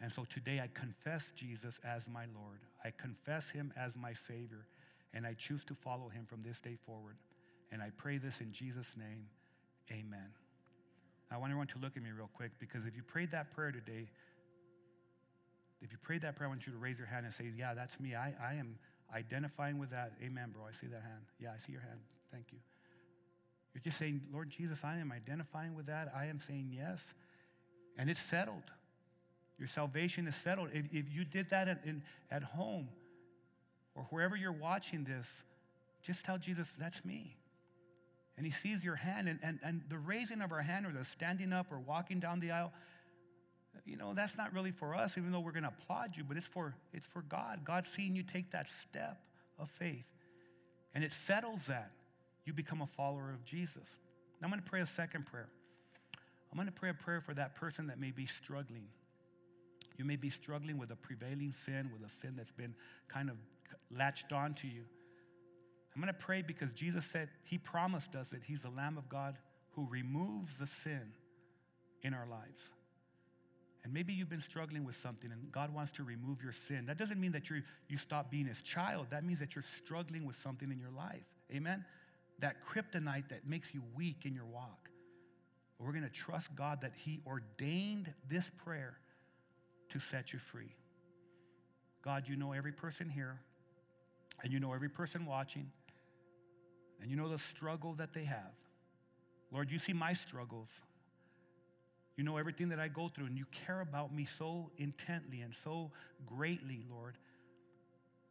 And 0.00 0.12
so 0.12 0.24
today 0.28 0.60
I 0.62 0.68
confess 0.74 1.32
Jesus 1.34 1.80
as 1.82 2.08
my 2.08 2.26
Lord. 2.34 2.58
I 2.84 2.92
confess 2.96 3.50
Him 3.50 3.72
as 3.76 3.96
my 3.96 4.12
Savior, 4.12 4.66
and 5.14 5.26
I 5.26 5.32
choose 5.32 5.64
to 5.66 5.74
follow 5.74 6.08
Him 6.08 6.26
from 6.26 6.42
this 6.42 6.60
day 6.60 6.76
forward. 6.84 7.16
And 7.72 7.80
I 7.80 7.90
pray 7.96 8.18
this 8.18 8.40
in 8.40 8.52
Jesus' 8.52 8.96
name. 8.96 9.26
Amen. 9.90 10.28
I 11.30 11.38
want 11.38 11.50
everyone 11.50 11.66
to 11.68 11.78
look 11.78 11.96
at 11.96 12.02
me 12.02 12.10
real 12.16 12.30
quick 12.32 12.52
because 12.58 12.86
if 12.86 12.96
you 12.96 13.02
prayed 13.02 13.32
that 13.32 13.50
prayer 13.50 13.72
today, 13.72 14.08
if 15.82 15.92
you 15.92 15.98
prayed 15.98 16.22
that 16.22 16.36
prayer, 16.36 16.48
I 16.48 16.50
want 16.50 16.66
you 16.66 16.72
to 16.72 16.78
raise 16.78 16.98
your 16.98 17.06
hand 17.06 17.26
and 17.26 17.34
say, 17.34 17.50
Yeah, 17.56 17.74
that's 17.74 17.98
me. 18.00 18.14
I, 18.14 18.34
I 18.42 18.54
am 18.54 18.78
identifying 19.14 19.78
with 19.78 19.90
that. 19.90 20.12
Amen, 20.22 20.50
bro. 20.52 20.62
I 20.68 20.72
see 20.72 20.86
that 20.86 21.02
hand. 21.02 21.24
Yeah, 21.38 21.50
I 21.54 21.58
see 21.58 21.72
your 21.72 21.82
hand. 21.82 22.00
Thank 22.30 22.46
you. 22.52 22.58
You're 23.74 23.82
just 23.82 23.98
saying, 23.98 24.22
Lord 24.32 24.48
Jesus, 24.50 24.84
I 24.84 24.96
am 24.98 25.12
identifying 25.12 25.74
with 25.74 25.86
that. 25.86 26.12
I 26.16 26.26
am 26.26 26.40
saying 26.40 26.70
yes. 26.72 27.14
And 27.98 28.08
it's 28.08 28.20
settled. 28.20 28.62
Your 29.58 29.68
salvation 29.68 30.26
is 30.26 30.36
settled. 30.36 30.70
If, 30.72 30.86
if 30.94 31.12
you 31.12 31.24
did 31.24 31.50
that 31.50 31.68
at, 31.68 31.84
in, 31.84 32.02
at 32.30 32.42
home 32.42 32.88
or 33.94 34.04
wherever 34.10 34.36
you're 34.36 34.52
watching 34.52 35.04
this, 35.04 35.44
just 36.02 36.24
tell 36.24 36.38
Jesus, 36.38 36.74
that's 36.78 37.04
me. 37.04 37.36
And 38.36 38.44
he 38.44 38.52
sees 38.52 38.84
your 38.84 38.96
hand, 38.96 39.28
and, 39.28 39.38
and, 39.42 39.58
and 39.64 39.82
the 39.88 39.98
raising 39.98 40.42
of 40.42 40.52
our 40.52 40.60
hand 40.60 40.86
or 40.86 40.92
the 40.92 41.04
standing 41.04 41.52
up 41.52 41.72
or 41.72 41.78
walking 41.78 42.20
down 42.20 42.40
the 42.40 42.50
aisle, 42.50 42.72
you 43.86 43.96
know, 43.96 44.12
that's 44.14 44.36
not 44.36 44.52
really 44.52 44.72
for 44.72 44.94
us, 44.94 45.16
even 45.16 45.32
though 45.32 45.40
we're 45.40 45.52
going 45.52 45.62
to 45.62 45.70
applaud 45.70 46.16
you, 46.16 46.24
but 46.24 46.36
it's 46.36 46.46
for, 46.46 46.74
it's 46.92 47.06
for 47.06 47.22
God. 47.22 47.60
God's 47.64 47.88
seeing 47.88 48.14
you 48.14 48.22
take 48.22 48.50
that 48.50 48.66
step 48.66 49.20
of 49.58 49.70
faith. 49.70 50.10
And 50.94 51.04
it 51.04 51.12
settles 51.12 51.66
that. 51.66 51.92
You 52.44 52.52
become 52.52 52.80
a 52.80 52.86
follower 52.86 53.30
of 53.32 53.44
Jesus. 53.44 53.96
Now 54.40 54.46
I'm 54.46 54.50
going 54.50 54.62
to 54.62 54.68
pray 54.68 54.80
a 54.80 54.86
second 54.86 55.26
prayer. 55.26 55.48
I'm 56.50 56.56
going 56.56 56.68
to 56.68 56.72
pray 56.72 56.90
a 56.90 56.94
prayer 56.94 57.20
for 57.20 57.34
that 57.34 57.54
person 57.54 57.88
that 57.88 57.98
may 57.98 58.12
be 58.12 58.24
struggling. 58.24 58.86
You 59.98 60.04
may 60.04 60.16
be 60.16 60.30
struggling 60.30 60.78
with 60.78 60.90
a 60.90 60.96
prevailing 60.96 61.52
sin, 61.52 61.90
with 61.92 62.08
a 62.08 62.12
sin 62.12 62.34
that's 62.36 62.52
been 62.52 62.74
kind 63.08 63.30
of 63.30 63.36
latched 63.90 64.32
onto 64.32 64.68
you. 64.68 64.84
I'm 65.96 66.02
going 66.02 66.12
to 66.12 66.24
pray 66.24 66.42
because 66.42 66.70
Jesus 66.72 67.06
said, 67.06 67.30
He 67.44 67.56
promised 67.56 68.14
us 68.14 68.28
that 68.28 68.44
He's 68.44 68.60
the 68.60 68.70
Lamb 68.70 68.98
of 68.98 69.08
God 69.08 69.38
who 69.72 69.88
removes 69.88 70.58
the 70.58 70.66
sin 70.66 71.12
in 72.02 72.12
our 72.12 72.26
lives. 72.26 72.70
And 73.82 73.94
maybe 73.94 74.12
you've 74.12 74.28
been 74.28 74.42
struggling 74.42 74.84
with 74.84 74.94
something 74.94 75.32
and 75.32 75.50
God 75.50 75.72
wants 75.72 75.92
to 75.92 76.02
remove 76.02 76.42
your 76.42 76.52
sin. 76.52 76.86
That 76.86 76.98
doesn't 76.98 77.18
mean 77.18 77.32
that 77.32 77.48
you 77.48 77.62
you 77.88 77.96
stop 77.96 78.30
being 78.30 78.44
His 78.44 78.60
child. 78.60 79.06
That 79.10 79.24
means 79.24 79.38
that 79.40 79.54
you're 79.54 79.62
struggling 79.62 80.26
with 80.26 80.36
something 80.36 80.70
in 80.70 80.78
your 80.78 80.90
life. 80.90 81.24
Amen? 81.54 81.84
That 82.40 82.56
kryptonite 82.62 83.28
that 83.28 83.48
makes 83.48 83.72
you 83.72 83.82
weak 83.96 84.26
in 84.26 84.34
your 84.34 84.44
walk. 84.44 84.90
We're 85.78 85.92
going 85.92 86.04
to 86.04 86.10
trust 86.10 86.54
God 86.54 86.82
that 86.82 86.92
He 86.94 87.22
ordained 87.26 88.12
this 88.28 88.50
prayer 88.64 88.98
to 89.90 89.98
set 89.98 90.34
you 90.34 90.38
free. 90.38 90.74
God, 92.02 92.28
you 92.28 92.36
know 92.36 92.52
every 92.52 92.72
person 92.72 93.08
here, 93.08 93.40
and 94.42 94.52
you 94.52 94.60
know 94.60 94.72
every 94.72 94.88
person 94.88 95.26
watching, 95.26 95.70
and 97.00 97.10
you 97.10 97.16
know 97.16 97.28
the 97.28 97.38
struggle 97.38 97.94
that 97.94 98.12
they 98.12 98.24
have. 98.24 98.52
Lord, 99.52 99.70
you 99.70 99.78
see 99.78 99.92
my 99.92 100.12
struggles. 100.12 100.82
You 102.16 102.24
know 102.24 102.36
everything 102.38 102.70
that 102.70 102.80
I 102.80 102.88
go 102.88 103.08
through, 103.08 103.26
and 103.26 103.36
you 103.36 103.44
care 103.66 103.80
about 103.80 104.14
me 104.14 104.24
so 104.24 104.70
intently 104.78 105.40
and 105.42 105.54
so 105.54 105.92
greatly, 106.24 106.82
Lord. 106.90 107.18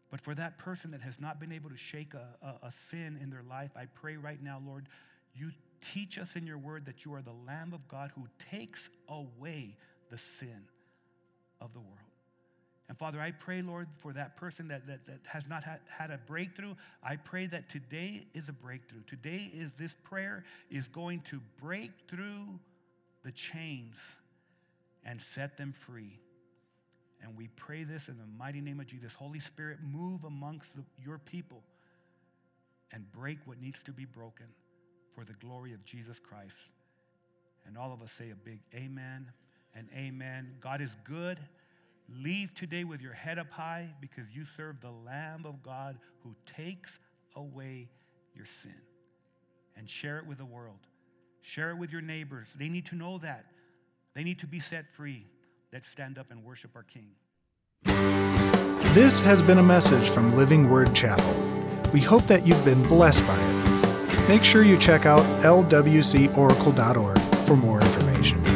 But 0.10 0.22
for 0.22 0.34
that 0.36 0.58
person 0.58 0.92
that 0.92 1.02
has 1.02 1.20
not 1.20 1.40
been 1.40 1.52
able 1.52 1.70
to 1.70 1.78
shake 1.78 2.14
a, 2.14 2.36
a, 2.42 2.68
a, 2.68 2.72
sin 2.72 3.20
in 3.22 3.30
their 3.30 3.44
life, 3.44 3.72
I 3.76 3.86
pray 3.86 4.18
right 4.18 4.42
now, 4.42 4.62
Lord, 4.66 4.88
you 5.34 5.52
teach 5.94 6.18
us 6.18 6.36
in 6.36 6.48
your 6.48 6.58
word 6.58 6.86
that 6.86 7.06
you 7.06 7.14
are 7.14 7.22
the 7.22 7.34
Lamb 7.46 7.74
of 7.74 7.88
God 7.88 8.12
who 8.16 8.28
takes 8.52 8.90
away 9.10 9.76
the 10.10 10.18
sin 10.18 10.70
of 11.60 11.74
the 11.74 11.80
world. 11.80 12.05
And 12.88 12.98
Father, 12.98 13.20
I 13.20 13.32
pray, 13.32 13.62
Lord, 13.62 13.88
for 13.98 14.14
that 14.14 14.38
person 14.38 14.68
that, 14.68 14.86
that, 14.86 15.06
that 15.06 15.20
has 15.28 15.48
not 15.48 15.64
had, 15.64 15.80
had 15.90 16.12
a 16.12 16.20
breakthrough. 16.28 16.76
I 17.04 17.16
pray 17.16 17.48
that 17.48 17.68
today 17.68 18.28
is 18.34 18.48
a 18.48 18.54
breakthrough. 18.54 19.02
Today 19.08 19.50
is 19.54 19.74
this 19.74 19.96
prayer 20.04 20.44
is 20.70 20.88
going 20.88 21.22
to 21.32 21.42
break 21.60 21.92
through 22.08 22.60
the 23.24 23.32
chains 23.32 24.18
and 25.04 25.20
set 25.20 25.58
them 25.58 25.74
free. 25.74 26.20
And 27.24 27.36
we 27.36 27.48
pray 27.56 27.84
this 27.84 28.08
in 28.08 28.18
the 28.18 28.28
mighty 28.38 28.62
name 28.62 28.80
of 28.80 28.86
Jesus. 28.86 29.14
Holy 29.14 29.40
Spirit, 29.40 29.80
move 29.84 30.24
amongst 30.24 30.76
the, 30.76 30.84
your 31.04 31.18
people 31.18 31.64
and 32.92 33.12
break 33.12 33.40
what 33.46 33.60
needs 33.60 33.82
to 33.84 33.92
be 33.92 34.06
broken 34.06 34.46
for 35.16 35.24
the 35.24 35.34
glory 35.34 35.74
of 35.74 35.84
Jesus 35.86 36.20
Christ. 36.20 36.58
And 37.66 37.78
all 37.78 37.92
of 37.92 38.04
us 38.04 38.12
say 38.12 38.30
a 38.30 38.36
big 38.36 38.60
amen 38.76 39.32
and 39.74 39.88
amen. 39.98 40.58
God 40.62 40.82
is 40.82 40.96
good. 41.04 41.40
Leave 42.08 42.54
today 42.54 42.84
with 42.84 43.02
your 43.02 43.14
head 43.14 43.40
up 43.40 43.52
high 43.52 43.90
because 44.00 44.26
you 44.32 44.46
serve 44.46 44.80
the 44.82 44.92
Lamb 44.92 45.46
of 45.46 45.64
God 45.64 45.98
who 46.24 46.36
takes 46.46 47.00
away 47.36 47.90
your 48.34 48.46
sin. 48.46 48.76
And 49.78 49.90
share 49.90 50.18
it 50.20 50.26
with 50.26 50.38
the 50.38 50.46
world. 50.46 50.80
Share 51.42 51.72
it 51.72 51.78
with 51.78 51.92
your 51.92 52.02
neighbors. 52.02 52.54
They 52.58 52.70
need 52.70 52.86
to 52.88 52.96
know 52.96 53.18
that. 53.20 53.46
They 54.14 54.24
need 54.24 54.40
to 54.40 54.48
be 54.48 54.60
set 54.60 54.90
free. 54.90 55.28
Let's 55.74 55.88
stand 55.88 56.18
up 56.18 56.32
and 56.32 56.44
worship 56.44 56.72
our 56.76 56.84
King. 56.84 57.12
This 58.94 59.20
has 59.20 59.42
been 59.42 59.58
a 59.58 59.64
message 59.64 60.10
from 60.10 60.38
Living 60.38 60.70
Word 60.70 60.96
Chapel. 60.96 61.36
We 61.92 62.00
hope 62.00 62.26
that 62.28 62.48
you've 62.48 62.64
been 62.64 62.82
blessed 62.84 63.28
by 63.28 63.38
it. 63.38 64.30
Make 64.30 64.44
sure 64.44 64.64
you 64.64 64.78
check 64.78 65.06
out 65.06 65.24
lwcoracle.org 65.42 67.20
for 67.46 67.56
more 67.56 67.82
information. 67.82 68.55